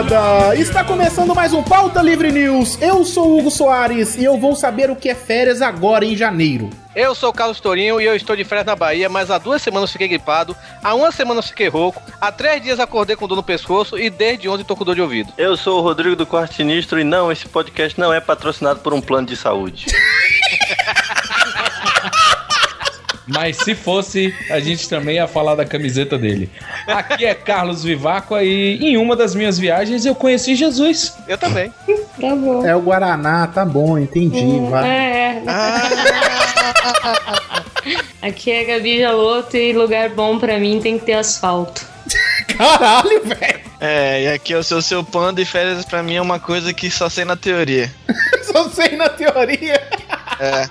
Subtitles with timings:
[0.00, 0.56] Pautaiada!
[0.56, 2.80] Está começando mais um Pauta Livre News.
[2.80, 6.16] Eu sou o Hugo Soares e eu vou saber o que é férias agora em
[6.16, 6.70] janeiro.
[6.94, 9.62] Eu sou o Carlos Torinho e eu estou de férias na Bahia, mas há duas
[9.62, 13.42] semanas fiquei gripado, há uma semana fiquei rouco, há três dias acordei com dor no
[13.42, 15.32] pescoço e desde ontem tô com dor de ouvido.
[15.36, 18.94] Eu sou o Rodrigo do Quarto Sinistro e não, esse podcast não é patrocinado por
[18.94, 19.86] um plano de saúde.
[23.32, 26.50] Mas se fosse, a gente também ia falar da camiseta dele.
[26.86, 31.14] Aqui é Carlos Viváqua e em uma das minhas viagens eu conheci Jesus.
[31.28, 31.72] Eu também.
[32.20, 32.66] Tá bom.
[32.66, 34.58] É o Guaraná, tá bom, entendi.
[34.68, 34.88] vai.
[34.88, 35.42] É.
[38.22, 41.86] Aqui é Gabi Jaloto e lugar bom pra mim tem que ter asfalto.
[42.58, 43.60] Caralho, velho!
[43.80, 46.90] É, e aqui eu sou seu panda e férias pra mim é uma coisa que
[46.90, 47.90] só sei na teoria.
[48.42, 49.80] Só sei na teoria.
[50.40, 50.68] É.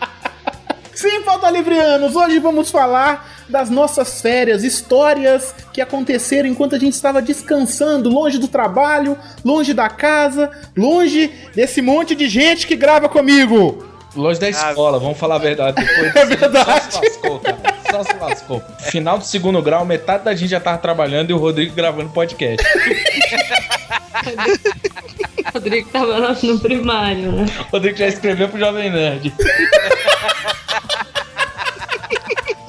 [0.99, 6.91] Sim, Pauta Livrianos, hoje vamos falar das nossas férias, histórias que aconteceram enquanto a gente
[6.91, 13.07] estava descansando, longe do trabalho, longe da casa, longe desse monte de gente que grava
[13.07, 13.87] comigo.
[14.13, 15.81] Longe da escola, vamos falar a verdade.
[15.81, 16.91] Depois É verdade.
[16.91, 17.57] Só se lascou, cara.
[17.89, 18.61] Só se lascou.
[18.91, 22.67] Final do segundo grau, metade da gente já tava trabalhando e o Rodrigo gravando podcast.
[25.47, 27.45] O Rodrigo tava no, no primário, né?
[27.69, 29.33] O Rodrigo já escreveu pro Jovem Nerd.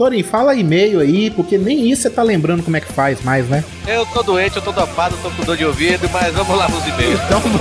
[0.01, 3.47] Torin, fala e-mail aí, porque nem isso você tá lembrando como é que faz mais,
[3.51, 3.63] né?
[3.87, 6.83] Eu tô doente, eu tô dopado, tô com dor de ouvido, mas vamos lá nos
[6.87, 7.21] e-mails.
[7.27, 7.61] Então vamos.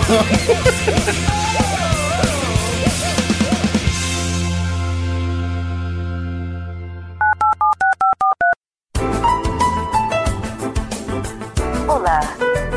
[11.89, 12.21] Olá.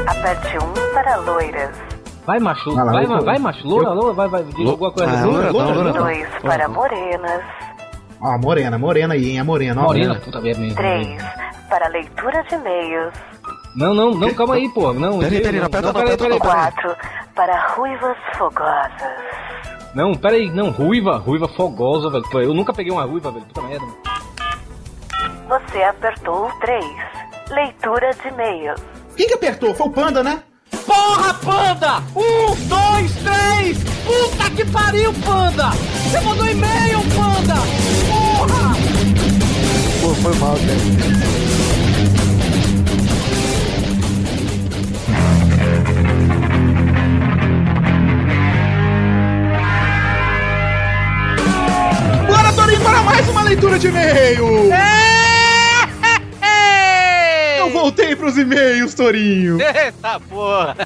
[0.08, 1.70] Aperte 1 para loiras.
[2.26, 2.74] Vai, macho.
[2.74, 3.38] Vai vai, vai, vai, vai.
[3.38, 3.64] macho.
[3.64, 4.42] Loura, loura, vai, vai.
[4.42, 5.12] Diz alguma coisa.
[5.12, 6.00] Ah, Loura, loura, loura, loura.
[6.00, 6.14] loura.
[6.14, 7.42] 2 para morenas.
[8.22, 9.40] Ó, morena, morena aí, hein?
[9.40, 9.84] A morena, ó.
[9.84, 10.74] Morena, puta merda.
[10.74, 13.14] 3 para leitura de e-mails.
[13.74, 14.92] Não, não, não, calma aí, pô.
[14.92, 16.72] Não, Peraí, peraí, não, aperta, não, peraí, aperta, peraí, peraí.
[16.72, 16.96] 4
[17.34, 18.92] para ruivas fogosas.
[19.94, 22.24] Não, peraí, não, ruiva, ruiva fogosa, velho.
[22.30, 23.46] Pô, Eu nunca peguei uma ruiva, velho.
[23.46, 23.86] Puta merda.
[25.48, 26.84] Você apertou o 3.
[27.50, 28.80] Leitura de e-mails.
[29.16, 29.74] Quem que apertou?
[29.74, 30.42] Foi o Panda, né?
[30.92, 32.02] Porra, panda!
[32.14, 33.78] Um, dois, três!
[34.04, 35.70] Puta que pariu, panda!
[35.70, 37.54] Você mandou e-mail, panda!
[38.10, 38.76] Porra!
[40.02, 41.82] Pô, foi mal, cara.
[52.26, 54.46] Bora, Torinho, para mais uma leitura de e-mail!
[54.46, 55.11] Eu
[57.82, 59.58] voltei pros e-mails, Torinho.
[59.60, 60.76] Eita porra!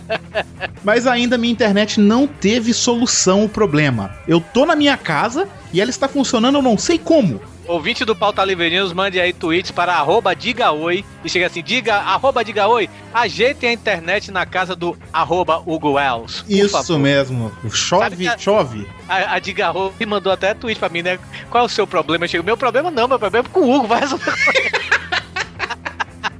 [0.83, 4.15] Mas ainda minha internet não teve solução o problema.
[4.27, 7.41] Eu tô na minha casa e ela está funcionando, eu não sei como.
[7.69, 11.97] Ouvinte do Pauta Livre mande aí tweets para arroba diga oi e chega assim, diga,
[11.97, 16.45] arroba diga oi, ajeitem a internet na casa do arroba Hugo Wells.
[16.49, 17.51] Isso mesmo.
[17.73, 18.87] Chove, a- chove.
[19.09, 21.19] A, a Diga Oi mandou até tweet pra mim, né?
[21.51, 22.25] Qual é o seu problema?
[22.25, 24.33] Eu chego, meu problema não, meu problema é com o Hugo, vai resolver.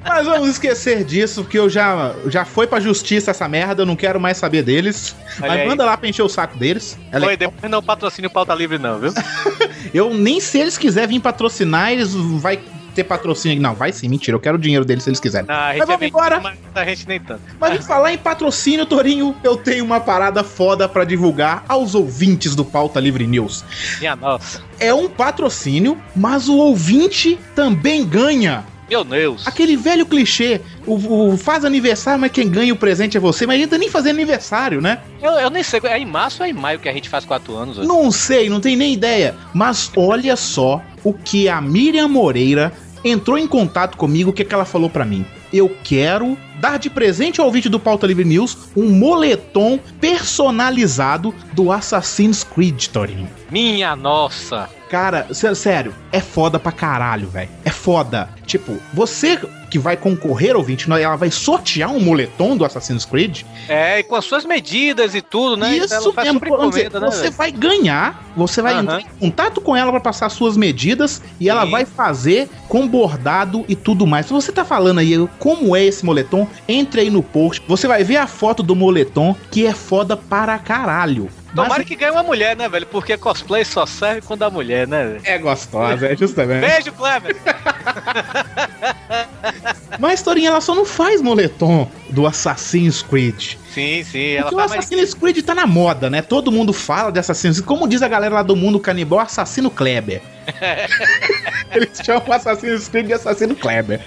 [0.07, 3.97] Mas vamos esquecer disso, porque eu já, já foi pra justiça essa merda, eu não
[3.97, 5.15] quero mais saber deles.
[5.41, 5.69] Olha Mas aí.
[5.69, 6.99] manda lá pra encher o saco deles.
[7.13, 7.51] É Foi, legal.
[7.51, 9.13] depois não patrocínio Pauta Livre não, viu?
[9.93, 12.59] Eu nem se eles quiserem vir patrocinar, eles vai
[12.95, 13.61] ter patrocínio.
[13.61, 14.35] Não, vai sim, mentira.
[14.35, 15.47] Eu quero o dinheiro deles se eles quiserem.
[15.47, 16.41] Não, a gente Mas vamos é embora.
[16.41, 17.43] mas a gente nem tanto.
[17.61, 22.55] Mas em falar em patrocínio, Torinho, eu tenho uma parada foda pra divulgar aos ouvintes
[22.57, 23.65] do Pauta Livre News.
[24.01, 24.63] Minha nossa.
[24.81, 28.65] É um patrocínio, mas o ouvinte também ganha.
[28.89, 29.47] Meu Deus.
[29.47, 33.57] Aquele velho clichê, o, o faz aniversário, mas quem ganha o presente é você, mas
[33.57, 35.01] a gente tá nem fazendo aniversário, né?
[35.21, 37.25] Eu, eu nem sei, é em março ou é em maio que a gente faz
[37.25, 37.89] quatro anos hoje?
[37.89, 39.35] Não sei, não tem nem ideia.
[39.53, 42.73] Mas olha só o que a Miriam Moreira
[43.05, 45.27] entrou em contato comigo, o que, que ela falou pra mim.
[45.53, 51.71] Eu quero dar de presente ao ouvinte do Pauta Livre News um moletom personalizado do
[51.73, 53.29] Assassin's Creed, Torinho.
[53.51, 54.69] Minha nossa.
[54.91, 57.49] Cara, sé- sério, é foda pra caralho, velho.
[57.65, 58.29] É foda.
[58.47, 59.39] Tipo, você
[59.77, 63.43] que vai concorrer, ouvinte, ela vai sortear um moletom do Assassin's Creed.
[63.69, 65.77] É, e com as suas medidas e tudo, né?
[65.77, 67.33] Isso Ela faz mesmo, dizer, né, você velho?
[67.33, 71.67] vai ganhar, você vai entrar em contato com ela para passar suas medidas e ela
[71.67, 71.71] Sim.
[71.71, 74.27] vai fazer com bordado e tudo mais.
[74.27, 78.03] Se você tá falando aí como é esse moletom, entre aí no post, você vai
[78.03, 81.29] ver a foto do moletom que é foda para caralho.
[81.55, 82.87] Tomara que ganhe uma mulher, né, velho?
[82.87, 85.21] Porque cosplay só serve quando a mulher, né, velho?
[85.25, 86.67] é gostosa, é justamente.
[86.67, 87.37] Beijo, Clever!
[89.99, 93.55] Mas Torinha, ela só não faz moletom do Assassin's Creed.
[93.73, 94.85] Sim, sim, ela Porque o faz mais.
[94.85, 96.23] Assassin's Creed tá na moda, né?
[96.23, 97.67] Todo mundo fala de Assassin's Creed.
[97.67, 100.23] Como diz a galera lá do mundo canibal, Assassino Kleber.
[101.75, 104.01] Eles chamam o Assassin's Creed de Assassino Kleber.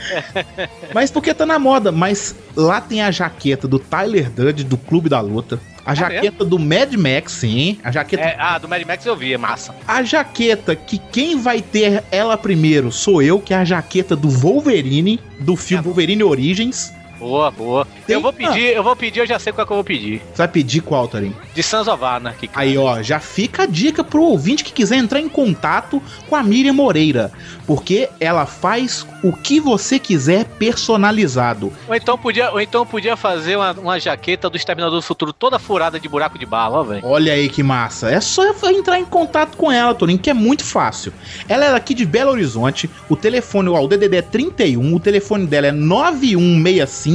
[0.94, 1.92] Mas porque tá na moda.
[1.92, 5.60] Mas lá tem a jaqueta do Tyler Durden, do Clube da Luta.
[5.90, 7.78] A jaqueta do Mad Max, sim.
[7.84, 9.76] A jaqueta, É, ah, do Mad Max eu vi, é massa.
[9.88, 14.30] a jaqueta que quem vai ter ela primeiro sou eu, que é a jaqueta do
[14.30, 16.94] Wolverine, do filme Wolverine Origins.
[17.20, 17.86] Boa, boa.
[18.08, 20.22] Tem- Eu vou pedir, eu vou pedir, eu já sei qual que eu vou pedir.
[20.32, 21.36] Você vai pedir qual, Torinho?
[21.54, 22.48] De Sons of Anarchy.
[22.48, 22.62] cara.
[22.66, 26.42] Aí, ó, já fica a dica pro ouvinte que quiser entrar em contato com a
[26.42, 27.32] Miriam Moreira,
[27.68, 31.72] porque ela faz o que você quiser personalizado.
[31.88, 35.60] Ou então podia, ou então podia fazer uma, uma jaqueta do Exterminador do Futuro toda
[35.60, 37.06] furada de buraco de bala, ó, velho.
[37.06, 38.10] Olha aí que massa.
[38.10, 41.12] É só entrar em contato com ela, Torinho, que é muito fácil.
[41.48, 45.46] Ela é daqui de Belo Horizonte, o telefone, ó, o DDD é 31, o telefone
[45.46, 47.09] dela é 9165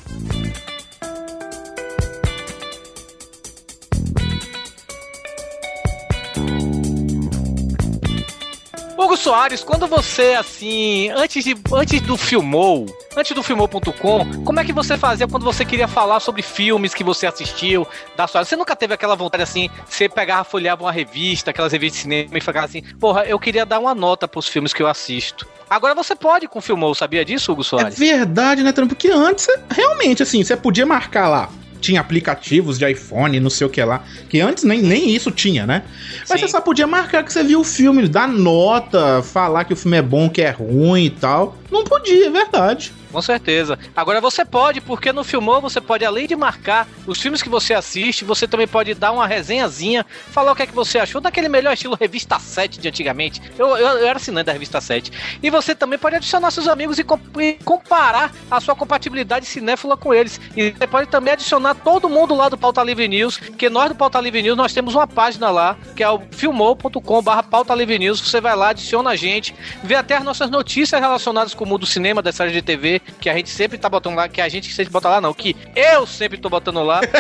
[9.28, 14.72] Soares, quando você, assim, antes, de, antes do Filmou, antes do Filmou.com, como é que
[14.72, 18.46] você fazia quando você queria falar sobre filmes que você assistiu, da sua...
[18.46, 22.38] Você nunca teve aquela vontade, assim, você pegava, folheava uma revista, aquelas revistas de cinema
[22.38, 25.46] e ficava assim, porra, eu queria dar uma nota pros filmes que eu assisto.
[25.70, 28.00] Agora você pode com o Filmou, sabia disso, Hugo É Soares?
[28.00, 28.96] verdade, né, Trampo?
[28.96, 31.50] Porque antes, realmente, assim, você podia marcar lá.
[31.88, 34.04] Tinha aplicativos de iPhone, não sei o que lá.
[34.28, 35.84] Que antes nem, nem isso tinha, né?
[36.28, 36.46] Mas Sim.
[36.46, 39.96] você só podia marcar que você viu o filme, dar nota, falar que o filme
[39.96, 41.58] é bom, que é ruim e tal.
[41.72, 42.92] Não podia, é verdade.
[43.12, 43.80] Com certeza.
[43.96, 47.74] Agora você pode, porque no Filmou você pode, além de marcar os filmes que você
[47.74, 51.48] assiste, você também pode dar uma resenhazinha, falar o que é que você achou daquele
[51.48, 53.42] melhor estilo Revista 7 de antigamente.
[53.58, 55.12] Eu, eu, eu era assinante da Revista 7.
[55.42, 59.96] E você também pode adicionar seus amigos e, com- e comparar a sua compatibilidade cinéfila
[59.96, 60.40] com eles.
[60.56, 63.96] E você pode também adicionar todo mundo lá do Pauta Livre News, porque nós do
[63.96, 66.22] Pauta Livre News nós temos uma página lá, que é o
[67.76, 68.20] Livre News.
[68.20, 71.82] Você vai lá, adiciona a gente, vê até as nossas notícias relacionadas com o mundo
[71.82, 74.50] do cinema, das séries de TV, que a gente sempre tá botando lá, que a
[74.50, 77.02] gente sempre bota lá, não, que eu sempre tô botando lá.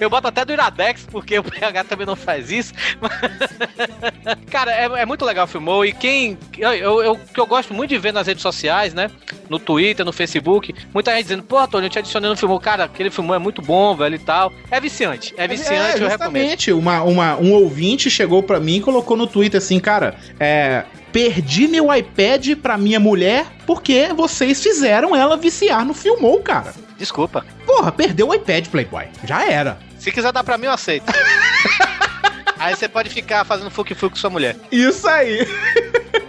[0.00, 2.72] Eu boto até do Iradex, porque o PH também não faz isso.
[4.50, 5.84] Cara, é, é muito legal o Filmou.
[5.84, 6.36] E quem.
[6.58, 9.08] Eu, eu, eu- que eu gosto muito de ver nas redes sociais, né?
[9.48, 10.74] No Twitter, no Facebook.
[10.92, 12.58] Muita gente dizendo, pô, Tony, eu te adicionei no Filmou.
[12.58, 14.52] Cara, aquele Filmou é muito bom, velho, e tal.
[14.70, 15.32] É viciante.
[15.36, 16.78] É viciante, eu recomendo.
[16.78, 20.84] uma, uma, um ouvinte chegou pra mim e colocou no Twitter assim, cara, é.
[21.12, 26.74] Perdi meu iPad pra minha mulher porque vocês fizeram ela viciar no Filmou, cara.
[26.96, 27.44] Desculpa.
[27.66, 29.06] Porra, perdeu o iPad, Playboy.
[29.24, 29.78] Já era.
[29.98, 31.04] Se quiser dar pra mim, eu aceito.
[32.58, 34.56] Aí você pode ficar fazendo fuque-fuque com sua mulher.
[34.70, 35.46] Isso aí.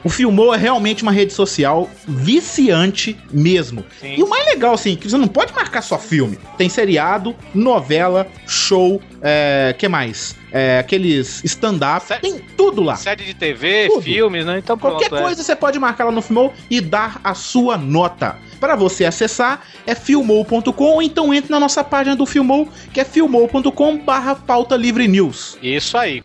[0.04, 3.86] O Filmou é realmente uma rede social viciante mesmo.
[4.02, 4.16] Sim.
[4.18, 6.38] E o mais legal, assim, que você não pode marcar só filme.
[6.58, 10.36] Tem seriado, novela, show, é, que mais?
[10.52, 12.96] É, aqueles stand-up, tem tudo lá.
[12.96, 14.02] Série de TV, Tudo.
[14.02, 14.60] filmes, né?
[14.60, 14.98] Então pronto.
[14.98, 15.22] Qualquer é.
[15.22, 18.36] coisa você pode marcar lá no Filmou e dar a sua nota.
[18.60, 23.06] Para você acessar é filmou.com ou então entre na nossa página do Filmou, que é
[23.06, 25.58] filmou.com barra pauta livre news.
[25.62, 26.22] Isso aí.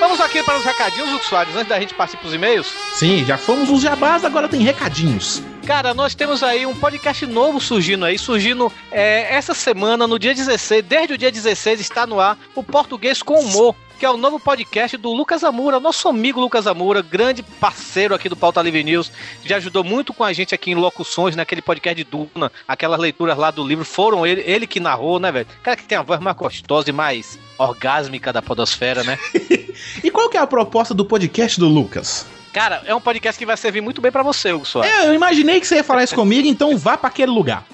[0.00, 2.66] Vamos aqui para os recadinhos, Hugo Soares, antes da gente partir para os e-mails.
[2.94, 5.42] Sim, já fomos os jabás, agora tem recadinhos.
[5.66, 10.34] Cara, nós temos aí um podcast novo surgindo aí, surgindo é, essa semana, no dia
[10.34, 14.16] 16, desde o dia 16 está no ar o Português com Humor, que é o
[14.16, 18.82] novo podcast do Lucas Amura, nosso amigo Lucas Amura, grande parceiro aqui do Pauta Livre
[18.82, 19.12] News,
[19.44, 23.36] já ajudou muito com a gente aqui em locuções, naquele podcast de Duna, aquelas leituras
[23.36, 25.46] lá do livro, foram ele, ele que narrou, né, velho?
[25.62, 29.18] Cara que tem a voz mais gostosa e mais orgásmica da podosfera, né?
[30.02, 32.26] E qual que é a proposta do podcast do Lucas?
[32.52, 34.92] Cara, é um podcast que vai servir muito bem pra você, Hugo Soares.
[34.92, 37.64] É, eu imaginei que você ia falar isso comigo, então vá pra aquele lugar.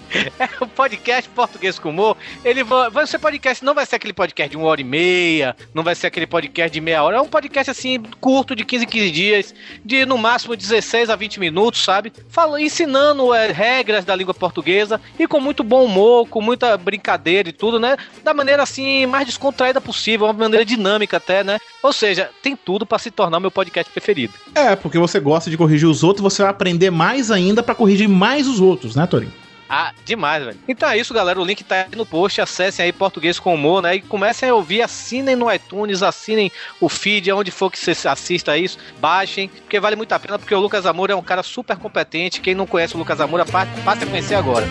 [0.61, 4.51] o podcast Português com Humor, ele vai, vai ser podcast, não vai ser aquele podcast
[4.51, 7.27] de uma hora e meia, não vai ser aquele podcast de meia hora, é um
[7.27, 11.83] podcast assim, curto, de 15 em 15 dias, de no máximo 16 a 20 minutos,
[11.83, 12.13] sabe?
[12.29, 17.49] Fala, ensinando é, regras da língua portuguesa e com muito bom humor, com muita brincadeira
[17.49, 17.97] e tudo, né?
[18.23, 21.59] Da maneira assim, mais descontraída possível, uma maneira dinâmica até, né?
[21.83, 24.35] Ou seja, tem tudo pra se tornar o meu podcast preferido.
[24.55, 28.09] É, porque você gosta de corrigir os outros, você vai aprender mais ainda pra corrigir
[28.09, 29.33] mais os outros, né, Torinho?
[29.69, 30.59] Ah, demais, velho.
[30.69, 31.41] Então é isso, galera.
[31.41, 32.41] O link tá aí no post.
[32.41, 33.97] Acessem aí Português com Humor, né?
[33.97, 38.57] E comecem a ouvir, assinem no iTunes, assinem o feed, aonde for que você assista
[38.57, 41.77] isso, baixem, porque vale muito a pena, porque o Lucas Amor é um cara super
[41.77, 42.41] competente.
[42.41, 44.67] Quem não conhece o Lucas Amor, passe a conhecer agora.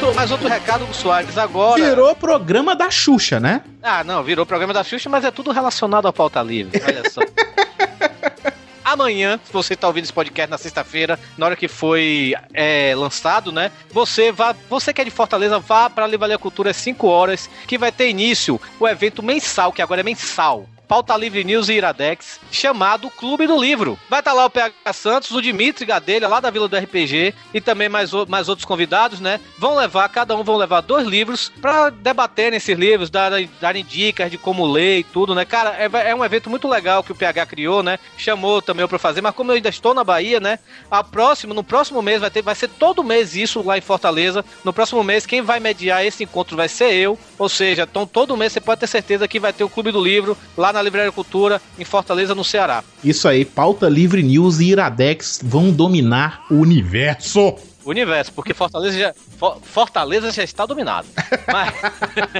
[0.00, 1.84] Tô, Mais outro recado do Soares agora.
[1.84, 3.60] Virou programa da Xuxa, né?
[3.82, 6.80] Ah, não, virou programa da Xuxa, mas é tudo relacionado à pauta livre.
[6.82, 7.20] Olha só.
[8.82, 13.52] Amanhã, se você está ouvindo esse podcast na sexta-feira, na hora que foi é, lançado,
[13.52, 13.70] né?
[13.92, 17.50] Você vá, você que é de Fortaleza, vá para a Livraria Cultura às 5 horas,
[17.66, 20.66] que vai ter início o evento mensal, que agora é mensal.
[20.90, 23.96] Pauta Livre News e Iradex, chamado Clube do Livro.
[24.08, 27.60] Vai estar lá o PH Santos, o Dimitri Gadelha, lá da Vila do RPG, e
[27.60, 29.38] também mais, mais outros convidados, né?
[29.56, 34.32] Vão levar, cada um vão levar dois livros para debaterem esses livros, darem, darem dicas
[34.32, 35.44] de como ler e tudo, né?
[35.44, 37.96] Cara, é, é um evento muito legal que o PH criou, né?
[38.16, 40.58] Chamou também eu para fazer, mas como eu ainda estou na Bahia, né?
[40.90, 44.44] A próximo, no próximo mês vai ter, vai ser todo mês isso lá em Fortaleza.
[44.64, 48.36] No próximo mês quem vai mediar esse encontro vai ser eu, ou seja, então todo
[48.36, 51.12] mês você pode ter certeza que vai ter o Clube do Livro lá na Livraria
[51.12, 52.82] Cultura em Fortaleza, no Ceará.
[53.02, 57.54] Isso aí, pauta livre news e Iradex vão dominar o universo.
[57.84, 61.08] Universo, porque Fortaleza já, Fo- Fortaleza já está dominado.
[61.50, 61.72] Mas...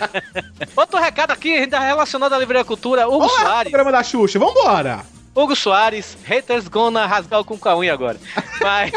[0.77, 3.71] Outro recado aqui, ainda relacionado à Livraria Cultura, Hugo Vamos lá, Soares.
[3.71, 5.01] programa da Xuxa, vambora!
[5.35, 8.19] Hugo Soares, haters gonna rasgar o com a unha agora.
[8.61, 8.91] Mas.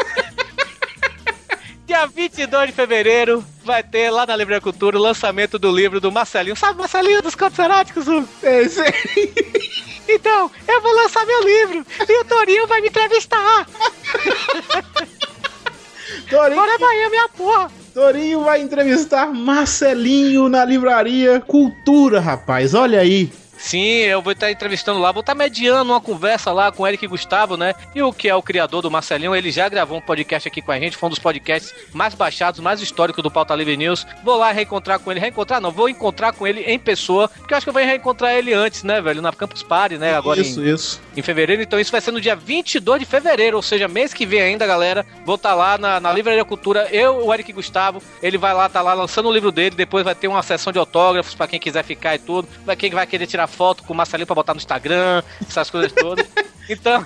[1.86, 6.10] Dia 22 de fevereiro vai ter lá na Livraria Cultura o lançamento do livro do
[6.10, 6.56] Marcelinho.
[6.56, 8.28] Sabe Marcelinho dos Contos Eróticos, Hugo?
[8.42, 8.92] É, sei.
[10.06, 13.66] Então, eu vou lançar meu livro e o Torinho vai me entrevistar.
[16.28, 17.70] Torinho, Bora Bahia, minha porra.
[17.94, 22.74] Torinho vai entrevistar Marcelinho na livraria Cultura, rapaz.
[22.74, 23.32] Olha aí.
[23.56, 27.06] Sim, eu vou estar entrevistando lá, vou estar mediando uma conversa lá com o Eric
[27.06, 27.74] Gustavo, né?
[27.94, 30.72] E o que é o criador do Marcelinho, ele já gravou um podcast aqui com
[30.72, 34.06] a gente, foi um dos podcasts mais baixados, mais históricos do Pauta Livre News.
[34.22, 37.56] Vou lá reencontrar com ele, reencontrar não, vou encontrar com ele em pessoa, porque eu
[37.56, 40.62] acho que eu vou reencontrar ele antes, né, velho, na Campus Party, né, agora isso,
[40.62, 41.00] em, isso.
[41.16, 41.62] Em fevereiro.
[41.62, 44.66] Então isso vai ser no dia 22 de fevereiro, ou seja, mês que vem ainda,
[44.66, 45.04] galera.
[45.24, 48.80] Vou estar lá na, na Livraria Cultura, eu, o Eric Gustavo, ele vai lá, tá
[48.82, 51.84] lá lançando o livro dele, depois vai ter uma sessão de autógrafos pra quem quiser
[51.84, 52.48] ficar e tudo.
[52.64, 55.92] Vai quem vai querer tirar foto com o Marcelinho pra botar no Instagram, essas coisas
[55.92, 56.26] todas.
[56.66, 57.04] Então,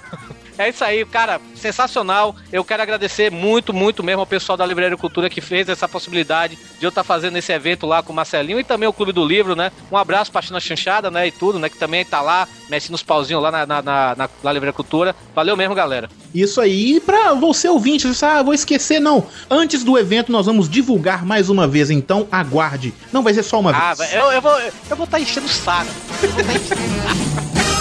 [0.58, 2.34] É isso aí, cara, sensacional.
[2.52, 6.58] Eu quero agradecer muito, muito mesmo ao pessoal da Livraria Cultura que fez essa possibilidade
[6.78, 9.24] de eu estar fazendo esse evento lá com o Marcelinho e também o Clube do
[9.24, 9.70] Livro, né?
[9.90, 11.28] Um abraço pra China Chanchada, né?
[11.28, 11.68] E tudo, né?
[11.68, 15.14] Que também tá lá, mexe nos pauzinhos lá na, na, na, na, na Livraria Cultura.
[15.32, 16.10] Valeu mesmo, galera.
[16.34, 19.26] Isso aí, e pra você ouvinte, você ah, vou esquecer, não.
[19.48, 22.92] Antes do evento, nós vamos divulgar mais uma vez, então aguarde.
[23.12, 24.12] Não vai ser só uma Ah, vez.
[24.12, 25.90] eu, eu vou eu vou estar enchendo o saco.
[26.20, 27.77] Eu vou tá enchendo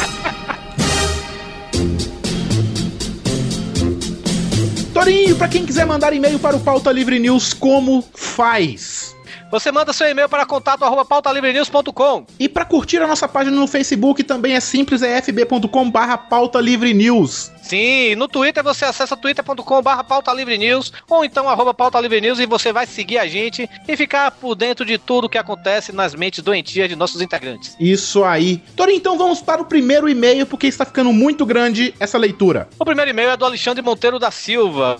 [4.97, 9.15] Torinho, pra quem quiser mandar e-mail para o Pauta Livre News, como faz?
[9.49, 12.25] Você manda seu e-mail para contato arroba pautalivrenews.com.
[12.39, 16.59] E pra curtir a nossa página no Facebook também é simples, é fb.com barra Pauta
[16.59, 17.51] Livre News.
[17.67, 22.39] Sim, no Twitter você acessa twitter.com.br pauta livre news ou então arroba pauta livre news
[22.39, 26.15] e você vai seguir a gente e ficar por dentro de tudo que acontece nas
[26.15, 27.75] mentes doentias de nossos integrantes.
[27.77, 28.63] Isso aí.
[28.73, 32.69] Torinho, então vamos para o primeiro e-mail, porque está ficando muito grande essa leitura.
[32.79, 34.95] O primeiro e-mail é do Alexandre Monteiro da Silva.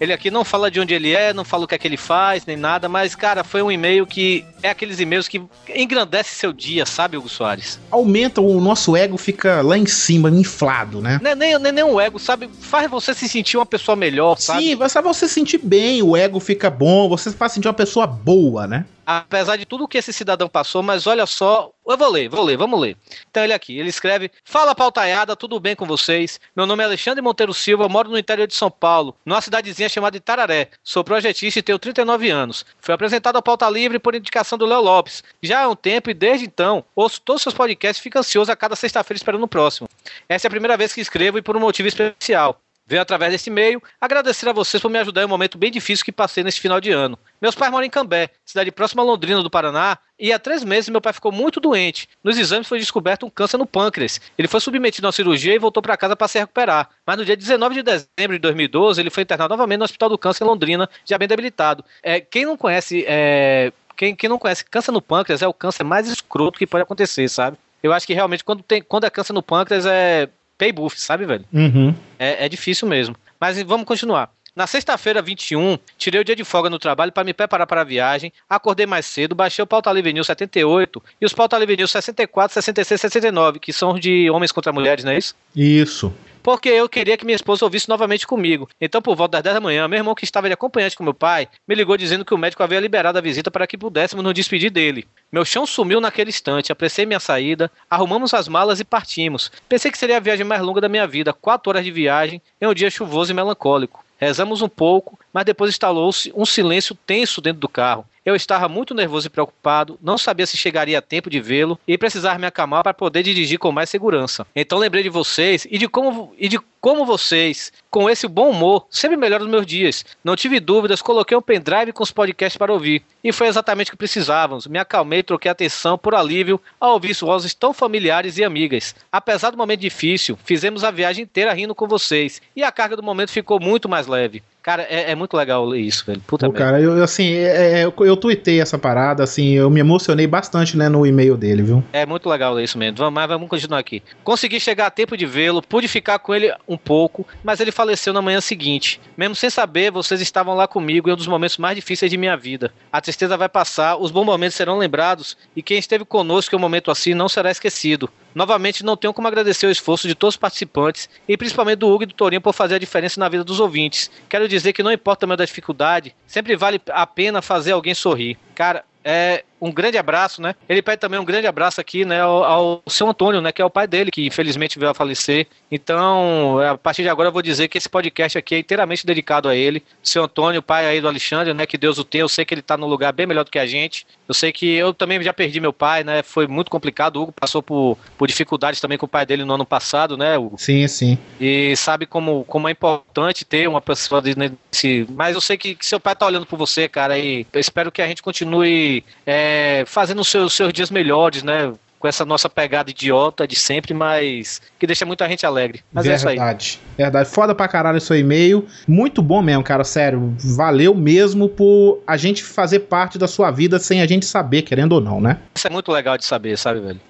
[0.00, 1.96] Ele aqui não fala de onde ele é, não fala o que é que ele
[1.96, 5.42] faz, nem nada, mas, cara, foi um e-mail que é aqueles e-mails que
[5.74, 7.78] engrandece seu dia, sabe, Hugo Soares?
[7.90, 11.20] Aumenta, o nosso ego fica lá em cima, inflado, né?
[11.22, 12.48] Nem, nem, nem, nem o ego, sabe?
[12.60, 14.62] Faz você se sentir uma pessoa melhor, sabe?
[14.62, 18.06] Sim, vai só você sentir bem, o ego fica bom, você faz sentir uma pessoa
[18.06, 18.84] boa, né?
[19.18, 22.56] Apesar de tudo que esse cidadão passou, mas olha só, eu vou ler, vou ler,
[22.56, 22.96] vamos ler.
[23.30, 26.40] Então ele aqui, ele escreve: Fala pautaiada, tudo bem com vocês?
[26.54, 30.16] Meu nome é Alexandre Monteiro Silva, moro no interior de São Paulo, numa cidadezinha chamada
[30.16, 30.68] Itararé.
[30.82, 32.64] Sou projetista e tenho 39 anos.
[32.80, 35.24] Fui apresentado ao Pauta Livre por indicação do Léo Lopes.
[35.42, 38.52] Já há um tempo e desde então ouço todos os seus podcasts e fico ansioso
[38.52, 39.88] a cada sexta-feira esperando o próximo.
[40.28, 42.60] Essa é a primeira vez que escrevo e por um motivo especial.
[42.92, 46.04] Venho através desse e-mail agradecer a vocês por me ajudar em um momento bem difícil
[46.04, 47.18] que passei nesse final de ano.
[47.40, 50.90] Meus pais moram em Cambé, cidade próxima a Londrina, do Paraná, e há três meses
[50.90, 52.06] meu pai ficou muito doente.
[52.22, 54.20] Nos exames foi descoberto um câncer no pâncreas.
[54.36, 56.90] Ele foi submetido a uma cirurgia e voltou para casa para se recuperar.
[57.06, 60.18] Mas no dia 19 de dezembro de 2012, ele foi internado novamente no Hospital do
[60.18, 61.82] Câncer em Londrina, já bem debilitado.
[62.02, 63.06] É, quem não conhece.
[63.08, 66.82] É, quem, quem não conhece câncer no pâncreas é o câncer mais escroto que pode
[66.82, 67.56] acontecer, sabe?
[67.82, 70.28] Eu acho que realmente quando, tem, quando é câncer no pâncreas é
[70.62, 71.44] pay buff, sabe, velho?
[71.52, 71.92] Uhum.
[72.16, 73.16] É, é difícil mesmo.
[73.40, 74.30] Mas vamos continuar.
[74.54, 77.84] Na sexta-feira, 21, tirei o dia de folga no trabalho para me preparar para a
[77.84, 81.90] viagem, acordei mais cedo, baixei o Pauta Livre News 78 e os Pauta Livre News
[81.90, 85.34] 64, 66 e 69, que são de homens contra mulheres, não é isso?
[85.56, 86.14] Isso.
[86.42, 88.68] Porque eu queria que minha esposa ouvisse novamente comigo.
[88.80, 91.14] Então, por volta das 10 da manhã, meu irmão, que estava de acompanhante com meu
[91.14, 94.34] pai, me ligou dizendo que o médico havia liberado a visita para que pudéssemos nos
[94.34, 95.06] despedir dele.
[95.30, 99.52] Meu chão sumiu naquele instante, apressei minha saída, arrumamos as malas e partimos.
[99.68, 102.66] Pensei que seria a viagem mais longa da minha vida, quatro horas de viagem, em
[102.66, 104.04] um dia chuvoso e melancólico.
[104.18, 108.06] Rezamos um pouco, mas depois instalou-se um silêncio tenso dentro do carro.
[108.24, 111.98] Eu estava muito nervoso e preocupado, não sabia se chegaria a tempo de vê-lo e
[111.98, 114.46] precisava me acalmar para poder dirigir com mais segurança.
[114.54, 118.86] Então lembrei de vocês e de como, e de como vocês, com esse bom humor,
[118.88, 120.04] sempre melhoram os meus dias.
[120.22, 123.02] Não tive dúvidas, coloquei um pendrive com os podcasts para ouvir.
[123.24, 124.68] E foi exatamente o que precisávamos.
[124.68, 128.94] Me acalmei e troquei atenção por alívio ao ouvir vozes tão familiares e amigas.
[129.10, 132.40] Apesar do momento difícil, fizemos a viagem inteira rindo com vocês.
[132.54, 134.42] E a carga do momento ficou muito mais leve.
[134.62, 136.22] Cara, é, é muito legal ler isso, velho.
[136.24, 139.80] Puta Pô, cara, eu, assim, é, é, eu, eu tuitei essa parada, assim, eu me
[139.80, 141.84] emocionei bastante, né, no e-mail dele, viu?
[141.92, 142.98] É muito legal ler isso mesmo.
[142.98, 144.00] Vamos, mas vamos continuar aqui.
[144.22, 148.12] Consegui chegar a tempo de vê-lo, pude ficar com ele um pouco, mas ele faleceu
[148.12, 149.00] na manhã seguinte.
[149.16, 152.36] Mesmo sem saber, vocês estavam lá comigo em um dos momentos mais difíceis de minha
[152.36, 152.72] vida.
[152.92, 156.60] A tristeza vai passar, os bons momentos serão lembrados, e quem esteve conosco em um
[156.62, 158.08] momento assim não será esquecido.
[158.34, 162.04] Novamente, não tenho como agradecer o esforço de todos os participantes e principalmente do Hugo
[162.04, 164.10] e do Torinho por fazer a diferença na vida dos ouvintes.
[164.28, 167.94] Quero dizer que não importa o tamanho da dificuldade, sempre vale a pena fazer alguém
[167.94, 168.38] sorrir.
[168.54, 170.56] Cara, é um grande abraço, né?
[170.68, 173.64] Ele pede também um grande abraço aqui, né, ao, ao seu Antônio, né, que é
[173.64, 175.46] o pai dele, que infelizmente veio a falecer.
[175.70, 179.48] Então, a partir de agora eu vou dizer que esse podcast aqui é inteiramente dedicado
[179.48, 179.82] a ele.
[180.02, 182.24] Seu Antônio, pai aí do Alexandre, né, que Deus o tenha.
[182.24, 184.04] Eu sei que ele tá num lugar bem melhor do que a gente.
[184.26, 186.22] Eu sei que eu também já perdi meu pai, né?
[186.22, 187.16] Foi muito complicado.
[187.16, 190.36] O Hugo passou por, por dificuldades também com o pai dele no ano passado, né,
[190.36, 190.56] Hugo?
[190.58, 191.18] Sim, sim.
[191.40, 195.06] E sabe como, como é importante ter uma pessoa desse.
[195.10, 197.92] Mas eu sei que, que seu pai tá olhando por você, cara, e eu espero
[197.92, 199.51] que a gente continue é,
[199.86, 201.72] fazendo os seus, seus dias melhores, né?
[201.98, 205.84] Com essa nossa pegada idiota de sempre, mas que deixa muita gente alegre.
[205.92, 206.36] Mas é isso aí.
[206.36, 206.80] Verdade.
[206.98, 207.28] Verdade.
[207.28, 208.66] Foda pra caralho seu e-mail.
[208.88, 209.84] Muito bom mesmo, cara.
[209.84, 210.34] Sério.
[210.56, 214.92] Valeu mesmo por a gente fazer parte da sua vida sem a gente saber, querendo
[214.94, 215.38] ou não, né?
[215.54, 217.00] Isso é muito legal de saber, sabe, velho?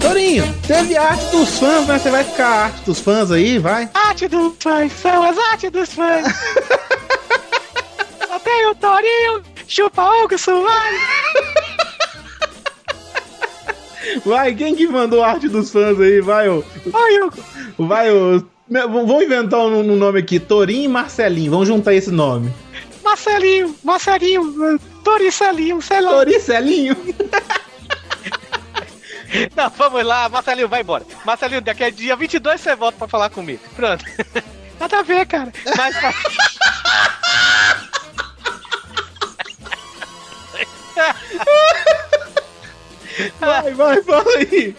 [0.00, 1.98] Torinho, teve arte dos fãs, né?
[1.98, 3.88] Você vai ficar a arte dos fãs aí, vai?
[3.92, 6.26] Arte dos fãs, são as artes dos fãs.
[8.50, 10.34] Tem o Torinho, chupa algo,
[10.64, 10.98] vai.
[14.26, 16.20] Vai, quem que mandou arte dos fãs aí?
[16.20, 16.64] Vai, ô.
[16.86, 17.44] Vai, Hugo.
[17.78, 18.44] Vai, ô.
[18.68, 20.40] Vamos inventar um, um nome aqui.
[20.40, 21.52] Torinho e Marcelinho.
[21.52, 22.52] Vamos juntar esse nome.
[23.04, 26.10] Marcelinho, Marcelinho, Toricelinho, sei lá.
[26.10, 26.96] Toricelinho?
[29.54, 31.06] Não, vamos lá, Marcelinho, vai embora.
[31.24, 33.60] Marcelinho, daqui a dia 22 você volta pra falar comigo.
[33.76, 34.04] Pronto.
[34.80, 35.52] Nada a ver, cara.
[35.76, 35.94] Mas,
[43.38, 44.74] Vai, vai, fala aí.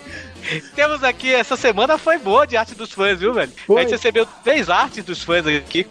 [0.76, 3.52] Temos aqui, essa semana foi boa de arte dos fãs, viu, velho?
[3.68, 3.78] Foi.
[3.78, 5.86] A gente recebeu três artes dos fãs aqui.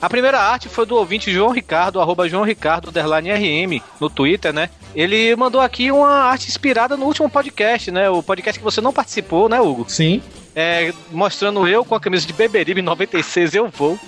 [0.00, 4.68] A primeira arte foi do ouvinte João Ricardo, arroba João Ricardo, RM, no Twitter, né?
[4.96, 8.10] Ele mandou aqui uma arte inspirada no último podcast, né?
[8.10, 9.88] O podcast que você não participou, né, Hugo?
[9.88, 10.20] Sim.
[10.54, 13.98] É, mostrando eu com a camisa de Beberibe 96, eu vou.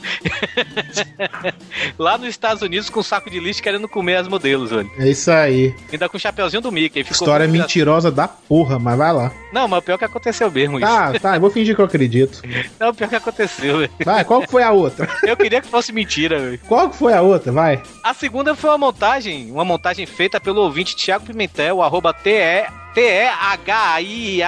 [1.99, 4.91] Lá nos Estados Unidos com um saco de lixo querendo comer as modelos, velho.
[4.99, 5.75] É isso aí.
[5.91, 7.01] Ainda com o chapeuzinho do Mickey.
[7.01, 9.33] História mentirosa da porra, mas vai lá.
[9.53, 10.87] Não, mas o pior que aconteceu mesmo isso.
[10.87, 12.43] Tá, tá, eu vou fingir que eu acredito.
[12.79, 13.91] Não, o pior que aconteceu, velho.
[14.05, 15.09] Vai, qual foi a outra?
[15.25, 16.61] Eu queria que fosse mentira, velho.
[16.67, 17.53] Qual foi a outra?
[17.53, 17.83] Vai.
[18.03, 24.43] A segunda foi uma montagem, uma montagem feita pelo ouvinte Thiago Pimentel, arroba TE, T-E-H-I-A-G-O.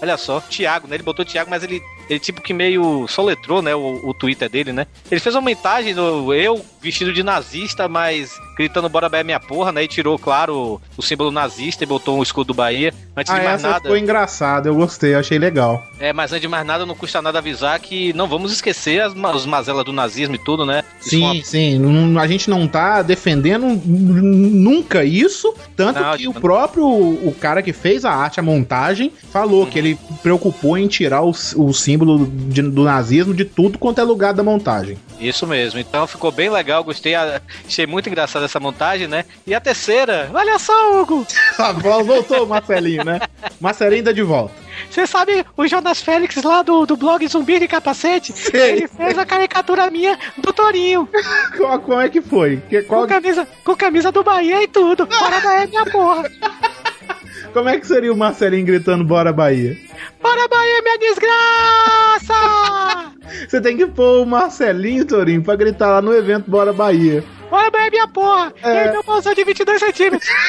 [0.00, 0.96] Olha só, Thiago, né?
[0.96, 3.74] Ele botou Thiago, mas ele, ele tipo que meio soletrou, né?
[3.74, 4.86] O, o Twitter dele, né?
[5.10, 9.72] Ele fez uma montagem do eu vestido de nazista, mas gritando bora Bahia minha porra,
[9.72, 9.84] né?
[9.84, 12.92] E tirou, claro, o símbolo nazista e botou um escudo do Bahia.
[13.16, 13.80] Antes Ah, de mais essa nada.
[13.82, 15.82] ficou engraçada, eu gostei, achei legal.
[15.98, 19.12] É, mas antes de mais nada, não custa nada avisar que não vamos esquecer as,
[19.14, 20.82] os mazelas do nazismo e tudo, né?
[21.00, 23.66] Isso foi uma Sim, sim, não- a gente não tá defendendo
[24.24, 28.42] nunca isso, tanto Não, que o tipo- próprio o cara que fez a arte, a
[28.42, 33.78] montagem, falou que ele preocupou em tirar o, o símbolo de- do nazismo de tudo
[33.78, 34.98] quanto é lugar da montagem.
[35.20, 39.24] Isso mesmo, então ficou bem legal, gostei, a- achei muito engraçada essa montagem, né?
[39.46, 41.26] E a terceira, olha só, Hugo,
[41.58, 43.20] Ah, Voltou o Marcelinho, né?
[43.60, 44.54] Marcelinho tá de volta.
[44.90, 48.32] Você sabe o Jonas Félix lá do, do blog Zumbi de Capacete?
[48.32, 48.70] Sei.
[48.70, 51.06] Ele fez a caricatura minha do Torinho.
[51.58, 52.62] Qual, como é que foi?
[52.68, 55.06] Que- qual- Com camisa, com camisa do Bahia e tudo.
[55.06, 56.22] Bora Bahia, minha porra.
[57.52, 59.76] Como é que seria o Marcelinho gritando Bora Bahia?
[60.22, 62.34] Bora Bahia, minha desgraça.
[63.48, 67.24] Você tem que pôr o Marcelinho, Torinho, pra gritar lá no evento Bora Bahia.
[67.50, 68.52] Bora Bahia, minha porra.
[68.62, 68.74] É.
[68.74, 70.30] E aí, meu bolsão de 22 centímetros.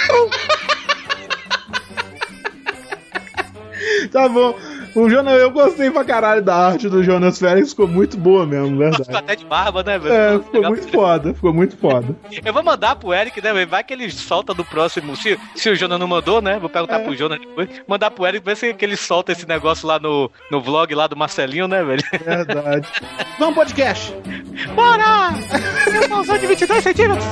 [4.12, 4.56] Tá bom.
[4.93, 8.67] O Jonas, eu gostei pra caralho da arte do Jonas Félix, ficou muito boa mesmo,
[8.67, 9.15] ficou verdade.
[9.17, 10.13] até de barba, né, velho?
[10.13, 12.15] É, ficou muito foda, ficou muito foda.
[12.43, 13.67] Eu vou mandar pro Eric, né, velho?
[13.69, 15.15] Vai que ele solta do próximo.
[15.15, 16.60] Se, se o Jonas não mandou, né?
[16.60, 17.04] Vou perguntar É.
[17.04, 17.69] pro Jonas depois.
[17.88, 21.08] Mandar pro Eric, ver se que ele solta esse negócio lá no, no vlog lá
[21.08, 22.04] do Marcelinho, né, velho?
[22.25, 22.88] Verdade.
[23.39, 24.13] Vamos podcast.
[24.75, 25.30] Bora.
[26.10, 27.25] Bolsão de 22 centímetros.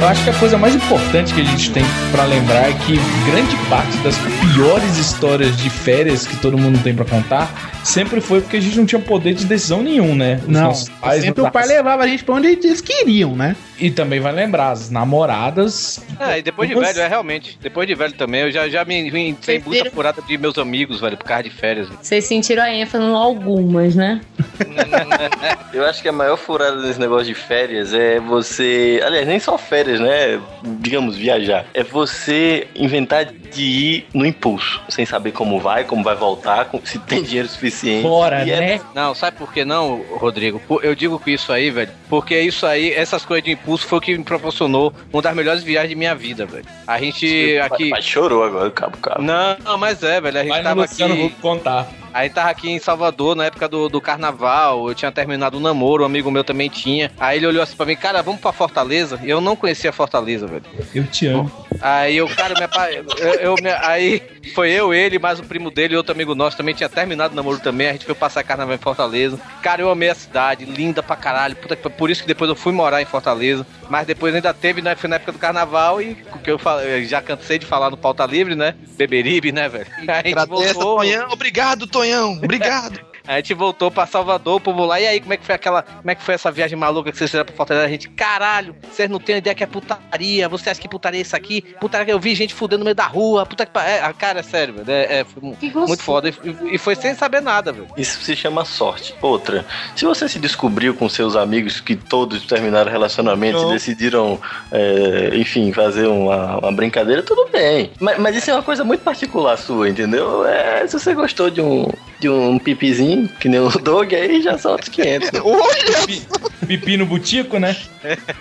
[0.00, 1.82] Eu acho que a coisa mais importante que a gente tem
[2.12, 2.94] pra lembrar é que
[3.28, 4.16] grande parte das
[4.54, 7.50] piores histórias de férias que todo mundo tem pra contar
[7.84, 10.40] sempre foi porque a gente não tinha poder de decisão nenhum, né?
[10.42, 13.56] Os Não, pais sempre não o pai levava a gente pra onde eles queriam, né?
[13.80, 16.00] E também vai lembrar, as namoradas.
[16.20, 17.58] É, e depois de Você- velho, é realmente.
[17.62, 19.90] Depois de velho também, eu já, já me vim sem muita viram?
[19.92, 21.86] furada de meus amigos, velho, por causa de férias.
[21.88, 21.98] velho.
[22.02, 24.20] Vocês sentiram a ênfase no algumas, né?
[25.72, 29.00] Eu acho que a maior furada desse negócio de férias é você.
[29.04, 30.40] Aliás, nem só férias, né?
[30.80, 31.66] Digamos, viajar.
[31.74, 36.98] É você inventar de ir no impulso, sem saber como vai, como vai voltar, se
[36.98, 38.02] tem dinheiro suficiente.
[38.02, 38.80] Bora, E é- né?
[38.94, 40.60] Não, sabe por que não, Rodrigo?
[40.82, 44.00] Eu digo que isso aí, velho, porque isso aí, essas coisas de impulso foi o
[44.00, 46.64] que me proporcionou uma das melhores viagens de minha vida, velho.
[46.86, 47.90] A gente aqui.
[47.90, 49.22] Mas chorou agora o cabo cabo.
[49.22, 50.38] Não, não, mas é, velho.
[50.38, 51.24] A gente no tava Luciano aqui.
[51.24, 51.88] Huck contar.
[52.12, 54.88] A gente tava aqui em Salvador na época do, do carnaval.
[54.88, 57.12] Eu tinha terminado o namoro, um amigo meu também tinha.
[57.20, 59.20] Aí ele olhou assim pra mim, cara, vamos pra Fortaleza?
[59.22, 60.62] E eu não conhecia Fortaleza, velho.
[60.94, 61.50] Eu te amo.
[61.80, 63.04] Aí eu, cara, me apa- eu,
[63.40, 64.20] eu me- aí
[64.54, 67.36] foi eu, ele, mais o primo dele e outro amigo nosso também tinha terminado o
[67.36, 67.88] namoro também.
[67.88, 69.38] A gente foi passar carnaval em Fortaleza.
[69.62, 71.54] Cara, eu amei a cidade, linda pra caralho.
[71.56, 73.66] Puta por isso que depois eu fui morar em Fortaleza.
[73.88, 74.96] Mas depois ainda teve, né?
[74.96, 76.58] Foi na época do carnaval e o que eu,
[77.04, 78.74] já cansei de falar no pauta livre, né?
[78.96, 79.86] Beberibe, né, velho?
[80.08, 80.96] A gente voltou.
[80.98, 81.28] Tonhão.
[81.30, 82.32] Obrigado, Tonhão.
[82.42, 83.00] Obrigado.
[83.28, 84.98] A gente voltou pra Salvador, o povo lá.
[84.98, 85.82] E aí, como é que foi aquela.
[85.82, 87.84] Como é que foi essa viagem maluca que vocês fizeram pra Fortaleza?
[87.84, 90.48] A gente, caralho, vocês não têm ideia que é putaria.
[90.48, 91.60] Você acha que putaria é isso aqui?
[91.78, 93.44] Putaria que eu vi gente fudendo no meio da rua.
[93.44, 94.90] Puta que é, a cara, é sério, velho.
[94.90, 96.30] É, é, muito foda.
[96.30, 96.34] E,
[96.72, 97.86] e foi sem saber nada, velho.
[97.98, 99.14] Isso se chama sorte.
[99.20, 103.70] Outra, se você se descobriu com seus amigos que todos terminaram relacionamentos Não.
[103.70, 104.40] e decidiram,
[104.72, 107.90] é, enfim, fazer uma, uma brincadeira, tudo bem.
[108.00, 110.46] Mas, mas isso é uma coisa muito particular sua, entendeu?
[110.46, 114.56] É, se você gostou de um, de um pipizinho, que nem o Dog, aí já
[114.58, 115.30] solta os 500.
[116.66, 117.74] Pipi no butico, né?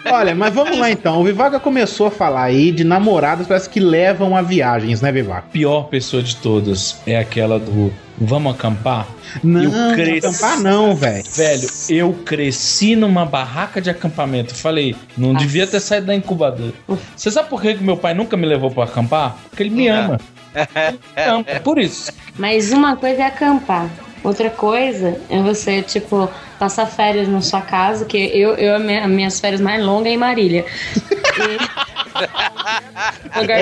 [0.06, 1.22] Olha, mas vamos lá então.
[1.22, 5.46] O Vivaga começou a falar aí de namoradas parece que levam a viagens, né, Vivaga?
[5.52, 9.08] Pior pessoa de todas é aquela do vamos acampar?
[9.44, 11.24] Não, Eu não acampar não, velho.
[11.30, 14.56] Velho, eu cresci numa barraca de acampamento.
[14.56, 16.74] Falei, não devia ter saído da incubadora.
[17.16, 19.38] Você sabe por que meu pai nunca me levou pra acampar?
[19.50, 20.20] Porque ele me ama.
[20.58, 22.12] Ele me ama, é por isso.
[22.36, 23.88] Mas uma coisa é acampar.
[24.28, 29.08] Outra coisa é você, tipo, passar férias na sua casa, que eu, eu a minha-
[29.08, 30.66] minhas férias mais longas é em Marília.
[30.98, 31.58] E...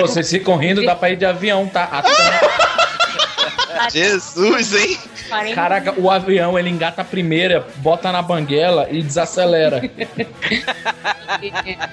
[0.00, 1.84] Pô, vocês ficam rindo, dá pra ir de avião, tá?
[1.84, 2.10] Até-
[3.92, 4.98] Jesus, hein?
[5.54, 9.82] Caraca, o avião ele engata a primeira, bota na banguela e desacelera.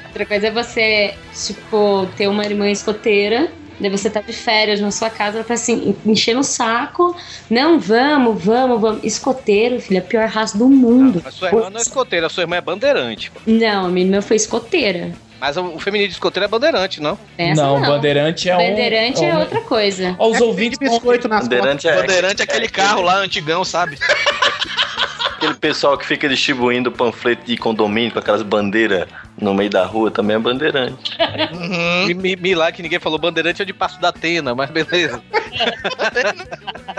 [0.07, 1.13] Outra coisa é você,
[1.45, 3.49] tipo, ter uma irmã escoteira.
[3.79, 7.15] Daí você tá de férias na sua casa, ela tá assim, enchendo o saco.
[7.49, 9.03] Não, vamos, vamos, vamos.
[9.03, 11.21] Escoteiro, filho, é a pior raça do mundo.
[11.25, 13.31] A sua irmã não é escoteira, a sua irmã é bandeirante.
[13.31, 13.39] pô.
[13.45, 15.11] Não, a minha irmã foi escoteira.
[15.39, 17.19] Mas o feminino de escoteiro é bandeirante, não?
[17.37, 18.59] Essa não, bandeirante é um.
[18.69, 20.15] Bandeirante é, um- outra coisa.
[20.17, 23.97] Ó, os ouvintes biscoito nas Bandeirante é, Bandeirante é aquele carro lá antigão, sabe?
[25.35, 29.07] aquele pessoal que fica distribuindo panfleto de condomínio com aquelas bandeiras
[29.39, 31.17] no meio da rua também é bandeirante.
[32.07, 35.21] Me, me, me lá que ninguém falou bandeirante é de Passo da Atena, mas beleza.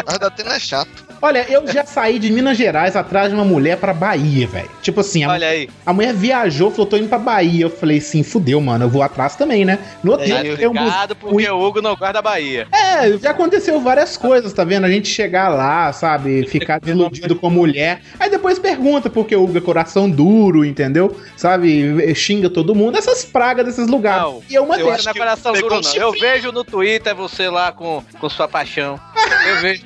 [0.07, 1.05] Mas da Atena é chato.
[1.23, 4.69] Olha, eu já saí de Minas Gerais atrás de uma mulher pra Bahia, velho.
[4.83, 5.71] Tipo assim, a, Olha aí.
[5.87, 7.65] a mulher viajou, falou, tô indo pra Bahia.
[7.65, 9.79] Eu falei assim, fudeu, mano, eu vou atrás também, né?
[10.03, 12.67] No outro dia, eu um Obrigado porque o Hugo não guarda a Bahia.
[12.73, 14.85] É, já aconteceu várias coisas, tá vendo?
[14.85, 16.47] A gente chegar lá, sabe?
[16.47, 18.03] Ficar desiludido com a mulher.
[18.19, 21.17] Aí depois pergunta porque o Hugo é coração duro, entendeu?
[21.37, 22.15] Sabe?
[22.25, 22.97] Xinga todo mundo.
[22.97, 24.23] Essas pragas desses lugares.
[24.23, 24.95] Não, e é uma eu delas.
[25.07, 25.21] acho que
[25.53, 25.95] pegou um não.
[25.95, 28.99] Eu vejo no Twitter você lá com, com sua paixão.
[29.47, 29.83] Eu vejo.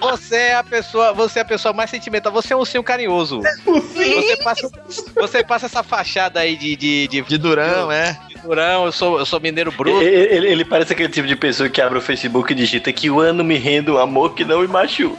[0.00, 2.32] Você é a pessoa, você é a pessoa mais sentimental.
[2.32, 3.40] Você é um ursinho carinhoso.
[3.64, 4.70] Você passa,
[5.14, 8.18] você passa essa fachada aí de de, de, De Durão, é.
[8.28, 8.86] de durão.
[8.86, 10.00] Eu sou, eu sou mineiro bruto.
[10.02, 13.10] Ele, ele- ele parece aquele tipo de pessoa que abre o Facebook e digita que
[13.10, 15.16] o ano me renda um amor que não me machuca.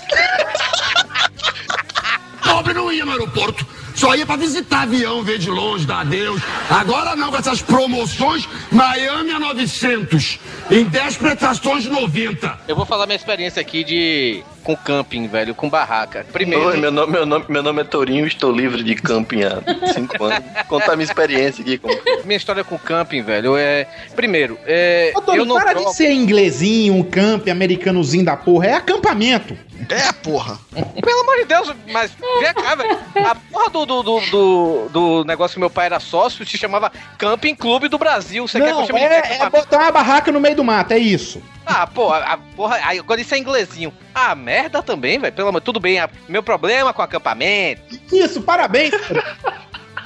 [2.44, 3.66] Pobre não ia no aeroporto.
[3.98, 6.40] Só ia pra visitar avião, ver de longe, dar adeus.
[6.70, 10.40] Agora não, com essas promoções, Miami a 900.
[10.70, 12.60] Em 10 prestações, 90.
[12.68, 16.26] Eu vou falar minha experiência aqui de com camping, velho, com barraca.
[16.34, 19.62] Primeiro, Oi, meu nome, meu, nome, meu nome é Torinho, estou livre de camping há
[19.94, 20.44] 5 anos.
[20.68, 21.78] Contar minha experiência aqui.
[21.78, 21.88] Com...
[22.26, 26.94] minha história com camping, velho, é primeiro, é Ô, não para troco- de ser inglesinho,
[26.96, 28.68] um camp americanozinho da porra.
[28.68, 29.58] É acampamento.
[29.90, 30.60] É, porra.
[30.74, 32.98] Pelo amor de Deus, mas vem cá, velho.
[33.26, 36.92] A porra do, do, do, do, do negócio que meu pai era sócio se chamava
[37.18, 38.46] Camping Clube do Brasil.
[38.46, 39.52] Você quer que eu Não, chame de é, é acampamento?
[39.52, 41.42] botar uma barraca no meio do mato, é isso.
[41.68, 42.80] Ah, pô, a, a porra.
[42.84, 43.94] aí, Agora isso é inglesinho.
[44.16, 45.34] Ah, merda também, velho.
[45.34, 46.00] Pelo amor, tudo bem.
[46.00, 47.82] a- meu problema com acampamento.
[48.12, 48.94] Isso, parabéns.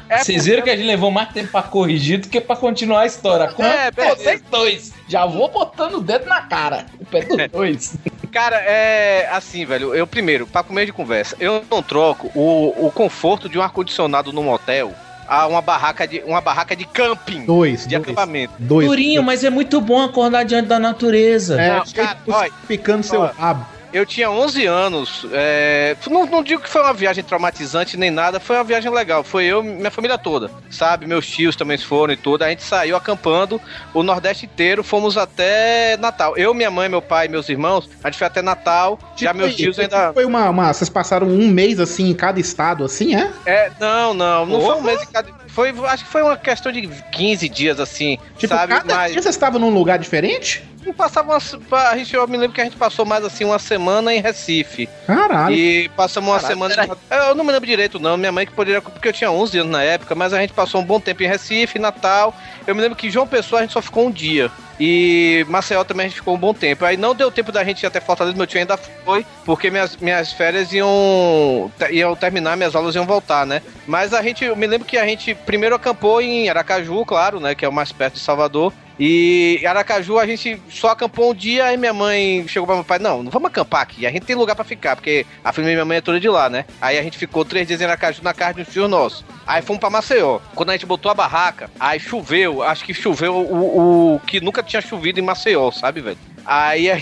[0.10, 3.02] É Vocês viram que a gente levou mais tempo pra corrigir do que pra continuar
[3.02, 3.48] a história.
[3.54, 4.92] Com É, vocês dois.
[5.08, 6.86] Já vou botando o dedo na cara.
[7.00, 7.96] O pé dos dois.
[8.32, 9.96] Cara, é assim, velho.
[9.96, 14.34] Eu primeiro, pra comer de conversa, eu não troco o, o conforto de um ar-condicionado
[14.34, 14.92] num hotel
[15.32, 17.46] a uma barraca de, uma barraca de camping.
[17.46, 18.04] Dois, De dois.
[18.04, 18.54] acampamento.
[18.60, 18.86] Dois.
[18.86, 21.60] Durinho, mas é muito bom acordar diante da natureza.
[21.60, 23.32] É, Não, cara, olha, picando seu olha.
[23.32, 23.66] rabo.
[23.94, 25.26] Eu tinha 11 anos.
[25.34, 29.24] é, não, não digo que foi uma viagem traumatizante nem nada, foi uma viagem legal.
[29.24, 31.06] Foi eu, minha família toda, sabe?
[31.06, 32.44] Meus tios também foram e tudo.
[32.44, 33.60] A gente saiu acampando
[33.94, 36.38] o Nordeste inteiro, fomos até Natal.
[36.38, 38.98] Eu, minha mãe, meu pai e meus irmãos, a gente foi até Natal.
[39.18, 40.14] já meus tios Foi- ainda.
[40.14, 43.32] Foi uma, uma- Vocês passaram um mês assim em cada estado, assim, é?
[43.46, 44.74] É, não, não, não Porra.
[44.74, 45.30] foi um mês em cada.
[45.54, 48.74] Foi, acho que foi uma questão de 15 dias assim, Tipo, sabe?
[48.74, 49.12] cada Mas.
[49.12, 50.64] dia vocês estavam num lugar diferente?
[50.86, 53.60] Não passava uma, a gente, eu me lembro que a gente passou mais assim uma
[53.60, 54.90] semana em Recife.
[55.06, 55.54] Caralho.
[55.54, 56.98] E passamos uma Caralho, semana.
[57.28, 58.18] Eu não me lembro direito, não.
[58.18, 58.82] Minha mãe que poderia.
[58.82, 61.28] Porque eu tinha 11 anos na época, mas a gente passou um bom tempo em
[61.28, 62.36] Recife, Natal.
[62.66, 64.50] Eu me lembro que João Pessoa a gente só ficou um dia.
[64.84, 66.84] E Maceió também a gente ficou um bom tempo.
[66.84, 69.96] Aí não deu tempo da gente ir até Fortaleza, meu tio ainda foi, porque minhas,
[69.98, 73.62] minhas férias iam, iam terminar, minhas aulas iam voltar, né?
[73.86, 77.54] Mas a gente, eu me lembro que a gente primeiro acampou em Aracaju, claro, né?
[77.54, 78.74] Que é o mais perto de Salvador.
[79.04, 82.84] E em Aracaju a gente só acampou um dia, aí minha mãe chegou pra meu
[82.84, 85.76] pai, não, não vamos acampar aqui, a gente tem lugar pra ficar, porque a família
[85.76, 86.66] da minha mãe é toda de lá, né?
[86.80, 89.26] Aí a gente ficou três dias em Aracaju na casa de um tio nosso.
[89.48, 90.38] Aí fomos pra Maceió.
[90.54, 94.62] Quando a gente botou a barraca, aí choveu, acho que choveu o, o que nunca
[94.62, 96.20] tinha chovido em Maceió, sabe, velho?
[96.46, 96.98] Aí, a,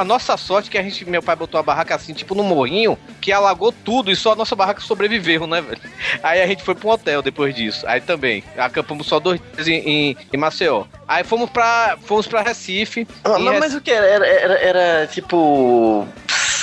[0.00, 2.42] a nossa sorte é que a gente, meu pai botou a barraca assim, tipo no
[2.42, 5.80] morrinho, que alagou tudo e só a nossa barraca sobreviveu, né, velho?
[6.22, 7.86] Aí a gente foi pra um hotel depois disso.
[7.86, 10.84] Aí também, acampamos só dois dias em, em, em Maceió.
[11.06, 13.06] Aí fomos pra, fomos pra Recife.
[13.24, 14.06] Ah, mas, Recife- mas o que era?
[14.06, 16.06] Era, era, era, tipo.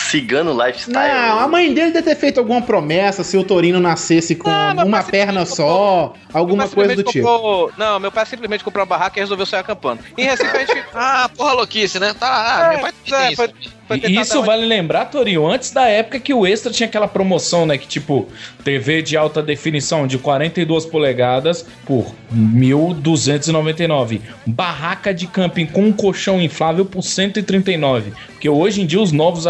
[0.09, 0.93] Cigano lifestyle.
[0.95, 5.03] Não, a mãe dele deve ter feito alguma promessa se o Torino nascesse com uma
[5.03, 7.27] perna só, alguma coisa do tipo.
[7.27, 10.01] comprou- Não, meu pai simplesmente comprou uma barraca e resolveu sair acampando.
[10.17, 10.85] Em Recife a gente.
[10.93, 12.13] ah, porra louquice, né?
[12.19, 13.41] Tá, ah, meu pai tem isso.
[13.89, 17.77] E isso vale lembrar, Torinho, antes da época que o Extra tinha aquela promoção, né?
[17.77, 18.27] Que tipo,
[18.61, 24.21] TV de alta definição de 42 polegadas por 1.299.
[24.45, 28.11] Barraca de camping com um colchão inflável por 139.
[28.31, 29.47] Porque hoje em dia os novos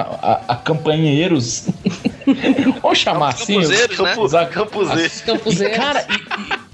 [0.00, 1.66] acampa a- acampanheiros.
[2.82, 3.54] Vamos chamar assim?
[3.54, 4.14] Campuzeiros, né?
[4.46, 5.20] Campuzeiros.
[5.20, 5.74] Campuzeiros.
[5.74, 6.06] E, cara,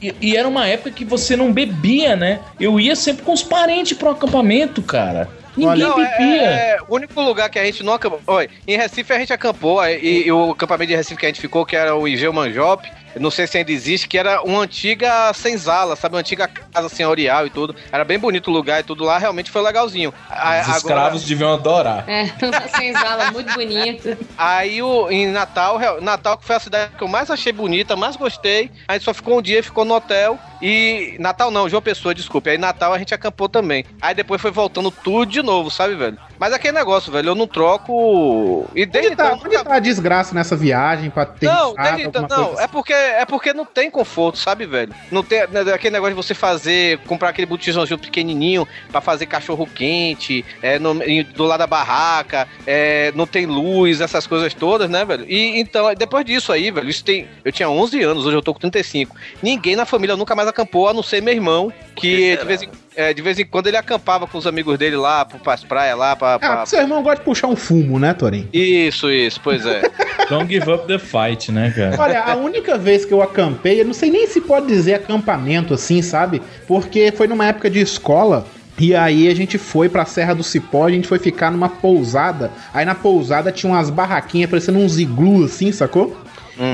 [0.01, 2.41] e, e- e era uma época que você não bebia, né?
[2.59, 5.29] Eu ia sempre com os parentes pro acampamento, cara.
[5.57, 6.43] Ninguém Não, é- bebia.
[6.43, 8.21] É, o único lugar que a gente não acampou.
[8.27, 11.41] Olha, em Recife a gente acampou, e, e o acampamento de Recife que a gente
[11.41, 14.61] ficou, que era o Igeu Manjop, eu não sei se ainda existe, que era uma
[14.61, 16.15] antiga senzala, sabe?
[16.15, 17.75] Uma antiga casa senhorial e tudo.
[17.91, 20.13] Era bem bonito o lugar e tudo lá, realmente foi legalzinho.
[20.69, 22.09] Os escravos deviam adorar.
[22.09, 24.19] É, uma senzala muito bonita.
[24.37, 28.17] Aí o, em Natal, Natal que foi a cidade que eu mais achei bonita, mais
[28.17, 28.71] gostei.
[28.87, 30.39] A gente só ficou um dia, ficou no hotel.
[30.63, 31.17] E.
[31.19, 32.51] Natal não, João Pessoa, desculpe.
[32.51, 33.85] Aí Natal a gente acampou também.
[34.01, 36.19] Aí depois foi voltando tudo de novo, sabe, velho?
[36.39, 38.67] Mas aquele negócio, velho, eu não troco.
[38.75, 39.41] E desde Onde tá, então.
[39.47, 42.95] onde tá a desgraça nessa viagem pra ter Não, desde então, não, coisa é porque
[43.01, 44.95] é porque não tem conforto, sabe, velho?
[45.11, 49.67] Não tem né, aquele negócio de você fazer, comprar aquele botijãozinho pequenininho pra fazer cachorro
[49.67, 50.95] quente, é, no-
[51.35, 55.25] do lado da barraca, é, não tem luz, essas coisas todas, né, velho?
[55.29, 58.53] E então, depois disso aí, velho, isso tem, eu tinha 11 anos, hoje eu tô
[58.55, 59.15] com 35.
[59.43, 62.69] Ninguém na família nunca mais acampou, a não ser meu irmão, que de vez, em,
[62.97, 66.17] é, de vez em quando ele acampava com os amigos dele lá, pras praias lá,
[66.17, 68.49] pra, Ah, pra- porque seu irmão gosta de puxar um fumo, né, Torin?
[68.53, 69.83] Isso, isso, pois é.
[70.31, 71.97] Don't give up the fight, né, cara?
[72.01, 75.75] Olha, a única vez que eu acampei, eu não sei nem se pode dizer acampamento
[75.75, 76.41] assim, sabe?
[76.67, 78.47] Porque foi numa época de escola.
[78.79, 82.51] E aí a gente foi pra Serra do Cipó, a gente foi ficar numa pousada.
[82.73, 86.17] Aí na pousada tinha umas barraquinhas parecendo uns iglu assim, sacou?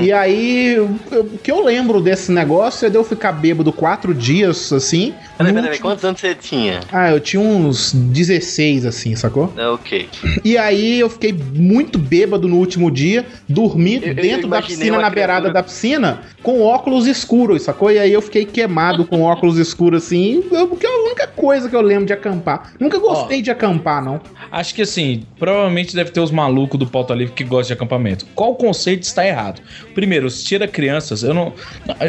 [0.01, 3.71] E aí, eu- eu- o que eu lembro desse negócio é de eu ficar bêbado
[3.71, 5.13] quatro dias, assim.
[5.37, 6.79] Peraí, peraí, último- quantos anos você tinha?
[6.91, 9.53] Ah, eu tinha uns 16, assim, sacou?
[9.57, 10.09] É, ok.
[10.43, 14.77] E aí eu fiquei muito bêbado no último dia, dormi Eu- eu dentro da imaginei
[14.77, 17.91] piscina, na beirada criatura- da piscina, com óculos escuros, sacou?
[17.91, 21.69] E aí eu fiquei queimado com óculos escuros assim, eu- porque é a única coisa
[21.69, 22.73] que eu lembro de acampar.
[22.79, 24.19] Nunca gostei de acampar, não.
[24.51, 28.25] Acho que assim, provavelmente deve ter os malucos do pauta livre que gostam de acampamento.
[28.33, 29.61] Qual conceito está errado?
[29.93, 31.53] Primeiro, se tira crianças, eu não.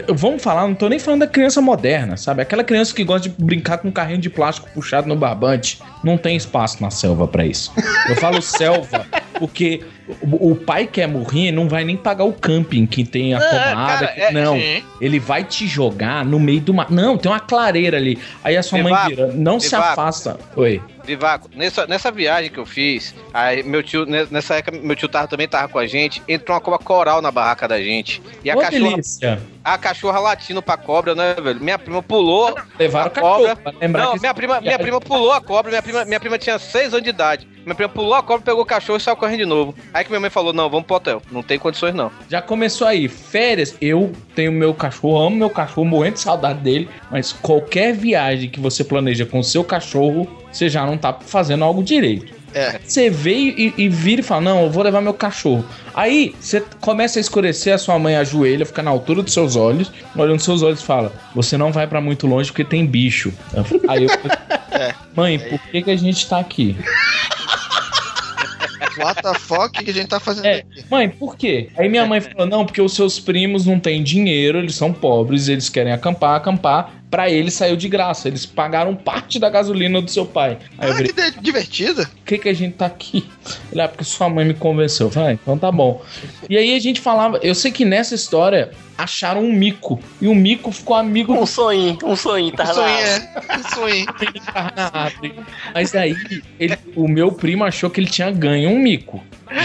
[0.09, 2.43] Vamos falar, não tô nem falando da criança moderna, sabe?
[2.43, 5.79] Aquela criança que gosta de brincar com um carrinho de plástico puxado no barbante.
[6.05, 7.73] Não tem espaço na selva pra isso.
[8.09, 9.07] Eu falo selva
[9.39, 9.83] porque
[10.23, 13.75] o, pai que é morrinho não vai nem pagar o camping que tem a tomada.
[13.75, 14.57] cara, que- é- não,
[15.01, 16.91] ele vai te jogar no meio do mar.
[16.91, 18.19] Não, tem uma clareira ali.
[18.45, 19.27] Aí a sua mãe vira.
[19.35, 20.39] Não se afasta.
[20.57, 20.81] Oi.
[21.09, 25.09] Vivaco, nessa, nessa viagem que eu fiz, aí meu tio, ne- nessa época, meu tio
[25.09, 28.23] tava, também tava com a gente, entrou uma cobra coral na barraca da gente.
[28.44, 28.90] E a cachorra.
[28.90, 29.40] delícia.
[29.64, 31.61] A cachorra latindo pra cobra, né, velho?
[31.61, 32.55] Minha prima pulou.
[32.79, 33.75] Levaram a cachorro, cobra.
[33.81, 35.71] lembrar Não, minha prima, minha prima pulou a cobra.
[35.71, 37.47] Minha prima, minha prima tinha 6 anos de idade.
[37.64, 39.75] Minha prima pulou a cobra, pegou o cachorro e saiu correndo de novo.
[39.92, 41.21] Aí que minha mãe falou: não, vamos pro hotel.
[41.31, 42.11] Não tem condições, não.
[42.31, 43.77] Já começou aí, férias.
[43.79, 46.88] Eu tenho meu cachorro, amo meu cachorro, morrendo de saudade dele.
[47.11, 51.65] Mas qualquer viagem que você planeja com o seu cachorro, você já não tá fazendo
[51.65, 52.39] algo direito.
[52.55, 52.81] É.
[52.83, 55.65] Você veio e, e vira e fala: Não, eu vou levar meu cachorro.
[55.95, 59.93] Aí você começa a escurecer, a sua mãe ajoelha, fica na altura dos seus olhos,
[60.17, 63.33] olhando nos seus olhos e fala: Você não vai pra muito longe porque tem bicho.
[63.89, 64.11] Aí eu
[64.71, 64.95] É.
[65.17, 66.77] Mãe, por que, que a gente tá aqui?
[68.99, 70.85] What the fuck que a gente tá fazendo É, aqui?
[70.91, 71.69] mãe, por quê?
[71.77, 75.49] Aí minha mãe falou: não, porque os seus primos não têm dinheiro, eles são pobres,
[75.49, 76.93] eles querem acampar, acampar.
[77.11, 80.59] Pra eles saiu de graça, eles pagaram parte da gasolina do seu pai.
[80.77, 82.07] Aí Ah, falei: que divertido.
[82.07, 83.25] por que, que a gente tá aqui?
[83.73, 85.07] Ele, ah, porque sua mãe me convenceu.
[85.07, 86.03] Eu falei, ah, então tá bom.
[86.51, 89.99] E aí a gente falava, eu sei que nessa história acharam um mico.
[90.21, 92.75] E o mico ficou amigo Um sonho, um sonho, tá Um lá.
[92.75, 93.57] sonho, é.
[93.59, 94.07] Um sonho.
[94.77, 95.35] na árvore.
[95.73, 96.14] Mas aí
[96.61, 99.23] ele- o meu primo achou que ele tinha ganho um mico.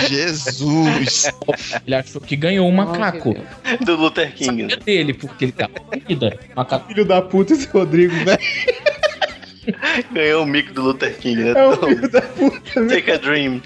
[0.08, 1.32] Jesus.
[1.86, 3.36] Ele achou que ganhou um macaco.
[3.86, 4.64] Do Luther King.
[4.70, 6.40] Sabia dele, porque ele tava comida.
[6.56, 8.40] Macaco Filho da puta esse Rodrigo, velho.
[10.12, 11.52] Ganhou o mico do Luther King, né?
[11.52, 12.90] É filho da puta, velho.
[12.90, 13.62] Take a dream.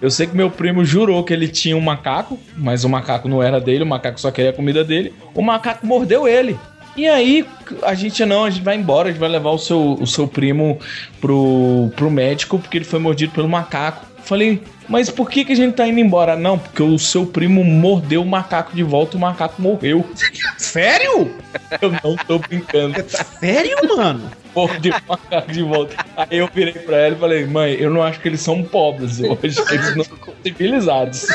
[0.00, 3.42] Eu sei que meu primo jurou que ele tinha um macaco, mas o macaco não
[3.42, 5.14] era dele, o macaco só queria a comida dele.
[5.34, 6.58] O macaco mordeu ele.
[6.96, 7.46] E aí,
[7.82, 10.26] a gente não, a gente vai embora, a gente vai levar o seu, o seu
[10.26, 10.78] primo
[11.20, 14.06] pro, pro médico, porque ele foi mordido pelo macaco.
[14.22, 16.36] Falei, mas por que, que a gente tá indo embora?
[16.36, 20.04] Não, porque o seu primo mordeu o macaco de volta e o macaco morreu.
[20.58, 21.32] Sério?
[21.80, 22.96] Eu não tô brincando.
[23.38, 24.30] Sério, mano?
[24.54, 25.96] Mordeu o macaco de volta.
[26.16, 29.18] Aí eu virei pra ela e falei, mãe, eu não acho que eles são pobres,
[29.18, 31.26] que eles não são civilizados.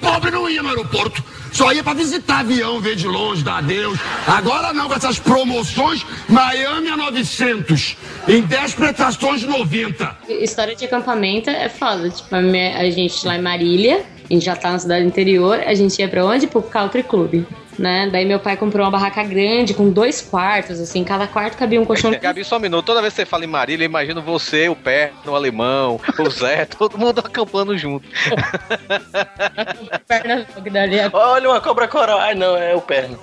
[0.00, 1.35] Pobre não ia no aeroporto.
[1.56, 3.98] Só ia pra visitar avião, ver de longe, dar adeus.
[4.26, 7.96] Agora não, com essas promoções, Miami a 900.
[8.28, 10.18] Em 10 prestações, 90.
[10.28, 12.10] História de acampamento é foda.
[12.10, 15.60] Tipo, a, minha- a gente lá em Marília, a gente já tá na cidade interior,
[15.64, 16.46] a gente ia pra onde?
[16.46, 17.44] Pro Country Club.
[17.78, 18.08] Né?
[18.10, 21.84] Daí meu pai comprou uma barraca grande com dois quartos, assim, cada quarto cabia um
[21.84, 22.86] colchão de Gabi, só um minuto.
[22.86, 26.30] Toda vez que você fala em Marília, eu imagino você, o Pé, o Alemão, o
[26.30, 28.08] Zé, todo mundo acampando junto.
[30.08, 32.18] perna dali Olha uma cobra coral.
[32.18, 33.18] Ai, não, é o perno.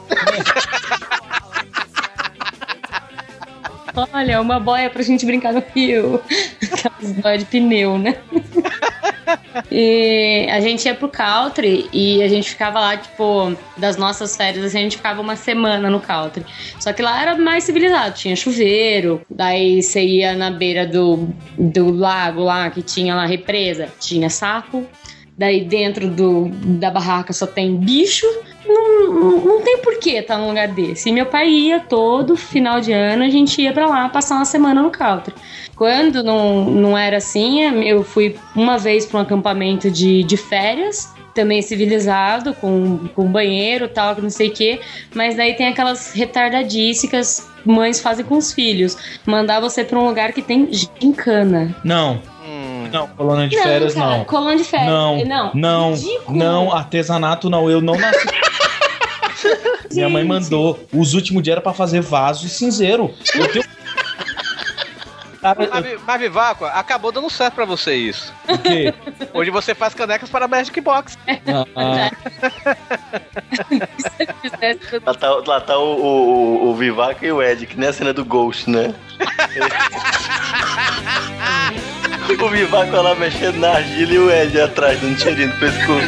[4.14, 6.22] Olha, uma boia pra gente brincar no rio.
[6.62, 8.18] Aquelas boias de pneu, né?
[9.72, 14.66] E a gente ia pro country e a gente ficava lá, tipo, das nossas férias,
[14.66, 16.46] assim, a gente ficava uma semana no country.
[16.80, 21.92] Só que lá era mais civilizado, tinha chuveiro, daí você ia na beira do, do
[21.92, 24.88] lago lá, que tinha lá represa, tinha sapo.
[25.38, 28.26] Daí dentro do, da barraca só tem bicho.
[28.66, 31.10] Não, não, não tem porquê estar num lugar desse.
[31.10, 34.46] E meu pai ia todo final de ano, a gente ia pra lá passar uma
[34.46, 35.34] semana no country.
[35.76, 41.12] Quando não, não era assim, eu fui uma vez para um acampamento de, de férias,
[41.34, 44.80] também civilizado, com, com banheiro tal, que não sei o quê.
[45.14, 48.96] Mas daí tem aquelas retardadices que as mães fazem com os filhos.
[49.26, 51.76] Mandar você pra um lugar que tem gincana.
[51.84, 52.22] Não.
[52.94, 54.26] Não, colônia de Não, férias cara, não.
[54.26, 54.88] colônia de férias.
[54.90, 56.38] Não, Não, não, ridículo.
[56.38, 58.28] não, artesanato não, eu não nasci.
[59.92, 60.80] Minha mãe mandou.
[60.94, 63.14] Os últimos dias era pra fazer vaso e cinzeiro.
[63.36, 63.66] Eu tenho.
[66.08, 68.34] Mas Vivaco, acabou dando certo pra você isso.
[68.48, 68.94] o quê?
[69.34, 71.18] Hoje você faz canecas para Magic Box.
[71.76, 72.10] Ah,
[75.06, 78.14] Lá tá, lá tá o, o, o Vivaco e o Ed, que nem a cena
[78.14, 78.96] do Ghost, né?
[82.32, 86.08] o Vivaco lá mexendo na argila e o Ed atrás, dando cheirinho no pescoço.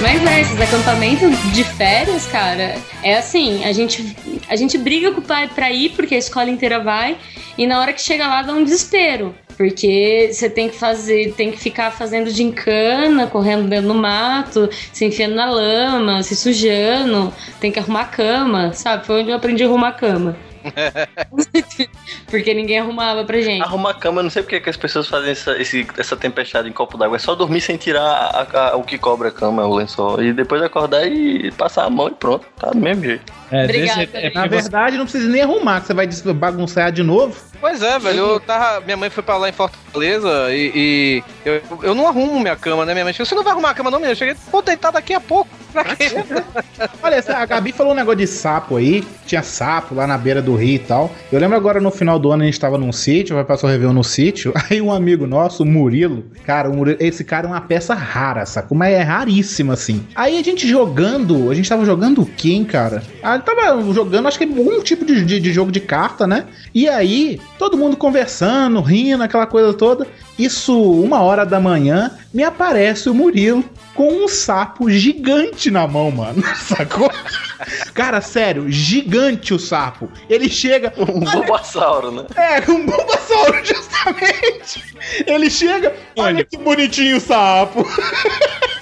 [0.00, 4.16] Mas é, esses acampamentos de férias, cara, é assim, a gente,
[4.48, 7.16] a gente briga com o pai pra ir, porque a escola inteira vai,
[7.56, 9.34] e na hora que chega lá dá um desespero.
[9.56, 15.04] Porque você tem que fazer, tem que ficar fazendo gincana, correndo dentro do mato, se
[15.04, 19.06] enfiando na lama, se sujando, tem que arrumar a cama, sabe?
[19.06, 20.36] Foi onde eu aprendi a arrumar a cama.
[22.26, 23.62] Porque ninguém arrumava pra gente.
[23.62, 26.72] Arrumar cama, eu não sei porque que as pessoas fazem essa, esse- essa tempestade em
[26.72, 27.16] copo d'água.
[27.16, 30.20] É só dormir sem tirar a- a- o que cobra a cama, o lençol.
[30.22, 32.44] E depois acordar e passar a mão e pronto.
[32.58, 33.32] Tá do mesmo jeito.
[33.50, 34.34] é, Obrigada, desse- é também.
[34.34, 37.36] Na porque você- verdade, não precisa nem arrumar, que você vai bagunçar de novo.
[37.60, 38.18] Pois é, velho.
[38.18, 38.80] Eu tava.
[38.84, 42.84] Minha mãe foi pra lá em Fortaleza e, e eu, eu não arrumo minha cama,
[42.84, 42.92] né?
[42.92, 44.12] Minha mãe chegou, você não vai arrumar a cama, não, menina?
[44.12, 45.48] Eu cheguei, vou deitar daqui a pouco.
[45.72, 46.10] Pra quê?
[47.02, 49.04] Olha, a Gabi falou um negócio de sapo aí.
[49.26, 51.10] Tinha sapo lá na beira do rio e tal.
[51.30, 53.70] Eu lembro agora no final do ano a gente tava num sítio, vai passar o
[53.70, 54.52] Réveillon no sítio.
[54.70, 58.46] Aí um amigo nosso, o Murilo, cara, o Murilo- esse cara é uma peça rara,
[58.46, 58.76] sacou?
[58.76, 60.06] Mas é raríssima assim.
[60.14, 63.02] Aí a gente jogando, a gente tava jogando o hein, cara?
[63.22, 66.46] Ah, tava jogando, acho que algum tipo de, de- de jogo de carta, né?
[66.74, 70.06] E aí, todo mundo conversando, rindo, aquela coisa toda.
[70.38, 76.10] Isso, uma hora da manhã, me aparece o Murilo com um sapo gigante na mão,
[76.10, 76.42] mano.
[76.56, 77.10] Sacou?
[77.94, 80.10] Cara, sério, gigante o sapo.
[80.28, 80.92] Ele chega.
[80.98, 82.26] Um bobassauro, né?
[82.36, 84.94] É, um Bulbasauro, justamente.
[85.26, 87.84] Ele chega, olha que bonitinho o sapo.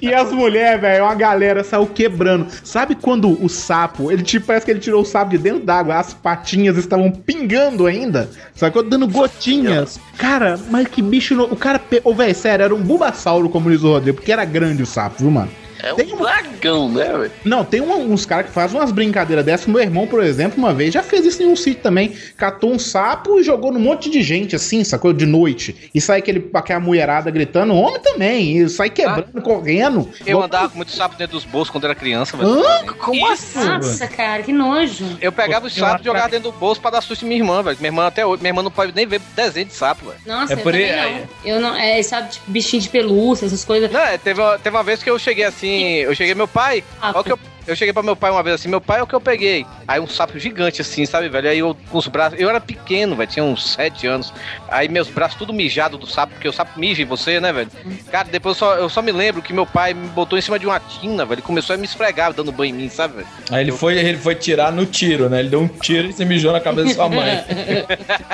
[0.00, 2.46] E as mulheres, velho, uma galera saiu quebrando.
[2.64, 5.96] Sabe quando o sapo, ele tipo, parece que ele tirou o sapo de dentro d'água,
[5.98, 8.82] as patinhas estavam pingando ainda, sacou?
[8.82, 9.98] Dando gotinhas.
[10.18, 11.34] Cara, mas que bicho.
[11.34, 12.00] no- O cara, pe...
[12.04, 15.16] ô, velho, sério, era um Bulbasauro, como diz o Rodrigo, porque era grande o sapo,
[15.20, 15.50] viu, mano?
[15.80, 17.32] É Tem um dragão, né, velho?
[17.44, 19.66] Não, tem um- uns caras que fazem umas brincadeiras dessas.
[19.66, 22.12] Meu irmão, por exemplo, uma vez já fez isso em um sítio também.
[22.36, 25.12] Catou um sapo e jogou num monte de gente, assim, sacou?
[25.12, 25.90] De noite.
[25.94, 27.74] E sai aquele, aquela mulherada gritando.
[27.74, 28.58] Homem também.
[28.58, 30.08] E sai quebrando, correndo.
[30.26, 32.50] Eu andava com muito sapo dentro dos bolsos quando era criança, velho.
[32.50, 32.86] Hã?
[32.98, 33.64] Como assim?
[33.64, 35.04] Nossa, cara, que nojo.
[35.20, 37.62] Eu pegava os sapos e jogava dentro do bolso pra dar susto em minha irmã,
[37.62, 37.76] velho.
[37.78, 40.18] Minha irmã até hoje, minha irmã não pode nem ver desenho de sapo, velho.
[40.26, 41.28] Nossa, É eu por aí- não.
[41.44, 41.74] Eu não.
[41.76, 43.90] É, sabe, tipo, bichinho de pelúcia, essas coisas.
[43.90, 46.82] Não, é, teve, uma- teve uma vez que eu cheguei assim, eu cheguei meu pai,
[47.00, 49.00] Ah, olha o que eu, eu cheguei pra meu pai uma vez assim, meu pai
[49.00, 49.66] é o que eu peguei.
[49.86, 51.48] Aí um sapo gigante assim, sabe, velho?
[51.48, 52.38] Aí eu com os braços.
[52.40, 54.32] Eu era pequeno, velho, tinha uns 7 anos.
[54.68, 57.70] Aí meus braços tudo mijado do sapo, porque o sapo mija em você, né, velho?
[58.10, 60.58] Cara, depois eu só, eu só me lembro que meu pai me botou em cima
[60.58, 61.34] de uma tina, velho.
[61.36, 63.28] Ele começou a me esfregar dando banho em mim, sabe, velho?
[63.50, 65.40] Aí ele foi, ele foi tirar no tiro, né?
[65.40, 67.44] Ele deu um tiro e você mijou na cabeça da sua mãe.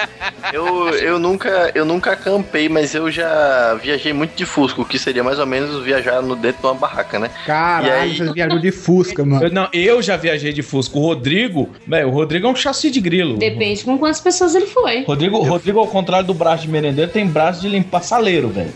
[0.53, 5.23] Eu, eu, nunca, eu nunca acampei, mas eu já viajei muito de Fusco, que seria
[5.23, 7.31] mais ou menos viajar no dentro de uma barraca, né?
[7.45, 9.45] Caralho, E aí- você viajou de Fusca, mano.
[9.45, 10.99] Eu- não, eu já viajei de Fusco.
[10.99, 13.37] O Rodrigo, velho, o Rodrigo é um chassi de grilo.
[13.39, 15.05] Depende com quantas pessoas ele foi.
[15.05, 18.73] Rodrigo, Rodrigo, ao contrário do braço de merendeiro, tem braço de limpar saleiro, velho.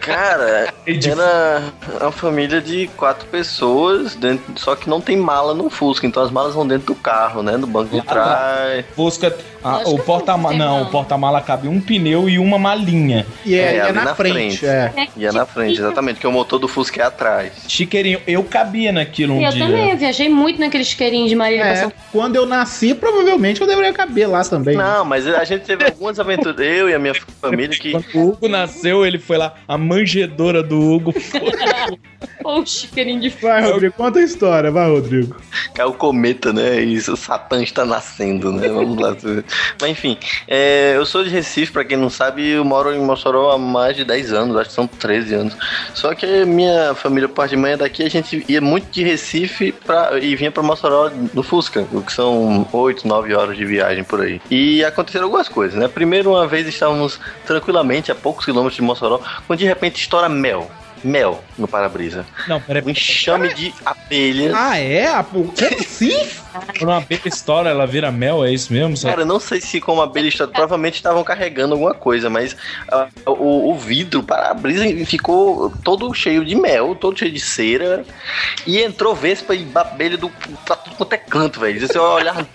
[0.00, 6.06] Cara, era uma família de quatro pessoas, dentro, só que não tem mala no Fusca,
[6.06, 7.56] então as malas vão dentro do carro, né?
[7.56, 8.84] No banco de trás.
[8.94, 13.26] Fusca, ah, o que porta-mala, não, o porta-mala cabe um pneu e uma malinha.
[13.44, 14.58] E é, É, e é na, na frente.
[14.58, 14.66] frente.
[14.66, 15.08] É.
[15.16, 17.52] E é na frente, exatamente, porque o motor do Fusca é atrás.
[17.68, 19.66] Chiqueirinho, eu cabia naquilo um eu dia.
[19.66, 23.66] também, eu viajei muito naquele chiqueirinho de Marília É, São quando eu nasci, provavelmente eu
[23.66, 24.76] deveria caber lá também.
[24.76, 28.28] Não, mas a gente teve algumas aventuras, eu e a minha família, que Quando o
[28.30, 31.40] Hugo nasceu, ele foi lá, a manjedora do Hugo foi.
[32.44, 35.36] Ou o chiqueirinho de Vai, Rodrigo, conta a história, vai, Rodrigo.
[35.74, 36.82] caiu o cometa, né?
[36.82, 38.68] E o Satã está nascendo, né?
[38.68, 39.16] Vamos lá.
[39.80, 43.50] Mas enfim, é, eu sou de Recife, pra quem não sabe, eu moro em Mossoró
[43.50, 45.56] há mais de 10 anos, acho que são 13 anos.
[45.94, 49.72] Só que minha família, parte de mãe, é daqui, a gente ia muito de Recife
[49.72, 54.04] pra, e vinha pra Mossoró no Fusca, o que são 8, 9 horas de viagem
[54.04, 54.40] por aí.
[54.50, 55.88] E aconteceram algumas coisas, né?
[55.88, 60.70] Primeiro, uma vez estávamos tranquilamente a poucos quilômetros de Mossoró, quando de repente estoura mel.
[61.04, 62.24] Mel no para-brisa.
[62.46, 62.82] Não, peraí.
[62.84, 64.54] Um enxame de abelhas.
[64.54, 65.06] Ah, é?
[65.06, 66.12] Ah, Como assim?
[66.78, 68.96] Quando uma abelha estoura, ela vira mel, é isso mesmo?
[68.96, 72.28] Só- Cara, eu não sei se como a abelha está, provavelmente estavam carregando alguma coisa,
[72.28, 72.54] mas
[72.90, 78.04] ah, o, o vidro, o para-brisa ficou todo cheio de mel, todo cheio de cera,
[78.66, 80.28] e entrou vespa e abelha do
[80.64, 81.80] pra tudo quanto é canto, velho.
[81.80, 82.46] Você vai olhar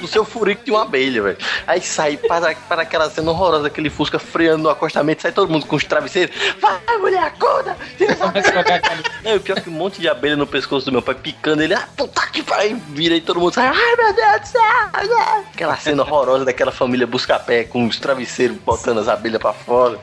[0.00, 1.38] no seu furico de uma abelha, velho.
[1.66, 5.66] Aí sai para, para aquela cena horrorosa, aquele fusca freando no acostamento, sai todo mundo
[5.66, 6.34] com os travesseiros.
[6.60, 7.76] Vai, mulher, acorda!
[7.96, 8.52] Tira essa!
[9.24, 11.62] Não, o pior é que um monte de abelha no pescoço do meu pai picando
[11.62, 12.80] ele, ah, puta que pariu!
[12.90, 14.60] Vira e todo mundo sai, ai meu Deus do céu!
[15.52, 19.98] Aquela cena horrorosa daquela família busca-pé com os travesseiros botando as abelhas pra fora.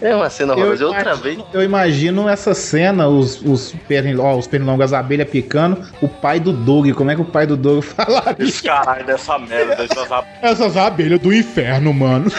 [0.00, 0.86] É uma cena horrorosa.
[0.86, 1.38] Outra vez.
[1.52, 6.40] Eu imagino essa cena, os, os, pernil, ó, os pernilongos, as abelhas picando, o pai
[6.40, 6.90] do Doug.
[6.92, 8.52] Como é que o pai do Doug falaria?
[8.62, 10.08] Caralho, dessa merda, dessas
[10.42, 12.30] Essas abelhas do inferno, mano.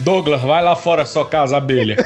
[0.00, 2.04] Douglas, vai lá fora socar as abelhas.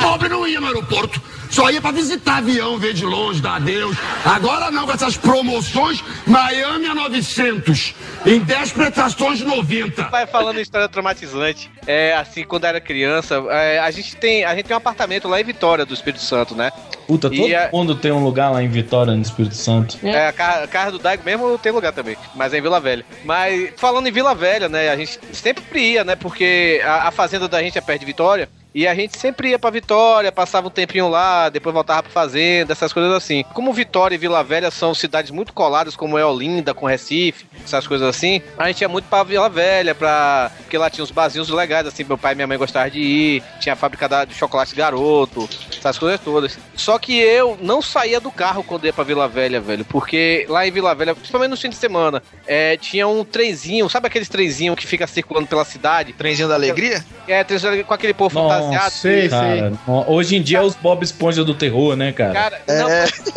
[0.00, 1.20] Pobre não ia no aeroporto.
[1.54, 3.96] Só ia pra visitar avião, ver de longe, dar adeus.
[4.24, 7.94] Agora não, com essas promoções, Miami a 900.
[8.26, 10.02] Em 10 prestações de 90.
[10.08, 11.70] Vai falando história traumatizante.
[11.86, 15.40] É, assim, quando era criança, é, a gente tem a gente tem um apartamento lá
[15.40, 16.72] em Vitória do Espírito Santo, né?
[17.06, 19.96] Puta, todo E a- mundo tem um lugar lá em Vitória, no Espírito Santo.
[20.02, 22.80] É, a ca- a casa do Daigo mesmo tem lugar também, mas é em Vila
[22.80, 23.04] Velha.
[23.24, 27.46] Mas falando em Vila Velha, né, a gente sempre ia, né, porque a, a fazenda
[27.46, 28.48] da gente é perto de Vitória.
[28.74, 32.72] E a gente sempre ia pra Vitória, passava um tempinho lá, depois voltava pra fazenda,
[32.72, 33.44] essas coisas assim.
[33.54, 37.86] Como Vitória e Vila Velha são cidades muito coladas, como é Olinda com Recife, essas
[37.86, 40.50] coisas assim, a gente ia muito pra Vila Velha, pra...
[40.58, 43.42] porque lá tinha uns barzinhos legais, assim, meu pai e minha mãe gostavam de ir,
[43.60, 45.48] tinha a fábrica da- de chocolate garoto,
[45.78, 46.58] essas coisas todas.
[46.74, 50.66] Só que eu não saía do carro quando ia pra Vila Velha, velho, porque lá
[50.66, 54.76] em Vila Velha, principalmente no fim de semana, é, tinha um trenzinho, sabe aqueles trenzinhos
[54.76, 56.12] que fica circulando pela cidade?
[56.12, 57.04] Trenzinho da alegria?
[57.28, 58.34] É, trenzinho com aquele povo
[58.72, 58.90] fantasiado.
[58.90, 62.32] sei, Cara, ó, hoje em dia é os Bob Esponja do terror, né, cara?
[62.32, 62.88] Cara, não,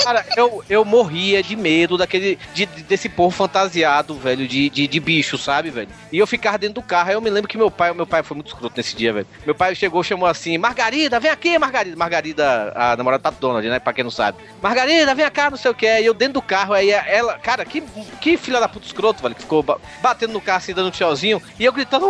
[0.04, 4.88] cara eu, eu morria de medo daquele de, de- desse povo fantasiado, velho, de, de,
[4.88, 5.90] de bicho, sabe, velho?
[6.12, 7.10] E eu ficava dentro do carro.
[7.10, 9.28] Aí eu me lembro que meu pai, meu pai foi muito escroto nesse dia, velho.
[9.46, 11.96] Meu pai chegou, chamou assim: Margarida, vem aqui, Margarida.
[11.96, 13.80] Margarida, a namorada do Pato Donald, né?
[13.80, 14.38] Pra quem não sabe.
[14.62, 15.86] Margarida, vem cá, não sei o que.
[15.88, 17.82] E eu dentro do carro, aí ela, cara, que,
[18.22, 20.92] que filha da puta escroto, velho, que ficou ba- batendo no carro assim, dando um
[20.92, 21.42] tchauzinho.
[21.60, 22.08] E eu gritando: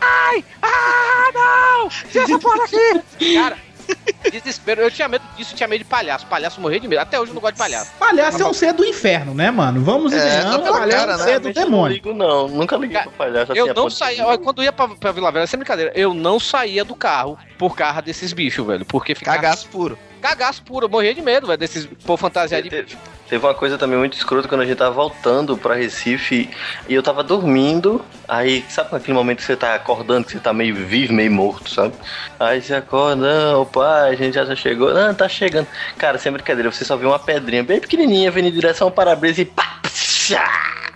[0.00, 0.44] Ai!
[0.62, 1.88] Ah, não!
[1.88, 2.59] Tira essa porra!
[3.34, 3.56] Cara.
[4.30, 6.24] Desespero, eu tinha medo disso, tinha medo de palhaço.
[6.26, 7.00] Palhaço morrer de medo.
[7.00, 7.90] Até hoje eu não gosto de palhaço.
[7.98, 9.82] Palhaço é um ser do inferno, né, mano?
[9.82, 11.24] Vamos É, não, pela palhaço é cara, um né?
[11.24, 11.94] ser do eu Não demônio.
[11.94, 12.46] ligo, não.
[12.48, 13.50] Nunca liguei pra palhaço.
[13.52, 15.90] assim, Eu a não saía, olha, quando eu ia pra, pra Vila Velha, sem brincadeira,
[15.96, 18.84] eu não saía do carro por causa desses bichos, velho.
[18.84, 19.38] Porque ficava.
[19.38, 19.98] Cagaço puro.
[20.20, 22.96] Cagaço puro, eu morria de medo, velho, desses povo fantasiado de bicho.
[23.30, 26.50] Teve uma coisa também muito escrota quando a gente tava voltando pra Recife
[26.88, 28.04] e eu tava dormindo.
[28.26, 31.70] Aí, sabe aquele momento que você tá acordando, que você tá meio vivo, meio morto,
[31.70, 31.94] sabe?
[32.40, 34.92] Aí você acorda, não, pai, a gente já chegou.
[34.92, 35.68] Não, tá chegando.
[35.96, 39.42] Cara, sem brincadeira, você só vê uma pedrinha bem pequenininha vindo em direção ao para-brisa
[39.42, 39.78] e pá!
[39.84, 40.90] pshá!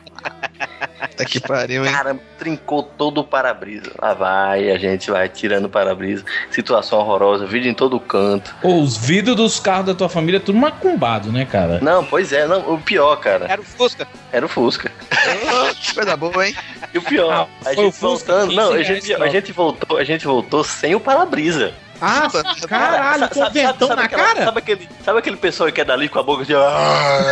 [1.17, 1.93] Tá que pariu, hein?
[1.93, 3.93] Cara, trincou todo o para-brisa.
[4.03, 6.25] Lá vai, a gente vai tirando o para-brisa.
[6.51, 8.55] Situação horrorosa, vídeo em todo canto.
[8.61, 11.79] Pô, os vidros dos carros da tua família é tudo macumbado, né, cara?
[11.81, 13.47] Não, pois é, não, o pior, cara.
[13.49, 14.09] Era o Fusca.
[14.33, 14.91] Era o Fusca.
[15.95, 16.55] Coisa boa, hein?
[16.93, 17.33] E o pior,
[17.65, 18.49] Ah, a foi o gente Fusca, voltando.
[18.51, 21.73] 15 Não, a gente, a gente voltou, a gente voltou sem o para-brisa.
[22.01, 22.29] Ah,
[22.69, 24.45] caralho, com ventão na aquela- cara?
[24.45, 26.55] Sabe aquele, sabe aquele pessoal que é dali com a boca de.
[26.55, 27.29] "Ah",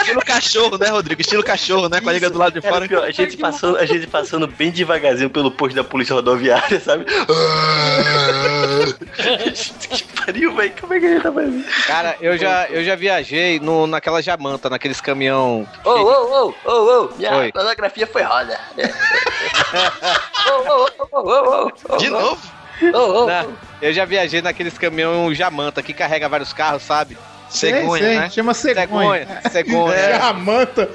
[0.00, 1.20] Estilo cachorro, né, Rodrigo?
[1.20, 2.00] Estilo cachorro, né?
[2.00, 2.86] Com a liga do lado de fora.
[2.88, 7.04] pior, a gente, passando, a gente passando bem devagarzinho pelo posto da polícia rodoviária, sabe?
[9.88, 10.74] que pariu, velho.
[10.80, 11.64] Como é que a gente tá fazendo?
[11.86, 15.66] Cara, eu já, eu já viajei no, naquela jamanta, naqueles caminhão.
[15.84, 17.52] Ô, ô, ô, ô, ô, minha Oi.
[17.52, 18.58] fotografia foi roda.
[20.48, 22.61] Ô, ô, ô, ô, ô, ô, ô, De ô, novo?
[22.94, 23.26] Ô, ô.
[23.26, 27.16] Não, eu já viajei naqueles caminhão jamanta que carrega vários carros, sabe?
[27.52, 28.30] Cegonha, sei, né?
[28.30, 28.86] Chama cegonha.
[28.86, 30.18] Cegonha, cegonha.
[30.18, 30.88] Jamanta.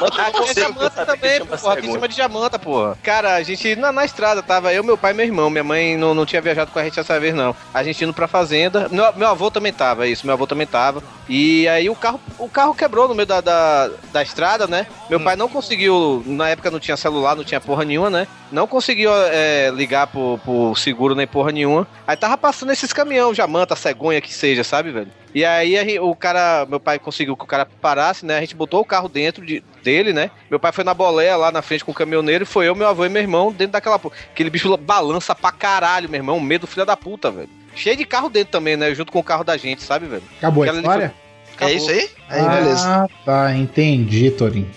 [0.00, 1.74] Manda Aqui é Jamanta também, porra.
[1.74, 2.98] Aqui chama de Jamanta, porra.
[3.02, 5.50] Cara, a gente na, na estrada tava eu, meu pai e meu irmão.
[5.50, 7.54] Minha mãe não, não tinha viajado com a gente dessa vez, não.
[7.72, 8.88] A gente indo pra fazenda.
[8.90, 10.26] Meu, meu avô também tava, isso.
[10.26, 11.02] Meu avô também tava.
[11.28, 14.86] E aí o carro, o carro quebrou no meio da, da, da estrada, né?
[15.10, 16.22] Meu pai não conseguiu.
[16.24, 18.26] Na época não tinha celular, não tinha porra nenhuma, né?
[18.50, 21.86] Não conseguiu é, ligar pro, pro seguro nem porra nenhuma.
[22.06, 25.08] Aí tava passando esses caminhão, Jamanta, cegonha que seja, sabe, velho?
[25.34, 28.36] E aí a gen- o cara, meu pai conseguiu que o cara parasse, né?
[28.38, 30.30] A gente botou o carro dentro de, dele, né?
[30.50, 32.88] Meu pai foi na boleia lá na frente com o caminhoneiro e foi eu, meu
[32.88, 33.98] avô e meu irmão dentro daquela.
[33.98, 34.14] porra.
[34.32, 36.40] Aquele bicho balança pra caralho, meu irmão.
[36.40, 37.48] Medo filho da puta, velho.
[37.74, 38.92] Cheio de carro dentro também, né?
[38.94, 40.22] Junto com o carro da gente, sabe, velho?
[40.38, 41.14] Acabou a história?
[41.54, 41.74] Acabou.
[41.74, 42.10] É isso aí?
[42.28, 42.82] Aí, beleza.
[42.88, 44.68] Ah, tá, entendi, Torinho.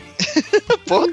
[0.88, 1.08] Porra.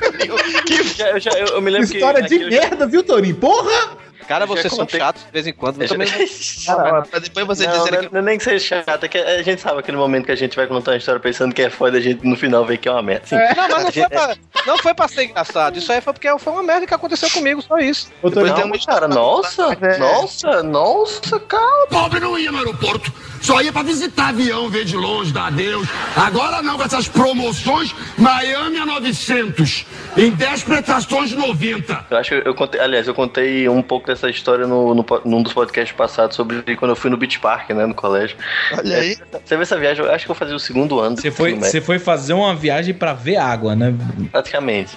[0.66, 2.38] Que Eu, já, eu, eu me lembro História que.
[2.38, 3.36] de merda, viu, Torinho?
[3.36, 3.96] Porra!
[4.28, 5.80] Cara, vocês são chatos de vez em quando.
[5.80, 6.06] Eu também...
[6.66, 8.12] Cara, pra depois você não, dizer não, que.
[8.12, 10.36] não é nem que seja chato, é que a gente sabe aquele momento que a
[10.36, 12.88] gente vai contar uma história pensando que é foda, a gente no final vê que
[12.88, 13.26] é uma merda.
[13.26, 15.78] Sim, Não, mas não foi, pra, não foi pra ser engraçado.
[15.78, 18.10] Isso aí foi porque foi uma merda que aconteceu comigo, só isso.
[18.20, 21.86] Torinho, Não, mas, cara, nossa, nossa, nossa, calma.
[21.88, 23.10] Pobre não ia no aeroporto,
[23.40, 25.88] só ia pra visitar avião, ver de longe, dar adeus.
[26.16, 29.86] Agora não, com essas promoções, Miami a 900,
[30.16, 32.06] em 10 prestações 90.
[32.10, 35.42] Eu acho que eu contei, aliás, eu contei um pouco dessa história no, no, num
[35.42, 38.36] dos podcasts passados sobre quando eu fui no Beach Park, né, no colégio.
[38.72, 39.16] Olha aí.
[39.44, 41.16] Você vê essa viagem, eu acho que eu fazia o segundo ano.
[41.16, 43.94] Você foi, você foi fazer uma viagem pra ver água, né?
[44.30, 44.96] Praticamente.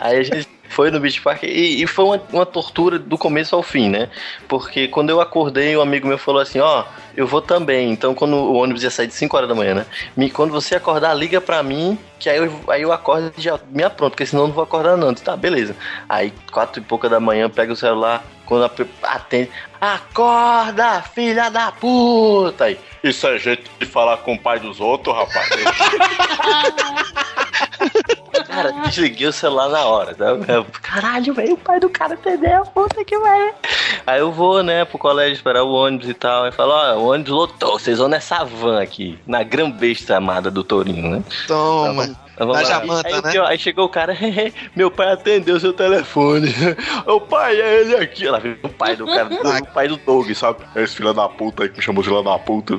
[0.00, 3.54] Aí a gente foi no Beach Park e, e foi uma, uma tortura do começo
[3.54, 4.08] ao fim, né?
[4.48, 7.90] Porque quando eu acordei, um amigo meu falou assim: Ó, eu vou também.
[7.90, 9.86] Então, quando o ônibus ia sair de 5 horas da manhã, né?
[10.16, 13.60] Me, quando você acordar, liga pra mim, que aí eu, aí eu acordo e já
[13.70, 15.12] me apronto, porque senão eu não vou acordar, não.
[15.12, 15.76] Disse, Tá, beleza.
[16.08, 18.64] Aí, quatro e pouca da manhã, pega o celular, quando
[19.02, 19.50] atende:
[19.80, 22.64] Acorda, filha da puta!
[22.64, 25.50] Aí, Isso é jeito de falar com o pai dos outros, rapaz.
[28.52, 30.14] Cara, desliguei o celular na hora.
[30.14, 30.26] Tá?
[30.82, 33.54] Caralho, velho, o pai do cara perdeu, puta que vai.
[34.06, 36.44] Aí eu vou, né, pro colégio esperar o ônibus e tal.
[36.44, 40.62] Aí falo, ó, o ônibus lotou, vocês vão nessa van aqui, na grambesta amada do
[40.62, 41.22] Tourinho, né?
[41.46, 42.14] Toma.
[42.38, 42.68] Vamos Na lá.
[42.68, 43.30] Jamanta, aí, né?
[43.30, 44.16] pior, aí chegou o cara,
[44.74, 46.52] meu pai atendeu seu telefone.
[47.06, 48.26] o pai é ele aqui.
[48.26, 49.28] Ela viu o pai do cara,
[49.62, 50.60] o pai do Doug, sabe?
[50.74, 52.74] Esse filho da puta aí que me chamou de filho da puta.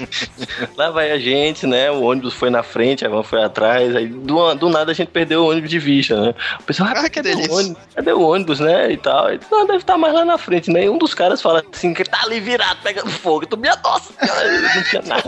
[0.76, 1.90] Lá vai a gente, né?
[1.90, 3.94] O ônibus foi na frente, a van foi atrás.
[3.94, 6.34] Aí do, do nada a gente perdeu o ônibus de vista, né?
[6.60, 7.52] O pessoal, ah, Ah, que cadê delícia.
[7.52, 7.82] o ônibus?
[7.94, 8.92] Cadê o ônibus, né?
[8.92, 9.32] E tal.
[9.32, 10.84] E, não, deve estar mais lá na frente, né?
[10.84, 13.46] E um dos caras fala assim, que tá ali virado, pegando fogo.
[13.46, 15.22] Tu minha nossa, cara, não tinha nada.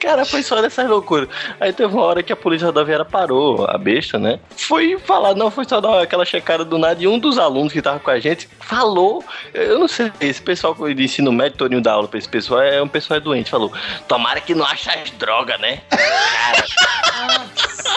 [0.00, 1.28] Cara, foi só dessas loucuras.
[1.60, 4.38] Aí teve uma hora que a polícia rodoviária parou, a besta, né?
[4.56, 7.02] Foi falar, não, foi só dar aquela checada do nada.
[7.02, 10.74] E um dos alunos que tava com a gente falou, eu não sei, esse pessoal
[10.74, 13.50] de ensino médio, Toninho dá aula pra esse pessoal, é um pessoal é doente.
[13.50, 13.72] Falou,
[14.06, 15.80] tomara que não ache as drogas, né?
[15.90, 16.64] Cara,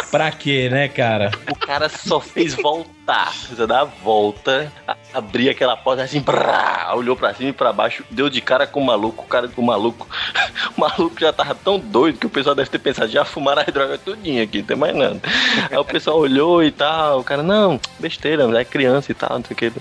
[0.10, 1.32] Pra quê, né, cara?
[1.50, 3.28] o cara só fez voltar.
[3.32, 4.72] Precisa dar a volta,
[5.14, 8.66] a- abrir aquela porta assim, brá, olhou pra cima e pra baixo, deu de cara
[8.68, 10.08] com o maluco, o cara com o maluco.
[10.78, 13.74] O maluco já tava tão doido que o pessoal deve ter pensado, já fumaram as
[13.74, 15.20] drogas tudinho aqui, não tem mais nada.
[15.70, 19.44] Aí o pessoal olhou e tal, o cara, não, besteira, é criança e tal, não
[19.46, 19.72] sei o que.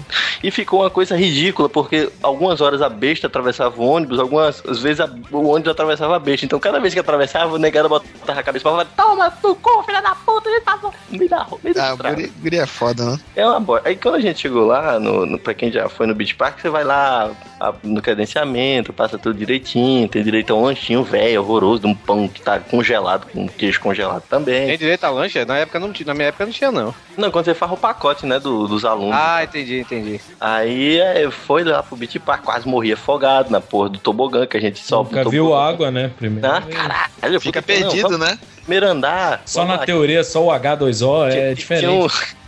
[0.43, 4.78] E ficou uma coisa ridícula, porque algumas horas a besta atravessava o ônibus, algumas às
[4.81, 6.45] vezes a- o ônibus atravessava a besta.
[6.47, 9.83] Então cada vez que atravessava, o negado botava a cabeça pra fora, toma, tu cu,
[9.85, 11.97] filha da puta, a gente tá no meio da rua, no meio da Ah, o
[11.97, 13.18] guri, guri é foda, né?
[13.37, 13.81] É uma boa.
[13.85, 16.61] Aí quando a gente chegou lá, no, no, pra quem já foi no Beach Park,
[16.61, 21.41] você vai lá a- no credenciamento, passa tudo direitinho, tem direito a um lanchinho velho,
[21.43, 24.66] horroroso, de um pão que tá congelado, com queijo congelado também.
[24.68, 25.45] Tem direito a lanche?
[25.45, 26.95] Na, época não, tinha- na minha época não tinha, não.
[27.16, 29.14] Não, quando você faz o pacote, né, do- dos alunos.
[29.14, 30.21] Ah, entendi, entendi.
[30.41, 34.57] Aí é, foi lá pro Beach Park, quase morri afogado na porra do tobogã, que
[34.57, 36.11] a gente sobe Nunca viu água, né?
[36.16, 36.47] Primeiro.
[36.47, 38.39] Ah, caralho, Fica não, perdido, vamos- né?
[38.71, 39.43] Primeiro andar.
[39.47, 41.83] Só na lá, teoria, só o H2O é tinha- diferente.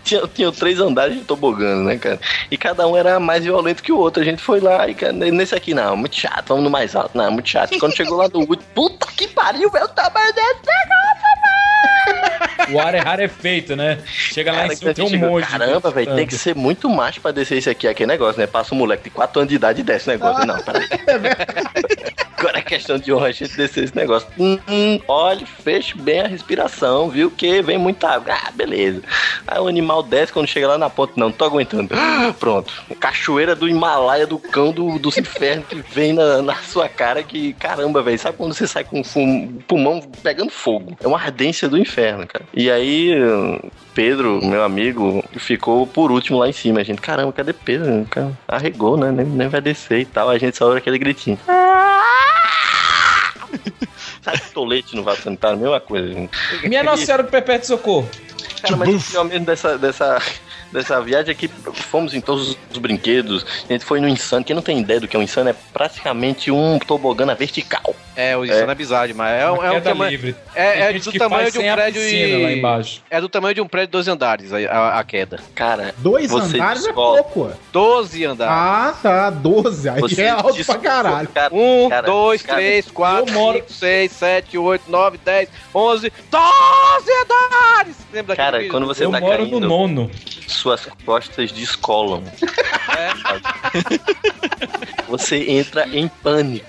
[0.05, 2.19] Tinha, um- tinha, tinha três andares de tobogã, né, cara?
[2.51, 4.21] E cada um era mais violento que o outro.
[4.23, 7.17] A gente foi lá e cara, nesse aqui, não, muito chato, vamos no mais alto.
[7.17, 7.73] Não, muito chato.
[7.75, 10.73] E quando chegou lá no último, puta que pariu, meu tamanho desse
[12.75, 13.99] O ar é rarefeito, né?
[14.07, 15.47] Chega lá Cara, em cima, que tem um chegou, monte.
[15.49, 18.47] Caramba, velho, tem que ser muito macho pra descer esse aqui, aquele negócio, né?
[18.47, 20.45] Passa um moleque de 4 anos de idade e desce o negócio.
[20.47, 20.89] Não, peraí.
[22.73, 24.27] Questão de honra a gente descer esse negócio.
[24.39, 27.31] Hum, olhe, feche bem a respiração, viu?
[27.31, 28.33] Que vem muita água.
[28.33, 29.03] Ah, beleza.
[29.47, 31.91] Aí o animal desce, quando chega lá na ponta, não, não tô aguentando.
[31.95, 32.73] Ah, Pronto.
[32.99, 37.53] Cachoeira do Himalaia, do cão do, dos infernos que vem na, na sua cara que,
[37.55, 40.97] caramba, velho, sabe quando você sai com o fum- pulmão pegando fogo?
[41.03, 42.45] É uma ardência do inferno, cara.
[42.55, 43.13] E aí,
[43.95, 46.81] Pedro, meu amigo, ficou por último lá em cima.
[46.81, 48.07] A gente, caramba, cadê Pedro?
[48.49, 49.11] Arregou, né?
[49.13, 50.31] Nem, nem vai descer e tal.
[50.31, 51.39] A gente só ouve aquele gritinho.
[54.23, 55.59] Sabe tolete no vaso sanitário?
[55.59, 56.13] Mesma coisa.
[56.13, 56.69] gente.
[56.69, 58.09] Minha Nossa Senhora do Perpétuo Socorro.
[58.61, 60.23] Cara, mas o pior mesmo dessa, dessa,
[60.73, 63.45] dessa viagem é que fomos em todos os brinquedos.
[63.69, 64.45] A gente foi no Insano.
[64.45, 67.95] Quem não tem ideia do que é um Insano é praticamente um tobogã na vertical.
[68.15, 70.11] É, o Insano é bizarro, mas é, um- é um tamanho.
[70.11, 70.37] livre.
[70.55, 72.43] É, é do tamanho de um prédio e.
[72.43, 73.03] lá embaixo.
[73.09, 75.41] É do tamanho de um prédio de 12 andares a, a- a queda.
[75.55, 77.51] Cara, Dois você andares é pouco.
[77.73, 78.55] 12 andares.
[78.55, 79.31] Ah, tá.
[79.31, 79.89] 12.
[79.89, 81.29] Aí Você é alto pra caralho.
[81.29, 86.13] Cara, Um, cara, dois, cara, três, quatro, moro- cinco, seis, sete, oito, nove, dez, onze,
[86.31, 87.97] doze andares!
[88.13, 88.71] Lembra Cara, vídeo?
[88.71, 90.11] quando você Eu tá moro caindo, no nono.
[90.47, 92.23] suas costas descolam.
[95.09, 96.67] Você entra em pânico.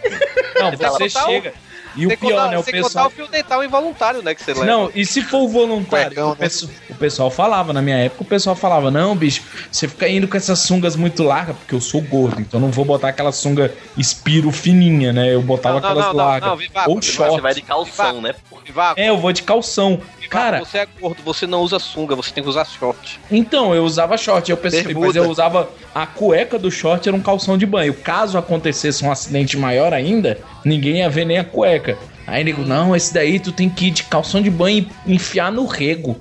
[0.56, 1.53] Não, Você tá você botar o- chega.
[1.96, 2.58] E o pior, contar- né?
[2.58, 3.08] O sem contar pessoal.
[3.08, 4.34] o fio dental involuntário, né?
[4.36, 4.66] Que você leva.
[4.66, 6.08] Não, e se for voluntário?
[6.08, 6.38] Cuecão, o, né?
[6.39, 9.41] pesso- o pessoal falava, na minha época, o pessoal falava: Não, bicho,
[9.72, 12.84] você fica indo com essas sungas muito largas, porque eu sou gordo, então não vou
[12.86, 15.34] botar aquela sunga espiro fininha, né?
[15.34, 16.50] Eu botava Não, não, aquelas não, largas.
[16.50, 17.41] não, Vivaco, Ou Vivaco, Você short.
[17.41, 18.36] vai de calção, né?
[18.66, 20.00] Vivaco, É, eu vou de calção.
[20.20, 23.20] Vivaco, Cara, você é gordo, você não usa sunga, você tem que usar short.
[23.30, 25.08] então, eu usava short, eu pensei, Bermuda.
[25.08, 27.94] mas eu usava a cueca do short, era um calção de banho.
[27.94, 31.82] Caso acontecesse um acidente maior ainda, ninguém ia ver nem a cueca.
[32.25, 35.51] Aí nego, não, esse daí tu tem que ir de calção de banho e enfiar
[35.51, 36.17] no rego.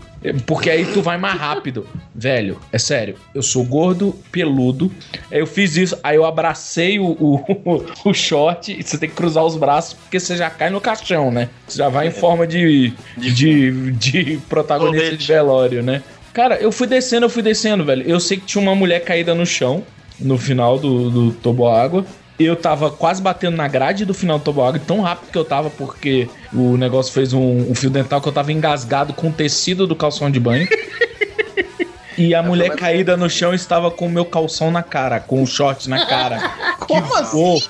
[0.47, 1.87] Porque aí tu vai mais rápido.
[2.15, 3.17] Velho, é sério.
[3.35, 4.91] Eu sou gordo, peludo.
[5.31, 5.99] Eu fiz isso.
[6.03, 8.73] Aí eu abracei o, o, o short.
[8.73, 11.49] E você tem que cruzar os braços porque você já cai no caixão, né?
[11.67, 16.03] Você já vai em forma de, de, de protagonista de velório, né?
[16.33, 18.03] Cara, eu fui descendo, eu fui descendo, velho.
[18.09, 19.83] Eu sei que tinha uma mulher caída no chão
[20.19, 22.07] no final do, do toboágua.
[22.39, 25.71] Eu tava quase batendo na grade do final do toboágua, tão rápido que eu tava,
[25.71, 29.87] porque o negócio fez um, um fio dental que eu tava engasgado com o tecido
[29.87, 30.67] do calção de banho.
[32.17, 35.47] E a mulher caída no chão estava com o meu calção na cara, com o
[35.47, 36.51] short na cara.
[36.79, 37.69] Como assim?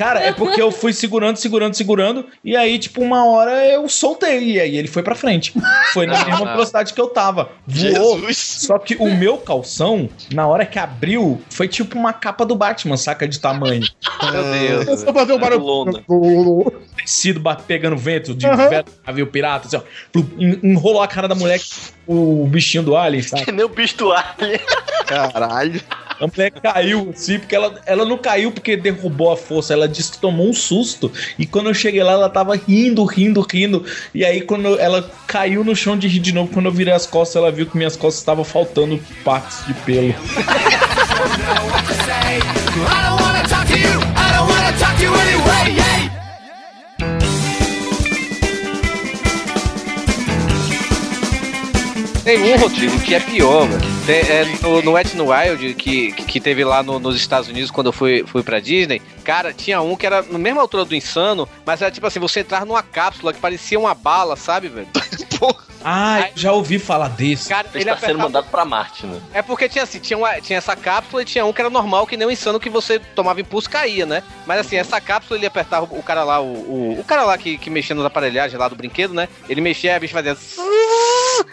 [0.00, 4.52] Cara, é porque eu fui segurando, segurando, segurando, e aí, tipo, uma hora eu soltei,
[4.52, 5.52] e aí ele foi pra frente.
[5.92, 7.50] Foi na mesma velocidade que eu tava.
[7.66, 8.18] Voou.
[8.32, 12.96] Só que o meu calção, na hora que abriu, foi tipo uma capa do Batman,
[12.96, 13.86] saca de tamanho.
[14.32, 14.42] Meu
[14.86, 15.00] Deus.
[15.00, 15.62] Só fazer um barulho.
[15.62, 16.02] Lona.
[16.96, 20.22] Tecido bat- pegando vento de velho navio pirata, assim, ó.
[20.38, 21.60] Enrolou a cara da mulher,
[22.06, 23.44] o bichinho do Alien, sabe?
[23.44, 24.60] Que nem o bicho do alien.
[25.06, 25.80] Caralho.
[26.20, 30.12] A mulher caiu, assim, porque ela, ela não caiu porque derrubou a força, ela disse
[30.12, 31.10] que tomou um susto.
[31.38, 33.86] E quando eu cheguei lá, ela tava rindo, rindo, rindo.
[34.14, 37.06] E aí, quando ela caiu no chão de rir de novo, quando eu virei as
[37.06, 40.14] costas, ela viu que minhas costas estavam faltando partes de pelo.
[52.24, 53.80] Tem um, Rodrigo, que é pior, velho.
[54.06, 57.70] Tem- é, no, no Wet n Wild, que, que teve lá no- nos Estados Unidos
[57.70, 60.94] quando eu fui, fui pra Disney, cara, tinha um que era na mesma altura do
[60.94, 64.88] Insano, mas era tipo assim, você entrar numa cápsula que parecia uma bala, sabe, velho?
[65.82, 67.48] Ah, eu já ouvi falar desse.
[67.48, 68.22] Cara, Ele ele tá sendo apertava...
[68.28, 69.18] mandado pra Marte, né?
[69.32, 72.06] É porque tinha assim, tinha, uma- tinha essa cápsula e tinha um que era normal,
[72.06, 74.22] que nem o Insano, que você tomava impulso e caía, né?
[74.46, 77.56] Mas assim, essa cápsula ele apertava o cara lá, o, o, o cara lá que,
[77.56, 79.26] que mexia nas aparelhagens lá do brinquedo, né?
[79.48, 80.36] Ele mexia, a bicha fazia...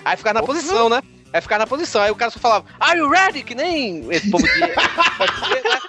[0.04, 1.02] Aí ficava na posição, né?
[1.34, 2.02] Aí ficava na posição.
[2.02, 3.44] Aí o cara só falava, Are you ready?
[3.44, 4.60] Que nem esse povo de.
[5.18, 5.80] pode ser, né?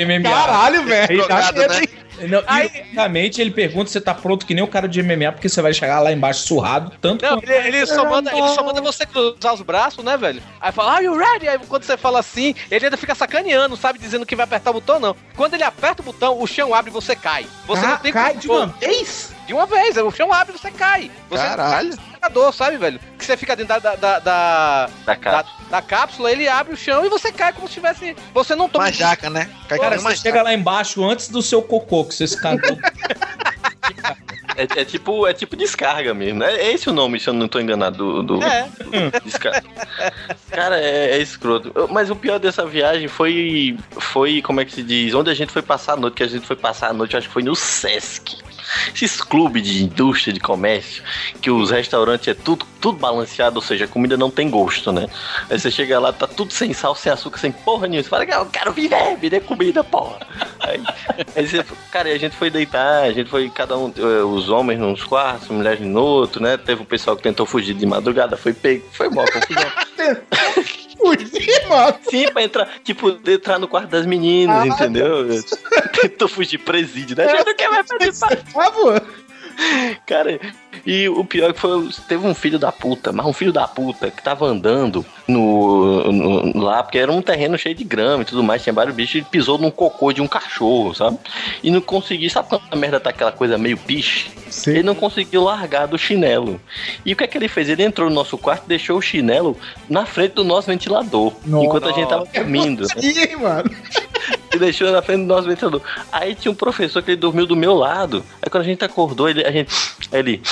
[0.00, 0.30] MMA.
[0.30, 1.28] Caralho, velho.
[1.28, 2.00] Tá né?
[2.28, 5.48] Não, ironicamente, ele pergunta se você tá pronto que nem o cara de MMA, porque
[5.48, 8.80] você vai chegar lá embaixo surrado, tanto Não, ele, ele só manda, ele só manda
[8.80, 10.42] você cruzar os braços, né, velho?
[10.60, 11.48] Aí fala, are you ready?
[11.48, 14.74] Aí quando você fala assim, ele ainda fica sacaneando, sabe dizendo que vai apertar o
[14.74, 15.16] botão, não.
[15.36, 17.46] Quando ele aperta o botão, o chão abre e você cai.
[17.66, 19.32] Você Ah, não tem cai de uma vez?
[19.50, 21.10] De uma vez, o chão abre e você cai.
[21.28, 21.96] Você Caralho.
[22.20, 22.52] Caralho.
[22.52, 23.00] sabe, velho?
[23.18, 27.04] Que você fica dentro da, da, da, Da da, da cápsula, ele abre o chão
[27.04, 28.16] e você cai como se tivesse.
[28.32, 28.84] Você não toma.
[28.84, 29.50] Uma jaca, né?
[29.68, 32.78] Cai Cara, você chega lá embaixo antes do seu cocô, que você se cagou.
[34.56, 36.44] É, é tipo, é tipo descarga mesmo.
[36.44, 38.68] É, é esse o nome, se eu não tô enganado, do, do É.
[39.24, 39.64] descarga.
[40.50, 41.72] Cara, é, é escroto.
[41.90, 45.12] Mas o pior dessa viagem foi, foi, como é que se diz?
[45.14, 47.26] Onde a gente foi passar a noite, que a gente foi passar a noite, acho
[47.26, 48.38] que foi no Sesc.
[48.94, 51.02] Esses clubes de indústria, de comércio,
[51.40, 55.06] que os restaurantes é tudo, tudo balanceado, ou seja, a comida não tem gosto, né?
[55.48, 58.02] Aí você chega lá, tá tudo sem sal, sem açúcar, sem porra nenhuma.
[58.02, 60.18] Você fala, eu quero viver, me dê comida, porra.
[60.60, 60.82] Aí,
[61.36, 64.48] aí você, cara, e a gente foi deitar, a gente foi, cada um, eh, os
[64.48, 66.56] homens nos quartos, mulheres no outro, né?
[66.56, 69.70] Teve um pessoal que tentou fugir de madrugada, foi pego, foi mó confusão.
[71.00, 71.96] Fugir, mano.
[72.08, 75.26] Sim, pra entrar, tipo, entrar no quarto das meninas, Ah, entendeu?
[76.00, 77.24] Tentou fugir presídio, né?
[77.24, 78.36] A gente não quer mais participar.
[78.36, 79.02] Por favor.
[80.06, 80.40] Cara,
[80.86, 83.68] e o pior é que foi, teve um filho da puta, mas um filho da
[83.68, 88.26] puta que tava andando no, no- lá, porque era um terreno cheio de grama e
[88.26, 91.18] tudo mais, tinha vários bichos, ele pisou num cocô de um cachorro, sabe?
[91.62, 94.30] E não conseguiu, sabe quando a merda tá aquela coisa meio piche?
[94.66, 96.60] Ele não conseguiu largar do chinelo.
[97.04, 97.68] E o que é que ele fez?
[97.68, 99.56] Ele entrou no nosso quarto e deixou o chinelo
[99.88, 101.64] na frente do nosso ventilador, Nossa.
[101.64, 102.82] enquanto a gente tava dormindo.
[102.94, 102.94] né?
[103.02, 103.70] Ih, mano.
[104.52, 105.80] E deixou na frente do nosso ventilador.
[106.10, 108.24] Aí tinha um professor que ele dormiu do meu lado.
[108.42, 109.72] Aí quando a gente acordou, ele, a gente.
[110.12, 110.42] Aí ele.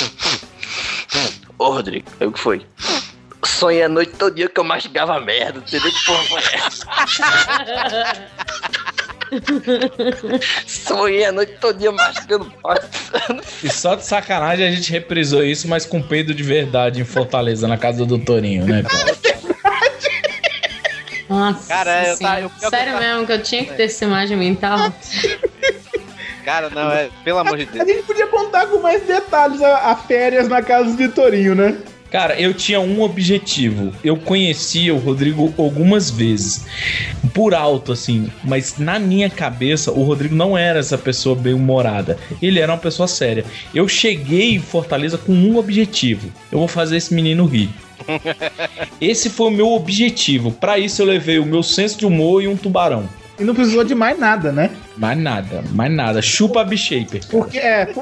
[1.59, 2.64] Ô Rodrigo, aí o que foi?
[3.44, 5.90] Sonhei a noite todo dia que eu mastigava merda, entendeu?
[5.90, 6.86] Que porra foi essa?
[10.66, 13.42] Sonhei a noite todo dia mastigando bosta.
[13.62, 17.66] E só de sacanagem a gente reprisou isso, mas com peido de verdade em Fortaleza,
[17.68, 19.18] na casa do Torinho, né, cara?
[21.28, 24.04] Nossa, Cara, eu tá- eu- eu- sério eu- mesmo que eu tinha que ter essa
[24.04, 24.90] imagem mental.
[26.44, 27.10] Cara, não, é.
[27.22, 27.86] Pelo amor de A Deus.
[27.86, 31.76] gente podia contar com mais detalhes a, a férias na casa de Torinho, né?
[32.11, 33.92] Cara, eu tinha um objetivo.
[34.02, 36.64] Eu conhecia o Rodrigo algumas vezes.
[37.34, 38.30] Por alto, assim.
[38.42, 42.18] Mas na minha cabeça, o Rodrigo não era essa pessoa bem-humorada.
[42.40, 43.44] Ele era uma pessoa séria.
[43.74, 46.30] Eu cheguei em Fortaleza com um objetivo.
[46.50, 47.68] Eu vou fazer esse menino rir.
[49.00, 50.50] Esse foi o meu objetivo.
[50.50, 53.09] Pra isso eu levei o meu senso de humor e um tubarão.
[53.38, 54.70] E não precisou de mais nada, né?
[54.99, 56.20] Mais nada, mais nada.
[56.20, 57.20] Chupa a B-Shaper.
[57.30, 57.88] Porque, é,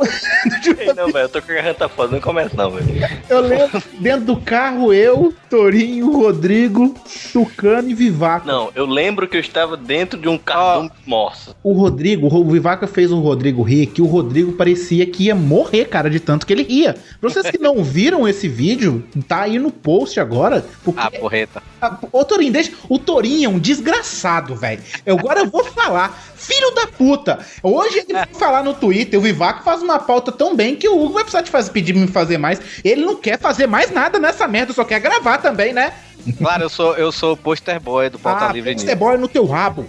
[0.78, 2.86] Ei, não, velho, eu tô com a garganta foda, não começa não, velho.
[3.28, 6.94] eu lembro dentro do carro eu, Torinho, Rodrigo,
[7.32, 8.46] Tucano e Vivaco.
[8.46, 11.54] Não, eu lembro que eu estava dentro de um cartão de morsa.
[11.62, 15.84] O Rodrigo, o Vivaca fez o Rodrigo rir, que o Rodrigo parecia que ia morrer,
[15.86, 16.94] cara, de tanto que ele ria.
[17.20, 20.64] Pra vocês que não viram esse vídeo, tá aí no post agora.
[20.82, 21.62] Porque Ah, porreta.
[21.80, 22.72] Ah, Ô, Torinho, deixa.
[22.88, 24.80] O Torinho é um desgraçado, velho.
[25.06, 26.18] Agora eu vou falar.
[26.36, 27.38] Filho da puta.
[27.62, 29.18] Hoje ele vai falar no Twitter.
[29.18, 31.92] O Vivaco faz uma pauta tão bem que o Hugo vai precisar de fazer, pedir
[31.92, 32.60] pra me fazer mais.
[32.84, 35.92] Ele não quer fazer mais nada nessa merda, só quer gravar também, né?
[36.38, 38.98] Claro, eu sou, eu sou o poster boy do Pauta ah, Livre Pixter News.
[38.98, 39.88] boy no teu rabo.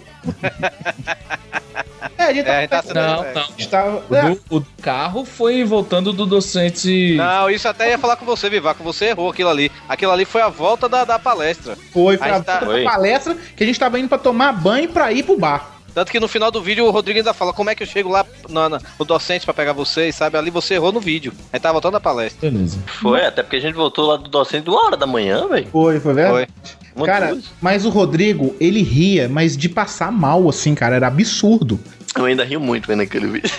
[2.18, 2.93] é, a gente É, a gente tá tá.
[2.93, 3.34] Não, é.
[3.34, 3.45] não.
[3.58, 7.16] Está- O, do- o carro foi voltando do docente.
[7.16, 8.84] Não, isso até ia falar com você, Vivaco.
[8.84, 9.72] Você errou aquilo ali.
[9.89, 11.76] Aquilo ali foi a volta da, da palestra.
[11.91, 12.84] Foi pra Aí tá- volta da Foi.
[12.84, 15.76] palestra que a gente tava indo pra tomar banho pra ir pro bar.
[15.98, 18.08] Tanto que no final do vídeo o Rodrigo ainda fala como é que eu chego
[18.08, 20.38] lá na- no docente pra pegar vocês, sabe?
[20.38, 21.34] Ali você errou no vídeo.
[21.52, 22.52] Aí tá voltando a palestra.
[22.52, 22.78] Beleza.
[23.02, 25.66] Foi, até porque a gente voltou lá do docente uma hora da manhã, velho.
[25.72, 26.36] Foi, foi verdade?
[26.36, 26.48] Foi.
[26.95, 31.80] Uma Cara, mas o Rodrigo, ele ria, mas de passar mal, assim, cara, era absurdo.
[32.16, 33.50] Eu ainda rio muito vendo aquele vídeo.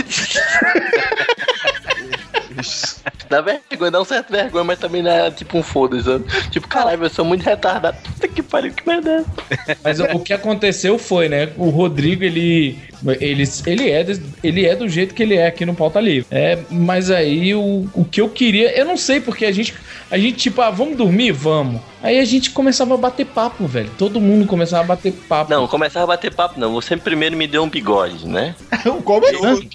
[3.29, 6.09] Dá vergonha, dá um certo vergonha, mas também dá tipo um foda-se?
[6.51, 7.97] Tipo, caralho, eu sou muito retardado.
[8.03, 9.25] Puta que pariu, que merda.
[9.67, 9.77] é?
[9.85, 11.51] Mas o, que aconteceu foi, né?
[11.57, 12.79] O Rodrigo, ele.
[13.21, 14.05] Ele, ele, é,
[14.43, 16.27] ele é do jeito que ele é aqui no Pauta Livre.
[16.33, 18.77] É, mas aí o, o que eu queria.
[18.77, 19.73] Eu não sei, porque a gente.
[20.11, 21.31] A gente, tipo, ah, vamos dormir?
[21.31, 21.81] Vamos.
[22.03, 23.91] Aí a gente começava a bater papo, velho.
[23.99, 25.51] Todo mundo começava a bater papo.
[25.51, 26.73] Não, começava a bater papo, não.
[26.73, 28.55] Você primeiro me deu um bigode, né?
[29.05, 29.69] Como assim?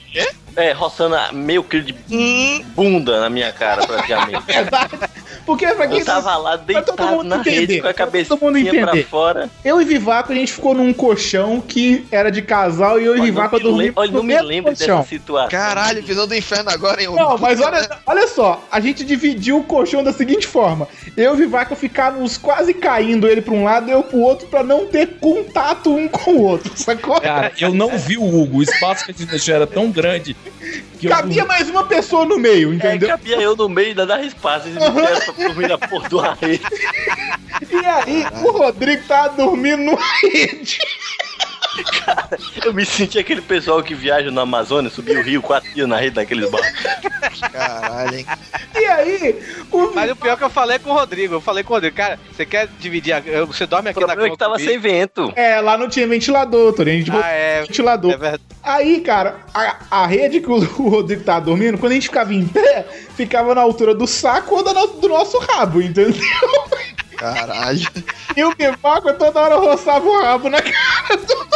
[0.55, 4.43] É, roçando meio quilo de bunda na minha cara, praticamente.
[4.45, 4.93] Verdade.
[5.45, 7.93] Porque pra quem Eu tava lá pra todo deitado mundo na entender, rede com a
[7.93, 9.03] cabecinha todo mundo pra entender.
[9.07, 9.49] fora.
[9.65, 13.21] Eu e Vivaco, a gente ficou num colchão que era de casal e eu e
[13.21, 14.99] Vivaco não me dormimos olha, no não me lembro colchão.
[14.99, 15.49] dessa situação.
[15.49, 17.09] Caralho, visão do inferno agora, hein?
[17.13, 20.87] Não, mas olha, olha só, a gente dividiu o colchão da seguinte forma:
[21.17, 24.63] eu e Vivaco ficávamos quase caindo ele pra um lado e eu pro outro pra
[24.63, 27.19] não ter contato um com o outro, sacou?
[27.19, 28.59] Cara, eu não vi o Hugo.
[28.59, 30.37] O espaço que a gente deixou era tão grande
[30.99, 33.09] que eu Cabia mais uma pessoa no meio, É, entendeu?
[33.33, 34.67] Cabia eu no meio da dar espaço.
[34.67, 36.61] Eles me deram pra dormir na porra do rede.
[37.71, 39.97] E aí, o Rodrigo tava dormindo no
[41.75, 42.61] rede.
[42.65, 45.97] Eu me senti aquele pessoal que viaja no Amazonas, subir o rio quatro dias na
[45.97, 46.83] rede daqueles barcos.
[47.51, 48.25] Caralho, hein?
[48.75, 51.35] E aí, o Mas o pior é que eu falei com o Rodrigo.
[51.35, 53.13] Eu falei com o Rodrigo, cara, você quer dividir?
[53.13, 53.21] A...
[53.45, 55.31] Você dorme aqui O na é que tava sem vento.
[55.35, 56.95] É, lá não tinha ventilador, Torinho.
[56.95, 57.61] A gente botou Ah, é.
[57.61, 58.11] ventilador.
[58.11, 58.43] É verdade.
[58.61, 60.59] Aí, cara, a, a rede que o,
[60.89, 64.63] Rodrigo tava dormindo, quando a gente ficava em pé, ficava na altura do saco ou
[64.63, 66.13] do nosso rabo, entendeu?
[67.17, 67.87] Caralho.
[68.35, 71.52] E o Bivaco toda hora roçava o rabo na cara do.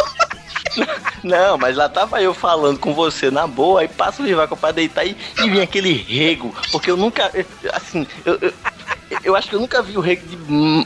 [1.24, 4.72] Não, mas lá tava eu falando com você na boa, aí passa o Vivaco pra
[4.72, 6.54] deitar e, e vem aquele rego.
[6.70, 7.30] Porque eu nunca.
[7.72, 8.38] Assim, eu.
[8.40, 8.52] eu
[9.24, 10.84] eu acho que eu nunca vi o rego hum,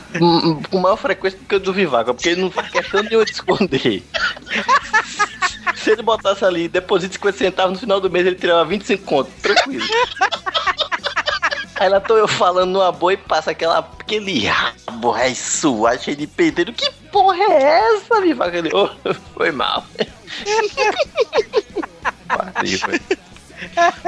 [0.69, 3.25] com maior frequência do que o do Vivaco, porque ele não faz questão de eu
[3.25, 4.03] te esconder.
[5.75, 9.31] Se ele botasse ali, deposita 50 centavos no final do mês, ele tirava 25 conto,
[9.41, 9.83] tranquilo.
[11.75, 16.15] Aí lá tô eu falando numa boa e passa aquela, aquele rabo ré suado, cheio
[16.15, 16.71] de peiteiro.
[16.71, 18.55] Que porra é essa, Vivaco?
[18.57, 18.89] Ele, "Ô,
[19.37, 19.85] foi mal.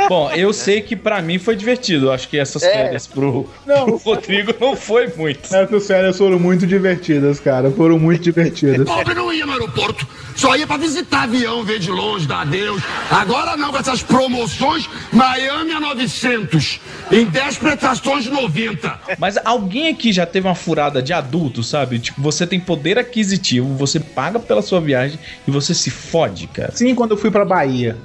[0.09, 2.07] Bom, eu sei que pra mim foi divertido.
[2.07, 2.71] Eu acho que essas É.
[2.73, 3.85] férias pro, Não.
[3.85, 5.53] pro Rodrigo não foi muito.
[5.55, 7.71] Essas férias foram muito divertidas, cara.
[7.71, 8.85] Foram muito divertidas.
[8.87, 10.05] Pobre não ia no aeroporto,
[10.35, 12.81] só ia pra visitar avião, ver de longe, dar adeus.
[13.09, 16.79] Agora não, com essas promoções, Miami a 900,
[17.11, 18.99] em 10 prestações 90.
[19.17, 21.99] Mas alguém aqui já teve uma furada de adulto, sabe?
[21.99, 25.17] Tipo, você tem poder aquisitivo, você paga pela sua viagem
[25.47, 26.71] e você se fode, cara.
[26.73, 27.97] Sim, quando eu fui pra Bahia.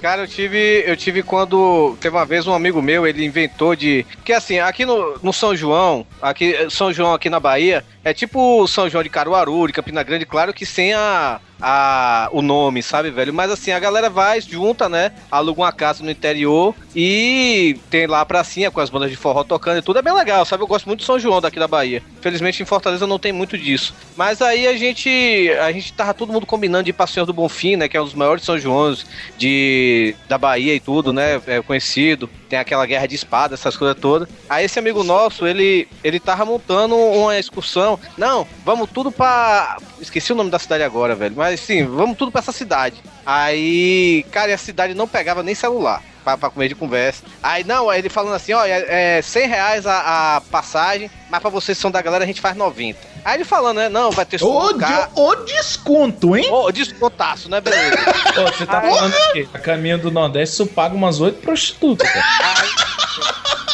[0.00, 1.96] Cara, eu tive, eu tive quando.
[2.00, 4.06] Teve uma vez um amigo meu, ele inventou de.
[4.16, 8.62] Porque assim, aqui no, no São João, aqui, São João aqui na Bahia, é tipo
[8.62, 12.82] o São João de Caruaru, de Campina Grande, claro que sem a, a, o nome,
[12.82, 13.32] sabe, velho?
[13.32, 15.12] Mas assim, a galera vai, junta, né?
[15.30, 19.42] Aluga uma casa no interior e tem lá a pracinha com as bandas de forró
[19.42, 19.98] tocando e tudo.
[19.98, 20.62] É bem legal, sabe?
[20.62, 22.02] Eu gosto muito de São João daqui da Bahia.
[22.20, 23.94] Felizmente em Fortaleza não tem muito disso.
[24.16, 25.50] Mas aí a gente.
[25.60, 27.88] A gente tava todo mundo combinando de ir pra Senhor do Bonfim, né?
[27.88, 31.40] Que é um dos maiores São Joões de, da Bahia e tudo, né?
[31.46, 32.28] É conhecido.
[32.48, 34.28] Tem aquela guerra de espada, essas coisas todas.
[34.48, 37.98] Aí esse amigo nosso, ele, ele tava montando uma excursão.
[38.16, 39.76] Não, vamos tudo pra.
[40.00, 41.34] Esqueci o nome da cidade agora, velho.
[41.36, 43.02] Mas sim, vamos tudo pra essa cidade.
[43.24, 46.02] Aí, cara, a cidade não pegava nem celular.
[46.22, 47.22] Pra, pra comer de conversa.
[47.40, 51.40] Aí, não, aí ele falando assim, ó, é, é 100 reais a, a passagem, mas
[51.40, 52.98] pra vocês são da galera a gente faz 90.
[53.26, 55.12] Aí ele falando, né, não, vai ter Ô, carro.
[55.12, 56.48] de- ô desconto, hein?
[56.48, 57.96] Ô, descontaço, né, beleza?
[58.40, 62.68] Ô, você tá falando que a caminho do Nordeste isso paga umas oito prostitutas, cara.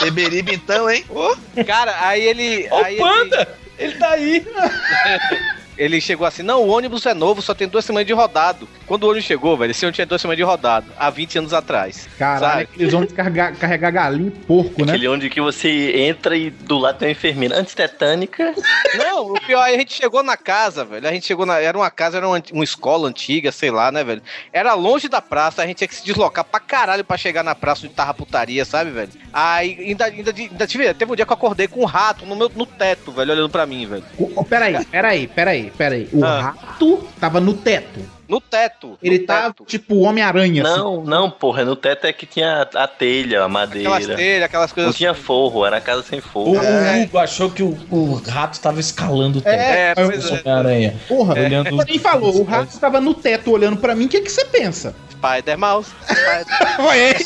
[0.00, 1.04] Beberibe então, hein?
[1.10, 1.36] Ô,
[1.66, 2.66] Cara, aí ele.
[2.70, 3.46] Ô, aí Panda!
[3.78, 4.46] Ele tá aí.
[5.76, 8.68] Ele, chegou assim: não, o ônibus é novo, só tem duas semanas de rodado.
[8.86, 11.52] Quando o ônibus chegou, velho, esse ônibus tinha duas semanas de rodado, há 20 anos
[11.54, 12.08] atrás.
[12.18, 12.68] Caralho, sabe?
[12.78, 14.92] eles vão carregar, carregar galinha e porco, né?
[14.92, 18.54] Aquele onde que você entra e do lado tem uma enfermeira antitetânica.
[18.96, 21.06] Não, o pior é a gente chegou na casa, velho.
[21.08, 21.58] A gente chegou na.
[21.58, 24.22] Era uma casa, era uma, uma escola antiga, sei lá, né, velho?
[24.52, 27.54] Era longe da praça, a gente tinha que se deslocar pra caralho pra chegar na
[27.54, 29.10] praça onde tava putaria, sabe, velho?
[29.32, 32.36] Aí ainda, ainda, ainda tive, teve um dia que eu acordei com um rato no,
[32.36, 34.04] meu, no teto, velho, olhando pra mim, velho.
[34.18, 35.26] O- ó, peraí, peraí,
[35.70, 36.08] peraí, peraí.
[36.12, 36.40] O Ah.
[36.40, 38.00] rato tava no teto.
[38.28, 38.96] No teto.
[39.02, 39.64] Ele no tá teto.
[39.66, 40.78] tipo Homem-Aranha, assim.
[40.78, 43.90] Não, não, porra, no teto é que tinha a telha, a madeira.
[43.94, 44.96] Aquelas telhas, aquelas Não coisas.
[44.96, 46.56] tinha forro, era casa sem forro.
[46.58, 49.60] o Hugo achou que o, o rato tava escalando o teto.
[49.60, 50.40] É, pois é.
[50.40, 50.94] Homem-Aranha.
[51.06, 54.22] Porra, Olhando você nem falou, o rato tava no teto olhando pra mim, o que
[54.22, 54.94] que você pensa?
[55.10, 55.90] Spider Mouse.
[56.08, 57.14] Spider- Ué,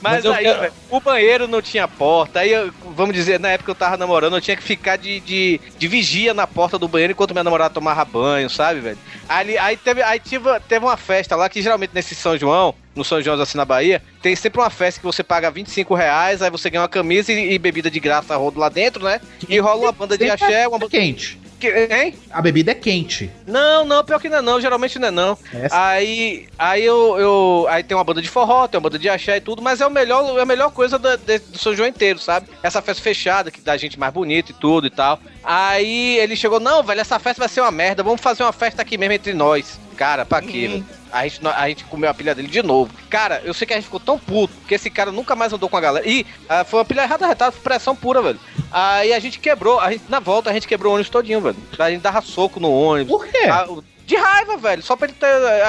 [0.00, 2.40] Mas, Mas aí, quero- velho, o banheiro não tinha porta.
[2.40, 5.20] Aí, eu- vamos dizer, na época que eu tava namorando, eu tinha que ficar de,
[5.20, 8.98] de, de vigia na porta do banheiro enquanto minha namorada tomava banho, sabe, velho?
[9.28, 13.04] Aí, aí, teve, aí tive, teve uma festa lá que geralmente nesse São João, no
[13.04, 16.50] São João assim na Bahia, tem sempre uma festa que você paga 25 reais, aí
[16.50, 19.20] você ganha uma camisa e, e bebida de graça rodo lá dentro, né?
[19.48, 20.90] E rola uma banda de axé, uma é banda.
[20.90, 21.41] quente.
[21.62, 22.14] Que- Hein?
[22.32, 23.30] A bebida é quente.
[23.46, 25.38] Não, não, pior que não é não, geralmente não é não.
[25.54, 29.08] Essa- Aí, aí eu, eu- aí tem uma banda de forró, tem uma banda de
[29.08, 31.88] axé e tudo, mas é o melhor, é a melhor coisa de- do São João
[31.88, 32.48] inteiro, sabe?
[32.64, 35.20] Essa festa fechada que dá gente mais bonita e tudo e tal.
[35.44, 38.82] Aí ele chegou, não, velho, essa festa vai ser uma merda, vamos fazer uma festa
[38.82, 39.78] aqui mesmo entre nós.
[40.02, 40.84] Cara, pra quê, velho?
[41.12, 42.92] A gente, a gente comeu a pilha dele de novo.
[43.08, 45.68] Cara, eu sei que a gente ficou tão puto que esse cara nunca mais andou
[45.68, 46.04] com a galera.
[46.08, 48.40] E ah, foi uma pilha errada, retada, pressão pura, velho.
[48.72, 51.56] Aí a gente quebrou, a gente, na volta a gente quebrou o ônibus todinho, velho.
[51.78, 53.12] A gente dava soco no ônibus.
[53.12, 53.46] Por quê?
[53.48, 53.64] Ah,
[54.04, 54.82] de raiva, velho.
[54.82, 55.28] Só pra ele ter.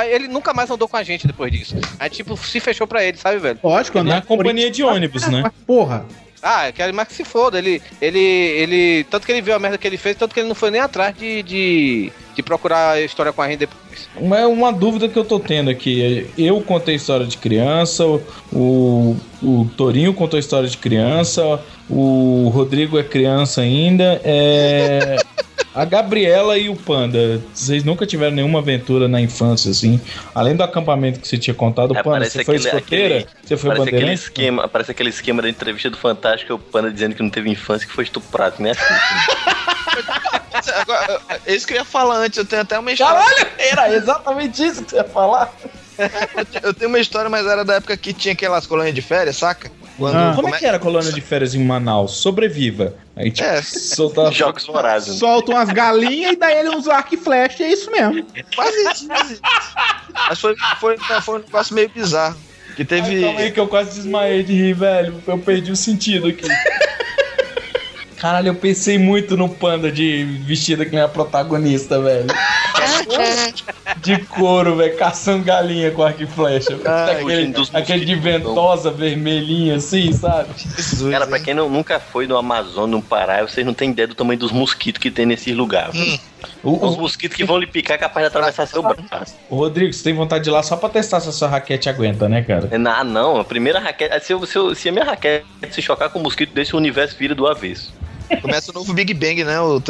[0.10, 1.76] Ele nunca mais andou com a gente depois disso.
[2.00, 3.60] Aí, tipo, se fechou pra ele, sabe, velho?
[3.64, 5.44] Lógico, Na andar companhia de ônibus, né?
[5.68, 6.08] Porra.
[6.44, 7.58] Ah, quero mais que se foda.
[7.58, 9.04] Ele, ele, ele.
[9.06, 10.82] Tanto que ele viu a merda que ele fez, tanto que ele não foi nem
[10.82, 14.10] atrás de, de, de procurar a história com a gente depois.
[14.16, 16.28] Uma, uma dúvida que eu tô tendo aqui.
[16.38, 18.06] Eu contei história de criança,
[18.52, 21.62] o, o Torinho contou história de criança,
[21.96, 24.20] o Rodrigo é criança ainda.
[24.24, 25.18] É.
[25.76, 30.00] A Gabriela e o Panda, vocês nunca tiveram nenhuma aventura na infância, assim?
[30.36, 33.16] Além do acampamento que você tinha contado, É, Panda, você foi aquele- escoteira?
[33.18, 36.92] aquele- Você foi parece aquele esquema, parece aquele esquema da entrevista do Fantástico, o Panda
[36.92, 38.74] dizendo que não teve infância, que foi estuprado, né?
[40.82, 43.20] Agora, é isso que eu ia falar antes, eu tenho até uma história.
[43.20, 45.52] Caralho, era exatamente isso que você ia falar.
[46.62, 49.72] Eu tenho uma história, mas era da época que tinha aquelas colônias de férias, saca?
[49.98, 52.18] Quando Ah, como é come- que era a colônia de férias em Manaus?
[52.18, 52.96] Sobreviva.
[53.16, 53.62] Aí, tipo, É.
[53.62, 54.32] soltava...
[54.32, 55.20] Jogos vorazes.
[55.20, 58.26] Soltam umas galinhas e daí ele usa arco e flecha, é isso mesmo.
[58.56, 59.08] Quase isso.
[60.30, 62.36] Mas foi, foi, foi um negócio meio bizarro.
[62.76, 63.22] Que teve.
[63.22, 65.22] Calma aí que eu quase desmaiei de rir, velho.
[65.28, 66.48] Eu perdi o sentido aqui.
[68.18, 72.26] Caralho, eu pensei muito no panda de vestida que nem a protagonista, velho.
[73.98, 76.78] De couro, velho, caçando galinha com arco e flecha.
[76.86, 80.50] Ai, aquele, aquele de ventosa vermelhinha assim, sabe?
[81.12, 84.16] Cara, pra quem não- nunca foi no Amazonas, no Pará, vocês não têm ideia do
[84.16, 85.96] tamanho dos mosquitos que tem nesses lugares.
[85.96, 86.18] Hum.
[86.62, 89.36] O, Os mosquitos que vão lhe picar é capaz de atravessar seu braço.
[89.50, 91.88] o Rodrigo, você tem vontade de ir lá só pra testar se a sua raquete
[91.90, 92.70] aguenta, né, cara?
[92.90, 94.20] Ah, não, a primeira raquete.
[94.26, 96.78] Se, eu- se, eu- se a minha raquete se chocar com um mosquito desse, o
[96.78, 97.94] universo vira do avesso.
[98.42, 99.60] Começa o novo Big Bang, né?
[99.60, 99.82] O,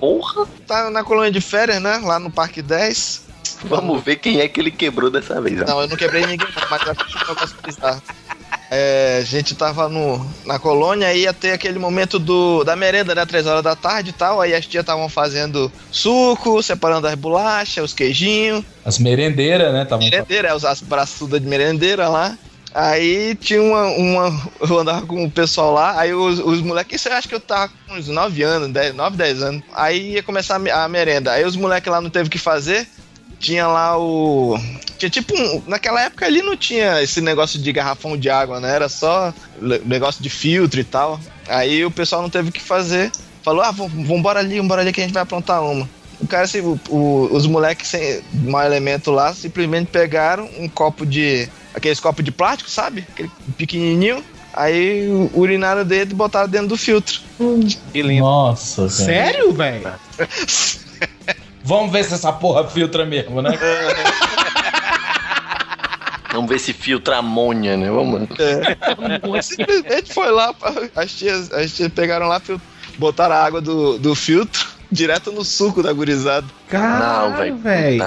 [0.00, 0.46] Porra!
[0.66, 1.98] tá na colônia de férias, né?
[2.02, 3.22] Lá no Parque 10.
[3.64, 5.60] Vamos ver quem é que ele quebrou dessa vez.
[5.62, 5.64] ó.
[5.66, 8.02] Não, eu não quebrei ninguém, mas eu acho que um negócio bizarro.
[8.72, 13.14] É, a gente tava no, na colônia aí ia ter aquele momento do, da merenda,
[13.16, 13.26] né?
[13.26, 14.40] Três horas da tarde e tal.
[14.40, 18.64] Aí as tias estavam fazendo suco, separando as bolachas, os queijinhos.
[18.84, 19.84] As merendeiras, né?
[19.84, 20.04] Tavam...
[20.04, 22.38] Merendeira, é, os- as braçudas de merendeira lá.
[22.74, 24.50] Aí tinha uma, uma.
[24.60, 27.40] Eu andava com o pessoal lá, aí os, os moleques, isso eu acho que eu
[27.40, 29.62] tava com uns 9 anos, 10, 9, 10 anos.
[29.74, 31.32] Aí ia começar a, a merenda.
[31.32, 32.86] Aí os moleques lá não teve o que fazer.
[33.40, 34.56] Tinha lá o.
[34.98, 35.62] Tinha tipo um.
[35.66, 38.72] Naquela época ali não tinha esse negócio de garrafão de água, né?
[38.72, 39.34] Era só
[39.84, 41.18] negócio de filtro e tal.
[41.48, 43.10] Aí o pessoal não teve o que fazer.
[43.42, 45.88] Falou, ah, vambora ali, vambora ali que a gente vai aprontar uma.
[46.20, 51.04] O cara, assim, o- o- os moleques sem mau elemento lá simplesmente pegaram um copo
[51.06, 51.48] de.
[51.74, 53.06] Aqueles copos de plástico, sabe?
[53.10, 54.24] Aquele pequenininho.
[54.52, 57.20] Aí o- urinaram dentro e botaram dentro do filtro.
[57.92, 58.22] Que lindo.
[58.24, 58.90] Nossa, cara.
[58.90, 59.92] Sério, velho?
[61.62, 63.50] Vamos ver se essa porra filtra mesmo, né?
[66.32, 67.90] Vamos ver se filtra amônia, né?
[67.90, 68.28] Vamos.
[68.38, 69.42] É.
[69.42, 70.54] Simplesmente foi lá,
[70.94, 72.40] as tias, as tias pegaram lá,
[72.98, 76.46] botaram a água do, do filtro direto no suco da gurizada.
[76.68, 78.04] Caralho, velho.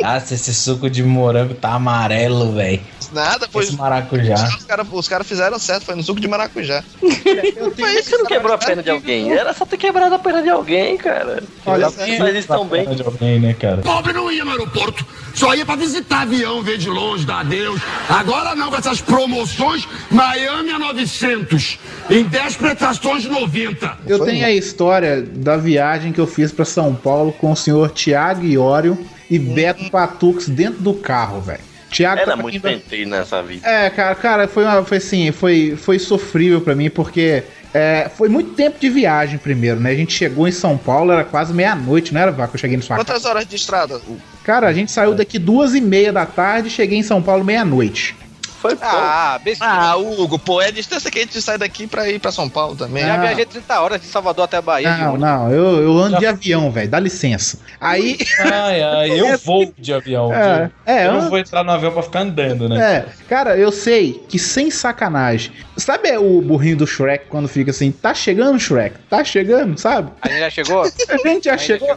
[0.00, 2.80] Nossa, esse suco de morango tá amarelo, velho.
[3.12, 3.64] Nada, foi.
[3.64, 4.34] Esse maracujá.
[4.34, 6.82] Os caras os cara fizeram certo, foi no suco de maracujá.
[7.00, 9.32] Por isso você não quebrou a perna de alguém.
[9.32, 11.42] Era só ter quebrado a perna de alguém, cara.
[11.66, 12.88] Olha, Você faz isso tão bem.
[12.88, 13.82] De alguém, né, cara?
[13.82, 15.04] Pobre não ia no aeroporto,
[15.34, 17.80] só ia pra visitar avião, ver de longe, dar adeus.
[18.08, 21.78] Agora não, com essas promoções, Miami a 900,
[22.10, 23.98] em 10 prestações 90.
[24.06, 27.90] Eu tenho a história da viagem que eu fiz pra São Paulo com o senhor
[27.90, 28.98] Tiago Iório
[29.30, 31.71] e Beto Patux dentro do carro, velho.
[31.92, 33.66] Tiago Era pra muito quem- pentei nessa vida.
[33.68, 38.28] É, cara, cara, foi, uma, foi assim, foi, foi sofrível pra mim, porque é, foi
[38.28, 39.90] muito tempo de viagem primeiro, né?
[39.90, 42.54] A gente chegou em São Paulo, era quase meia-noite, não era, Vaca?
[42.54, 43.06] Eu cheguei no sua casa.
[43.06, 44.00] Quantas horas de estrada?
[44.42, 47.44] Cara, a gente saiu daqui duas e meia da tarde e cheguei em São Paulo
[47.44, 48.16] meia-noite.
[48.62, 48.94] Foi pouco.
[48.96, 49.72] Ah, besteira.
[49.74, 52.48] Ah, Hugo, pô, é a distância que a gente sai daqui pra ir pra São
[52.48, 53.04] Paulo também.
[53.04, 53.18] Já Ah.
[53.18, 54.96] viajei 30 horas de Salvador até a Bahia.
[54.98, 57.58] Não, não, eu, eu ando de avião, velho, dá licença.
[57.80, 60.32] Aí, Ai, ai, eu vou de avião.
[60.32, 62.80] É, é, eu eu- não vou entrar no avião pra ficar andando, né?
[62.98, 65.52] é, cara, eu sei que sem sacanagem.
[65.76, 70.12] Sabe o burrinho do Shrek quando fica assim, tá chegando Shrek, tá chegando, sabe?
[70.22, 70.82] A gente já chegou?
[70.82, 71.96] A gente já chegou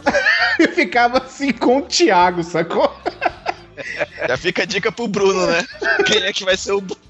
[0.58, 2.92] e ficava assim com o Thiago, sacou?
[4.28, 5.64] Já fica a dica pro Bruno, né?
[6.06, 7.00] Quem é que vai ser o Bruno?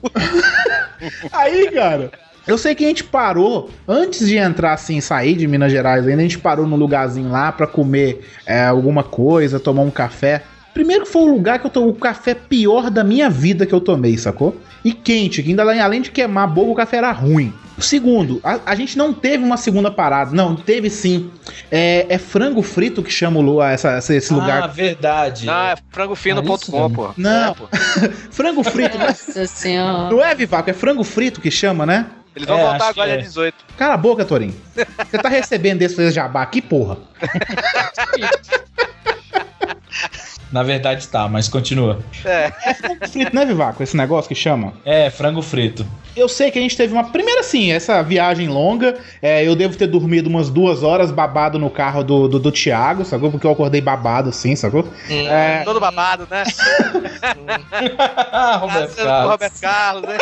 [1.32, 2.10] Aí, cara,
[2.46, 6.20] eu sei que a gente parou, antes de entrar assim, sair de Minas Gerais ainda,
[6.20, 10.42] a gente parou num lugarzinho lá pra comer é, alguma coisa, tomar um café.
[10.72, 13.74] Primeiro que foi o lugar que eu tomei o café pior da minha vida que
[13.74, 14.56] eu tomei, sacou?
[14.84, 17.52] E quente, que ainda além de queimar boca, o café era ruim.
[17.78, 20.32] Segundo, a, a gente não teve uma segunda parada.
[20.34, 21.30] Não, teve sim.
[21.70, 24.68] É, é frango frito que chama o Lu- essa, essa- esse Ah, lugar.
[24.68, 25.48] verdade.
[25.48, 27.10] Ah, é frangofino.com, pô.
[27.16, 27.54] Não,
[28.32, 28.96] frango frito.
[28.96, 30.10] não é- Nossa senhora.
[30.10, 30.70] Não é, Vivaco?
[30.70, 32.06] É frango frito que chama, né?
[32.34, 33.16] Eles vão É, voltar agora é.
[33.16, 33.54] dia 18.
[33.78, 34.54] Cala a boca, Torinho.
[34.74, 36.98] Você tá recebendo desse jabá aqui, porra?
[40.50, 41.98] Na verdade tá, mas continua.
[42.24, 42.52] É.
[42.64, 43.82] É frango frito, né, Vivaco?
[43.82, 44.72] Esse negócio que chama.
[44.84, 45.84] É, frango frito.
[46.16, 47.04] Eu sei que a gente teve uma.
[47.04, 48.96] Primeira, assim, essa viagem longa.
[49.20, 53.04] é, eu devo ter dormido umas duas horas babado no carro do, do, do Thiago,
[53.04, 53.30] sacou?
[53.30, 54.88] Porque eu acordei babado, assim, sacou?
[55.10, 56.44] É, Todo babado, né?
[58.60, 59.30] Roberto Carlos.
[59.30, 60.18] Roberto Carlos, né?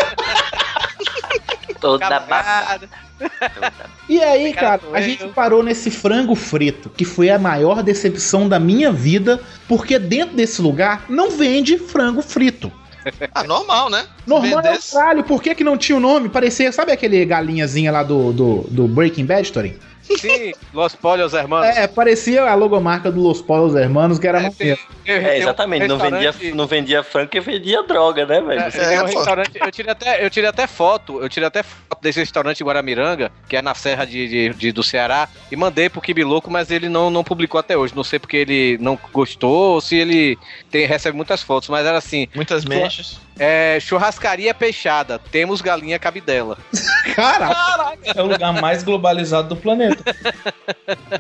[1.81, 2.89] Toda Cabrada.
[4.07, 8.47] E aí, cara, Cara, a gente parou nesse frango frito, que foi a maior decepção
[8.47, 12.71] da minha vida, porque dentro desse lugar não vende frango frito.
[13.35, 14.07] Ah, normal, né?
[14.27, 16.29] Normal é o caralho, por que, que não tinha o nome?
[16.29, 19.75] Parecia, sabe aquele galinhazinha lá do, do, do Breaking Bad, Torin?
[20.21, 21.75] Sim, Los Polios Hermanos.
[21.77, 24.79] É, parecia a logomarca do Los Polos Hermanos, que era maneiro.
[25.07, 25.87] É, exatamente.
[25.87, 28.61] Não vendia, não vendia frango porque vendia droga, né, velho?
[28.61, 32.01] É, tem um restaurante, eu tirei até, eu tirei até foto, eu tirei até foto
[32.03, 36.01] desse restaurante Guaramiranga, que é na Serra de, de- de- do Ceará, e mandei pro
[36.01, 37.95] Kibiloco, mas ele não, não publicou até hoje.
[37.97, 40.39] Não sei porque ele não gostou ou se ele
[40.71, 42.29] tem, recebe muitas fotos, mas era assim.
[42.35, 43.19] Muitas mechas.
[43.39, 46.57] É, churrascaria peixada, temos galinha cabidela.
[47.15, 50.03] Cara, É o lugar mais globalizado do planeta.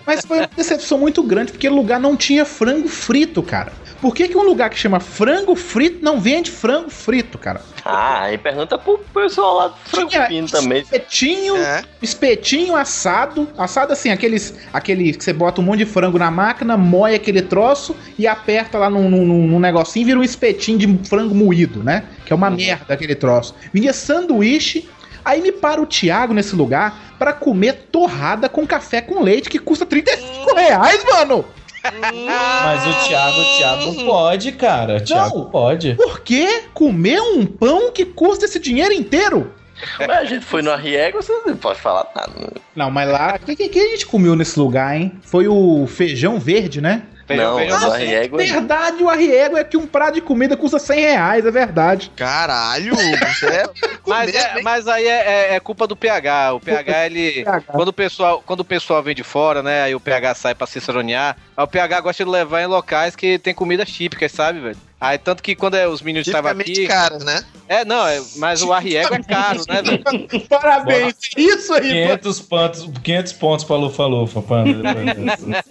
[0.06, 3.72] mas foi uma decepção muito grande, porque o lugar não tinha frango frito, cara.
[4.00, 7.62] Por que, que um lugar que chama frango frito não vende frango frito, cara?
[7.84, 10.82] Ah, aí pergunta pro pessoal lá do frango Tinha fino também.
[10.82, 11.82] Espetinho, É.
[12.02, 13.48] espetinho assado.
[13.56, 17.40] Assado assim, aqueles, aquele que você bota um monte de frango na máquina, moe aquele
[17.42, 21.82] troço e aperta lá num, num, num negocinho e vira um espetinho de frango moído,
[21.82, 22.04] né?
[22.26, 23.54] Que é uma merda aquele troço.
[23.72, 24.88] Vinha sanduíche.
[25.24, 29.58] Aí me para o Thiago nesse lugar pra comer torrada com café com leite que
[29.58, 31.44] custa 35 reais, mano!
[31.82, 34.96] Mas o Thiago, o Thiago pode, cara.
[34.96, 35.50] O Thiago Não.
[35.50, 35.94] pode.
[35.94, 39.52] Por que comer um pão que custa esse dinheiro inteiro?
[39.98, 42.32] Mas a gente foi no Arriego, você não pode falar nada.
[42.36, 42.46] né?
[42.74, 43.38] Não, mas lá.
[43.40, 45.12] O que, que, que a gente comeu nesse lugar, hein?
[45.22, 47.02] Foi o feijão verde, né?
[47.28, 48.36] Não, feijão- no Arriego.
[48.36, 52.10] Verdade, o arriego é que um prato de comida custa 100 reais, é verdade.
[52.14, 52.94] Caralho,
[53.34, 53.64] você é.
[54.06, 55.10] Mas, é, mas aí é,
[55.50, 56.52] é- é culpa do PH.
[56.54, 57.42] O PH, ele.
[57.44, 57.72] PH.
[57.72, 59.82] Quando o, pessoal, quando o pessoal vem de fora, né?
[59.82, 61.36] Aí o PH sai pra ciceronear.
[61.56, 64.76] Aí o PH gosta de levar em locais que tem comidas típicas, sabe, velho?
[65.00, 66.86] Aí tanto que quando é, os meninos estavam aqui.
[66.86, 67.44] caras, né?
[67.68, 70.02] É, não, é, mas o arriego é caro, né, velho?
[70.48, 71.14] Parabéns.
[71.36, 72.18] Isso aí, pô.
[72.18, 75.64] 500 pontos, 500 pontos pra Lufa Lufa, dessa.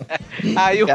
[0.56, 0.88] Aí o,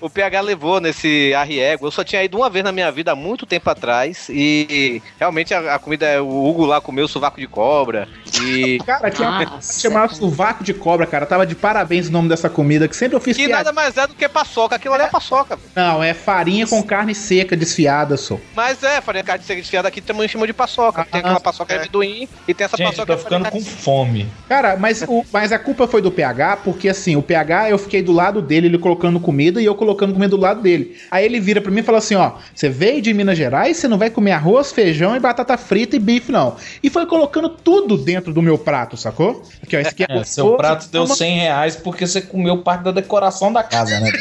[0.00, 1.86] o PH levou nesse arriego.
[1.86, 4.28] Eu só tinha ido uma vez na minha vida há muito tempo atrás.
[4.28, 8.08] E realmente a, a comida, é- o Hugo lá comeu sovaco de cobra.
[8.42, 8.78] E.
[8.84, 11.24] Cara, tinha chamava sovaco de cobra, cara.
[11.24, 13.64] Tava de parabéns o nome dessa comida, que sempre eu fiz Que piada.
[13.64, 14.76] nada mais é do que paçoca.
[14.76, 15.68] Aquilo ali é paçoca, velho.
[15.74, 18.38] Não, é farinha com carne seca desfiada, só.
[18.54, 21.04] Mas é, farinha carne seca desfiada aqui também chama de paçoca.
[21.04, 24.26] Tem aquela paçoca de amendoim e tem essa Gente, eu paçoca tô ficando com fome.
[24.48, 28.02] Cara, mas, o, mas a culpa foi do PH, porque assim, o PH eu fiquei
[28.02, 30.96] do lado dele, ele colocando comida e eu colocando comida do lado dele.
[31.10, 33.88] Aí ele vira pra mim e fala assim: ó, você veio de Minas Gerais, você
[33.88, 36.56] não vai comer arroz, feijão e batata frita e bife, não.
[36.82, 39.42] E foi colocando tudo dentro do meu prato, sacou?
[39.62, 42.58] Aqui, ó, esse aqui é, É, seu prato deu toma- 100 reais porque você comeu
[42.58, 44.11] parte da decoração da casa, né?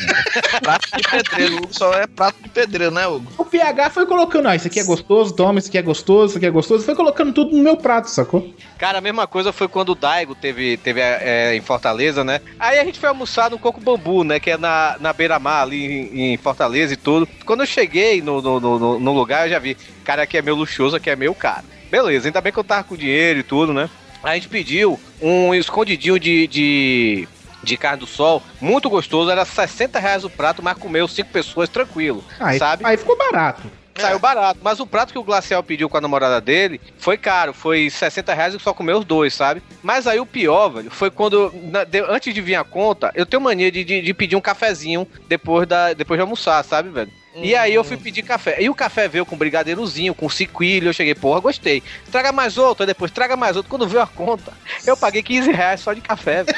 [0.61, 1.55] Prato de pedreiro.
[1.55, 3.31] O Hugo só é prato de pedreiro, né, Hugo?
[3.37, 6.37] O PH foi colocando, ó, isso aqui é gostoso, toma, isso aqui é gostoso, isso
[6.37, 6.85] aqui é gostoso.
[6.85, 8.53] Foi colocando tudo no meu prato, sacou?
[8.77, 12.41] Cara, a mesma coisa foi quando o Daigo teve, teve é, em Fortaleza, né?
[12.59, 14.39] Aí a gente foi almoçar no Coco Bambu, né?
[14.39, 17.27] Que é na, na beira-mar ali em, em Fortaleza e tudo.
[17.45, 20.55] Quando eu cheguei no, no, no, no lugar, eu já vi, cara, aqui é meio
[20.55, 21.65] luxuoso, aqui é meio caro.
[21.89, 23.89] Beleza, ainda bem que eu tava com dinheiro e tudo, né?
[24.23, 27.27] Aí a gente pediu um escondidinho de, de,
[27.63, 31.69] de carne do sol, muito gostoso, era 60 reais o prato, mas comeu cinco pessoas
[31.69, 32.85] tranquilo, Aí, sabe?
[32.85, 33.69] aí ficou barato.
[33.99, 34.59] Saiu barato.
[34.63, 37.53] Mas o prato que o Glacial pediu com a namorada dele foi caro.
[37.53, 39.61] Foi 60 reais e só comeu os dois, sabe?
[39.83, 41.53] Mas aí o pior, velho, foi quando.
[41.65, 44.41] na- de- antes de vir a conta, eu tenho mania de, de, de pedir um
[44.41, 47.11] cafezinho depois, da, depois de almoçar, sabe, velho?
[47.35, 48.57] E aí eu fui pedir café.
[48.61, 50.89] E o café veio com brigadeirozinho, com ciquilho.
[50.89, 51.81] Eu cheguei, porra, gostei.
[52.11, 53.69] Traga mais outro, aí depois traga mais outro.
[53.69, 54.51] Quando veio a conta,
[54.85, 56.57] eu paguei 15 reais só de café, velho.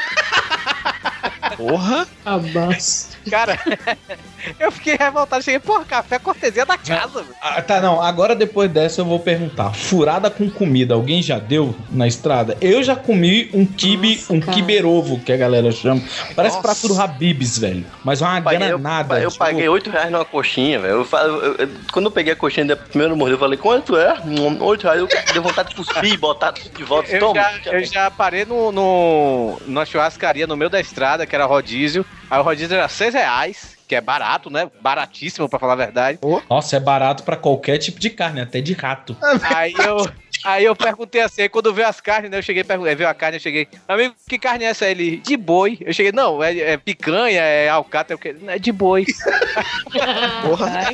[1.58, 2.08] Porra!
[2.26, 3.10] Abaço.
[3.30, 3.58] Cara,
[4.60, 5.44] eu fiquei revoltado.
[5.44, 7.36] Cheguei, porra, café é cortesia da casa, velho.
[7.42, 8.02] Ah, tá, não.
[8.02, 9.74] Agora depois dessa eu vou perguntar.
[9.74, 12.58] Furada com comida, alguém já deu na estrada?
[12.62, 14.54] Eu já comi um kibe, um cara.
[14.54, 16.02] kiberovo, que a galera chama.
[16.36, 16.68] Parece Nossa.
[16.68, 17.86] prato do Habibs, velho.
[18.04, 19.20] Mas uma Paguei- eu, granada.
[19.22, 20.94] eu tipo, paguei 8 reais numa coxinha, velho.
[21.12, 24.14] Eu, eu- eu- quando eu peguei a coxinha da primeira mordida, eu falei, quanto é?
[24.26, 25.00] Hum, 8 reais.
[25.00, 27.10] Eu dei vontade de cuspir e botar de volta.
[27.12, 27.36] Eu Toma.
[27.42, 32.06] já, eu já parei no, no, numa churrascaria no meio da estrada, que era rodízio.
[32.30, 34.70] Aí o rodízio era 6 reais, que é barato, né?
[34.82, 36.20] Baratíssimo, pra falar a verdade.
[36.49, 39.15] Nossa, é barato pra qualquer tipo de carne, até de rato.
[39.44, 39.98] Aí eu,
[40.44, 42.38] aí eu perguntei assim, aí quando veio as carnes, né?
[42.38, 44.86] Eu cheguei, perguntei, veio a carne, eu cheguei, amigo, que carne é essa?
[44.88, 45.78] Ele, de boi.
[45.82, 48.36] Eu cheguei, não, é, é picanha, é alcatra, é o quê?
[48.48, 49.06] É de boi.
[50.44, 50.90] Porra!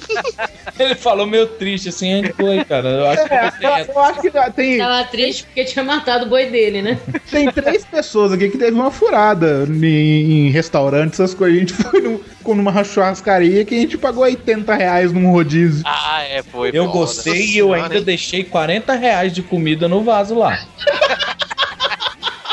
[0.77, 2.89] Ele falou meio triste assim, aí foi, cara.
[2.89, 3.47] Eu acho que É,
[3.87, 6.97] eu, eu acho que tem, Tava triste porque tinha matado o boi dele, né?
[7.29, 11.57] tem três pessoas aqui que teve uma furada em, em restaurantes, essas coisas.
[11.57, 15.83] A gente foi num- com numa churrascaria que a gente pagou 80 reais num rodízio.
[15.85, 16.69] Ah, é, foi.
[16.73, 16.97] Eu foda.
[16.97, 18.03] gostei e eu ainda hein?
[18.03, 20.59] deixei 40 reais de comida no vaso lá.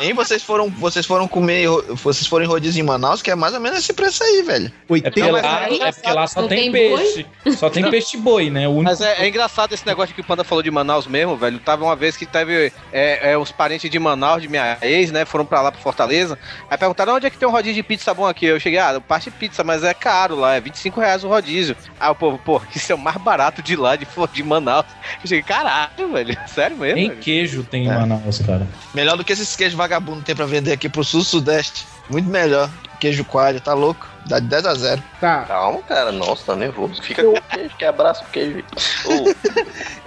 [0.01, 3.55] Nem vocês foram, vocês foram comer, vocês foram em rodízio em Manaus, que é mais
[3.55, 4.67] ou menos esse preço aí, velho.
[4.67, 7.27] É porque, 80 mas lá, é porque lá só não tem, tem peixe.
[7.57, 8.69] Só tem peixe boi, né?
[8.69, 11.37] O único Mas é, é engraçado esse negócio que o Panda falou de Manaus mesmo,
[11.37, 11.59] velho.
[11.59, 15.25] Tava uma vez que teve é, é, os parentes de Manaus, de minha ex, né?
[15.25, 16.39] Foram pra lá, pra Fortaleza.
[16.71, 18.47] Aí perguntaram onde é que tem um rodízio de pizza bom aqui.
[18.47, 21.77] Eu cheguei, ah, parte pizza, mas é caro lá, é 25 reais o rodízio.
[21.99, 24.87] Aí o povo, pô, isso é o mais barato de lá, de, de Manaus.
[25.23, 26.37] Eu cheguei, caralho, velho.
[26.47, 26.97] Sério mesmo?
[26.97, 27.21] Nem velho?
[27.21, 27.95] queijo tem em É.
[27.95, 28.67] Manaus, cara.
[28.95, 31.87] Melhor do que esses queijos vagabundos tem pra vender aqui pro sul sudeste.
[32.11, 32.69] Muito melhor.
[32.99, 34.09] Queijo coalho, tá louco?
[34.27, 35.03] Dá de 10 a 0.
[35.21, 36.11] Tá, Calma, cara.
[36.11, 37.01] Nossa, tá nervoso.
[37.03, 38.65] Fica com o queijo, que abraça o queijo.
[39.05, 39.35] Ou,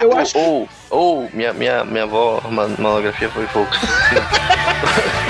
[0.00, 3.68] eu acho ou, ou, minha, minha, minha avó, ma- monografia foi fogo.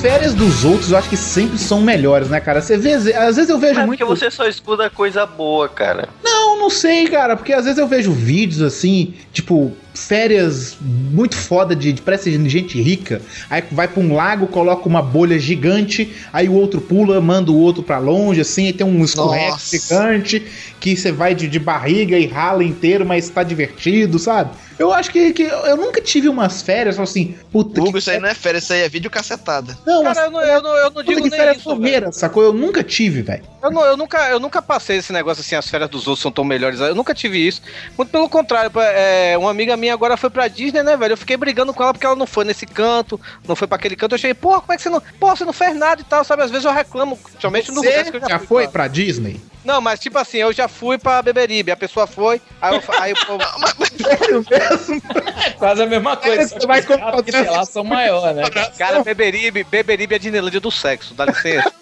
[0.00, 2.60] férias dos outros eu acho que sempre são melhores, né, cara?
[2.62, 3.98] Você vê, às vezes eu vejo É muito.
[3.98, 6.08] porque você só escuta coisa boa, cara.
[6.24, 9.72] Não, não sei, cara, porque às vezes eu vejo vídeos assim, tipo,
[10.06, 13.20] férias muito foda de, de parece de gente rica.
[13.48, 17.56] Aí vai pra um lago, coloca uma bolha gigante, aí o outro pula, manda o
[17.58, 19.76] outro pra longe, assim, e tem um escorrego Nossa.
[19.78, 20.46] gigante
[20.80, 24.50] que você vai de, de barriga e rala inteiro, mas tá divertido, sabe?
[24.78, 27.98] Eu acho que, que eu nunca tive umas férias assim, puta Hugo, que.
[27.98, 29.76] isso aí não é férias, isso aí é vídeo cacetada.
[29.86, 32.42] Não, Cara, eu não, eu não, eu não digo que nem férias isso, fogueira, sacou?
[32.42, 33.42] Eu nunca tive, velho.
[33.62, 36.32] Eu, não- eu nunca, eu nunca passei esse negócio assim, as férias dos outros são
[36.32, 36.80] tão melhores.
[36.80, 37.60] Eu nunca tive isso.
[37.98, 41.12] Muito pelo contrário, é, uma amiga minha agora foi pra Disney, né, velho?
[41.12, 43.96] Eu fiquei brigando com ela porque ela não foi nesse canto, não foi pra aquele
[43.96, 44.12] canto.
[44.12, 45.00] Eu achei, porra, como é que você não.
[45.18, 46.42] Porra, você não fez nada e tal, sabe?
[46.42, 49.40] Às vezes eu reclamo, somente no Você que eu já fui foi pra Disney?
[49.64, 52.82] Não, mas tipo assim, eu já fui pra Beberibe, a pessoa foi, aí eu.
[52.98, 53.16] Aí, eu
[54.00, 55.02] Sério mesmo?
[55.44, 56.48] É quase a mesma coisa.
[56.48, 58.42] Você vai só que os caras têm relação maior, né?
[58.78, 59.02] cara?
[59.02, 61.72] Beberibe, Beberibe é a Disneylândia do sexo, dá licença.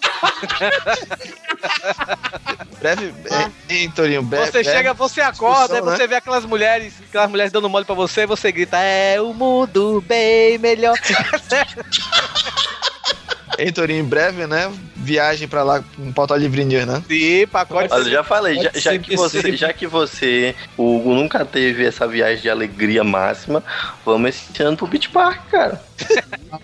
[2.79, 3.13] Breve.
[3.29, 4.51] É, hein, Torinho, breve.
[4.51, 5.97] Você chega, você acorda, aí discussão, né?
[5.97, 9.33] você vê aquelas mulheres, aquelas mulheres dando mole pra você, e você grita, é o
[9.33, 10.97] mundo bem melhor.
[13.59, 14.71] Hein, Torinho, em breve, né?
[14.95, 17.03] Viagem pra lá com Pauta Livre News, né?
[17.07, 17.91] Sim, pacote.
[17.93, 21.85] Olha, eu já falei, já, já que você, já que você, o Hugo, nunca teve
[21.85, 23.63] essa viagem de alegria máxima,
[24.05, 25.81] vamos esse ano pro Beach Park, cara.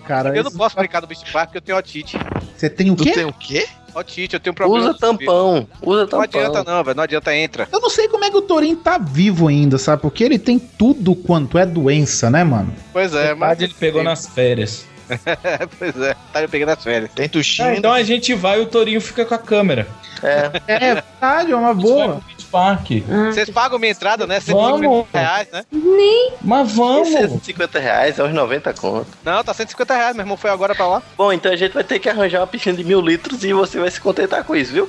[0.06, 2.18] Cara, Eu não posso brincar no Beach Park porque eu tenho otite.
[2.56, 3.12] Você tem o Tu quê?
[3.12, 3.66] tem o quê?
[3.94, 4.90] Otite, eu tenho problema.
[4.90, 6.20] Usa tampão, usa Não tampão.
[6.22, 7.66] adianta não, velho, não adianta, entra.
[7.72, 10.02] Eu não sei como é que o Torinho tá vivo ainda, sabe?
[10.02, 12.74] Porque ele tem tudo quanto é doença, né, mano?
[12.92, 13.58] Pois é, mas...
[13.60, 14.84] Ele pegou nas férias.
[15.78, 17.10] pois é, tá eu peguei nas férias.
[17.14, 17.68] Tem tuxinho.
[17.68, 19.86] Ah, então a gente vai e o Torinho fica com a câmera.
[20.22, 22.20] É, É verdade, é uma boa.
[22.50, 22.88] Park.
[23.26, 24.40] Vocês pagam minha entrada, né?
[24.40, 24.80] Vamos.
[24.80, 25.64] 150 reais, né?
[26.40, 27.08] Mas vamos.
[27.08, 29.08] 150 reais, é uns 90 conto.
[29.24, 31.02] Não, tá 150 reais, meu irmão foi agora pra lá.
[31.16, 33.78] Bom, então a gente vai ter que arranjar uma piscina de mil litros e você
[33.78, 34.88] vai se contentar com isso, viu?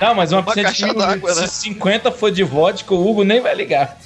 [0.00, 1.46] Não, mas uma Uma piscina de mil litros, né?
[1.46, 3.96] Se 50 for de vodka, o Hugo nem vai ligar.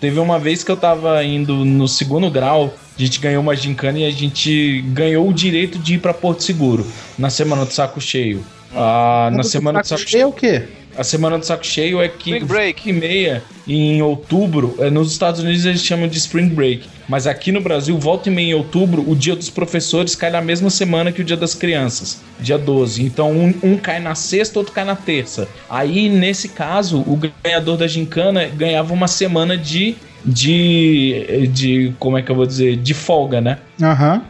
[0.00, 3.98] Teve uma vez que eu tava indo no segundo grau, a gente ganhou uma gincana
[3.98, 6.86] e a gente ganhou o direito de ir pra Porto Seguro
[7.18, 8.44] na semana do saco cheio.
[8.74, 10.22] Ah, na semana do saco cheio.
[10.22, 10.68] É o quê?
[10.98, 12.90] A semana do saco cheio é que Spring Break.
[12.90, 17.52] e meia em outubro, é, nos Estados Unidos eles chamam de Spring Break, mas aqui
[17.52, 21.12] no Brasil, volta e meia em outubro, o dia dos professores cai na mesma semana
[21.12, 23.04] que o dia das crianças, dia 12.
[23.04, 25.48] Então um, um cai na sexta, outro cai na terça.
[25.70, 29.94] Aí nesse caso, o ganhador da gincana ganhava uma semana de
[30.24, 33.58] de de como é que eu vou dizer, de folga, né?
[33.80, 34.20] Aham.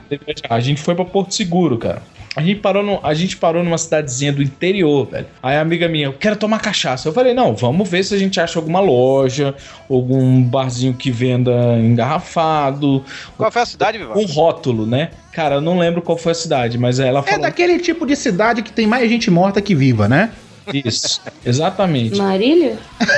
[0.51, 2.03] A gente foi pra Porto Seguro, cara.
[2.39, 5.27] A gente, parou no, a gente parou numa cidadezinha do interior, velho.
[5.43, 7.09] Aí a amiga minha, eu quero tomar cachaça.
[7.09, 9.55] Eu falei, não, vamos ver se a gente acha alguma loja,
[9.91, 13.05] algum barzinho que venda engarrafado.
[13.37, 14.17] Qual foi a cidade, Vivar?
[14.17, 15.11] Um rótulo, né?
[15.33, 17.41] Cara, eu não lembro qual foi a cidade, mas ela É falou.
[17.43, 20.31] daquele tipo de cidade que tem mais gente morta que viva, né?
[20.73, 22.19] Isso, exatamente.
[22.19, 22.77] Marília?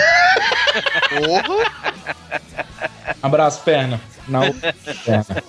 [3.22, 4.00] Abraço, perna.
[4.28, 4.74] Na outra
[5.04, 5.42] perna.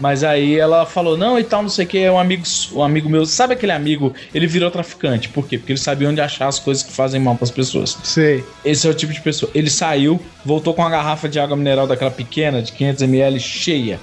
[0.00, 2.82] Mas aí ela falou, não, e tal, não sei o que, é um amigo, um
[2.82, 3.26] amigo meu.
[3.26, 4.14] Sabe aquele amigo?
[4.34, 5.28] Ele virou traficante.
[5.28, 5.58] Por quê?
[5.58, 7.98] Porque ele sabia onde achar as coisas que fazem mal pras pessoas.
[8.02, 8.44] Sei.
[8.64, 9.50] Esse é o tipo de pessoa.
[9.54, 14.00] Ele saiu, voltou com uma garrafa de água mineral daquela pequena, de 500ml, cheia.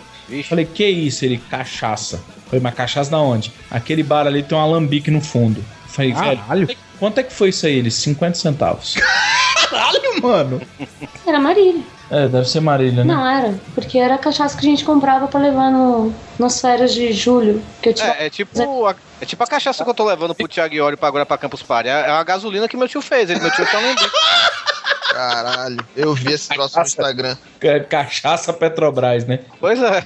[0.48, 1.26] Falei, que isso?
[1.26, 2.24] Ele, cachaça.
[2.46, 3.52] Falei, mas cachaça da onde?
[3.70, 5.64] Aquele bar ali tem um alambique no fundo.
[5.88, 6.68] Falei, Caralho.
[6.68, 7.78] velho, quanto é que foi isso aí?
[7.78, 8.96] Ele, 50 centavos.
[9.70, 10.62] Caralho, mano.
[11.26, 11.84] Era Marília.
[12.16, 13.12] É, deve ser Marília, né?
[13.12, 16.94] Não era, porque era a cachaça que a gente comprava pra levar no, nas férias
[16.94, 17.64] de julho.
[17.82, 18.10] Que eu tinha...
[18.10, 20.96] É, é tipo a, é tipo a cachaça que eu tô levando pro Thiago Iori
[20.96, 21.90] pra agora pra Campus Party.
[21.90, 23.32] É é uma gasolina que meu tio fez.
[23.32, 24.12] Ele, meu tio um lembrete.
[25.12, 27.38] Caralho, eu vi esse troço no Instagram.
[27.60, 29.40] Ca- Cachaça Petrobras, né?
[29.60, 30.04] Pois é.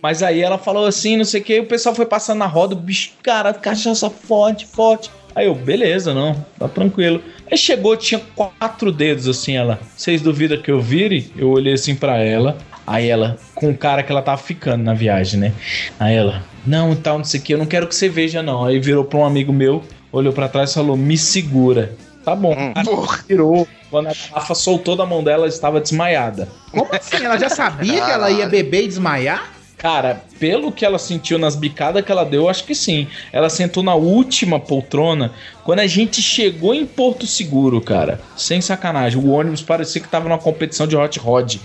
[0.00, 2.74] Mas aí ela falou assim, não sei o que, o pessoal foi passando na roda,
[2.74, 5.10] o bicho, cara, cachaça forte, forte.
[5.34, 7.22] Aí eu, beleza, não, tá tranquilo.
[7.50, 9.80] Aí chegou, tinha quatro dedos assim, ela.
[9.96, 11.32] Vocês duvidam que eu vire?
[11.36, 12.56] Eu olhei assim pra ela.
[12.86, 15.52] Aí ela, com o cara que ela tava ficando na viagem, né?
[15.98, 18.64] Aí ela, não, tal, não sei o que, eu não quero que você veja, não.
[18.64, 21.96] Aí virou pra um amigo meu, olhou pra trás e falou, me segura.
[22.24, 22.54] Tá bom.
[22.74, 22.84] Aí
[23.28, 23.66] virou.
[23.90, 26.48] Quando a garrafa soltou da mão dela, ela estava desmaiada.
[26.70, 27.24] Como assim?
[27.24, 29.50] Ela já sabia que ela ia beber e desmaiar?
[29.82, 33.08] Cara, pelo que ela sentiu nas bicadas que ela deu, eu acho que sim.
[33.32, 35.32] Ela sentou na última poltrona.
[35.64, 40.28] Quando a gente chegou em Porto Seguro, cara, sem sacanagem, o ônibus parecia que tava
[40.28, 41.56] numa competição de hot rod,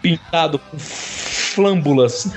[0.00, 2.28] pintado com flâmbulas.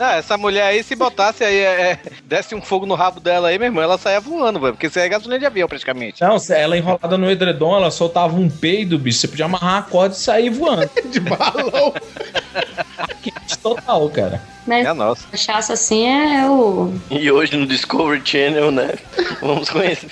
[0.00, 3.48] Ah, essa mulher aí, se botasse aí, é, é, desse um fogo no rabo dela
[3.48, 4.74] aí, meu irmão, ela saia voando, velho.
[4.74, 6.22] Porque isso aí é gasolina de avião, praticamente.
[6.22, 9.18] Não, ela enrolada no edredom, ela soltava um peido, bicho.
[9.18, 10.88] Você podia amarrar a corda e sair voando.
[11.10, 11.92] de balão.
[13.62, 14.42] Total, cara.
[14.66, 15.26] Mas É nossa.
[15.30, 16.92] cachaça assim é o.
[17.10, 18.94] E hoje no Discovery Channel, né?
[19.40, 20.08] Vamos conhecer.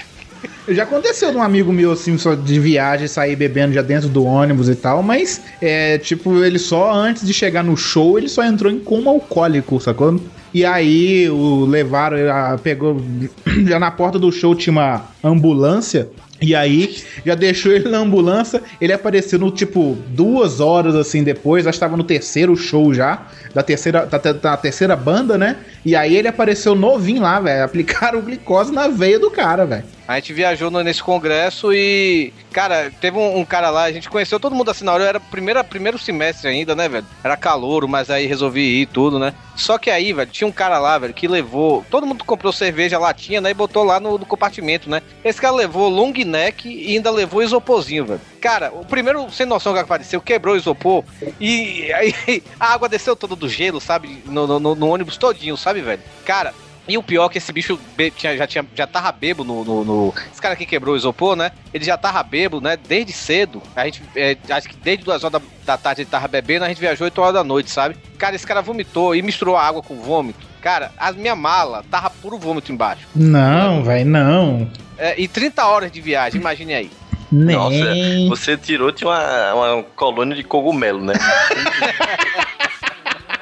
[0.68, 4.24] Já aconteceu de um amigo meu, assim, só de viagem, sair bebendo já dentro do
[4.24, 8.42] ônibus e tal, mas, é, tipo, ele só, antes de chegar no show, ele só
[8.44, 10.20] entrou em coma alcoólico, sacou?
[10.52, 13.00] E aí, o levaram, a- pegou,
[13.66, 16.08] já na porta do show tinha uma ambulância,
[16.40, 21.66] e aí, já deixou ele na ambulância, ele apareceu no, tipo, duas horas, assim, depois,
[21.66, 23.26] acho que tava no terceiro show já,
[23.56, 25.56] da terceira, da, da- terceira banda, né?
[25.82, 29.84] E aí ele apareceu novinho lá, velho, aplicaram glicose na veia do cara, velho.
[30.06, 34.38] A gente viajou nesse congresso e, cara, teve um, um cara lá, a gente conheceu
[34.38, 37.06] todo mundo assim na hora, era primeiro, primeiro semestre ainda, né, velho?
[37.24, 39.32] Era calouro, mas aí resolvi ir tudo, né?
[39.56, 41.84] Só que aí, velho, tinha um cara lá, velho, que levou.
[41.90, 43.50] Todo mundo comprou cerveja latinha, né?
[43.50, 45.00] E botou lá no, no compartimento, né?
[45.24, 48.20] Esse cara levou long neck e ainda levou isoporzinho, velho.
[48.40, 51.02] Cara, o primeiro, sem noção que apareceu, quebrou o isopor
[51.40, 52.14] e aí
[52.60, 54.22] a água desceu toda do gelo, sabe?
[54.26, 56.00] No, no- no- ônibus todinho, sabe, velho?
[56.24, 56.52] Cara,
[56.88, 57.78] e o pior é que esse bicho
[58.16, 61.34] tinha, já, tinha, já tava bebo no, no, no- Esse cara aqui quebrou o isopor,
[61.34, 61.50] né?
[61.74, 62.76] Ele já tava bebo, né?
[62.76, 63.60] Desde cedo.
[63.74, 64.00] A gente.
[64.14, 67.04] é, acho que desde duas horas da, da tarde ele tava bebendo, a gente viajou
[67.06, 67.96] 8 horas da noite, sabe?
[68.18, 70.46] Cara, esse cara vomitou e misturou a água com vômito.
[70.60, 73.06] Cara, a minha mala tava puro vômito embaixo.
[73.14, 74.70] Não, velho, não.
[74.98, 76.90] É, e 30 horas de viagem, imagine aí.
[77.30, 78.28] Nossa, Nem.
[78.28, 81.14] você tirou tinha uma, uma colônia de cogumelo, né?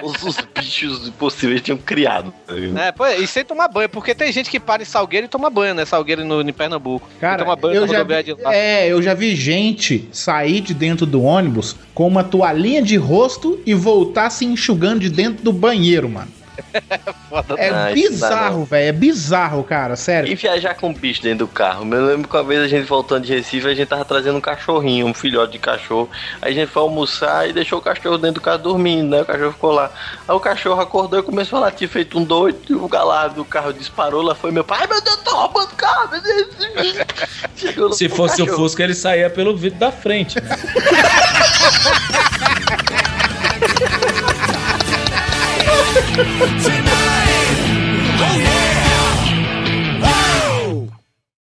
[0.04, 2.32] os, os bichos possíveis tinham criado.
[2.46, 2.54] tá?
[2.80, 5.48] É, pô, e sem tomar banho, porque tem gente que para em Salgueiro e toma
[5.48, 5.84] banho, né?
[5.84, 7.08] Salgueiro no, em Pernambuco.
[7.18, 8.54] Cara, toma banho eu já, rodoviária de lá.
[8.54, 13.60] é, eu já vi gente sair de dentro do ônibus com uma toalhinha de rosto
[13.64, 16.28] e voltar se enxugando de dentro do banheiro, mano.
[17.28, 18.88] Foda, É dá bizarro, velho.
[18.88, 19.96] É bizarro, cara.
[19.96, 20.30] Sério.
[20.30, 21.84] E viajar com bicho dentro do carro.
[21.92, 24.40] Eu lembro que uma vez a gente voltando de Recife, a gente tava trazendo um
[24.40, 26.08] cachorrinho, um filhote de cachorro.
[26.40, 29.22] Aí a gente foi almoçar e deixou o cachorro dentro do carro dormindo, né?
[29.22, 29.90] O cachorro ficou lá.
[30.28, 32.58] Aí o cachorro acordou e começou a latir feito um doido.
[32.68, 34.22] E o galado do carro disparou.
[34.22, 34.80] Lá foi meu pai.
[34.82, 36.10] Ai meu Deus, tô roubando o carro.
[36.10, 36.44] meu Deus."
[37.56, 38.64] Chegou Se fosse o cachorro.
[38.64, 40.40] Fusca, ele saía pelo vidro da frente.
[40.40, 40.48] né?
[46.14, 47.33] Tonight.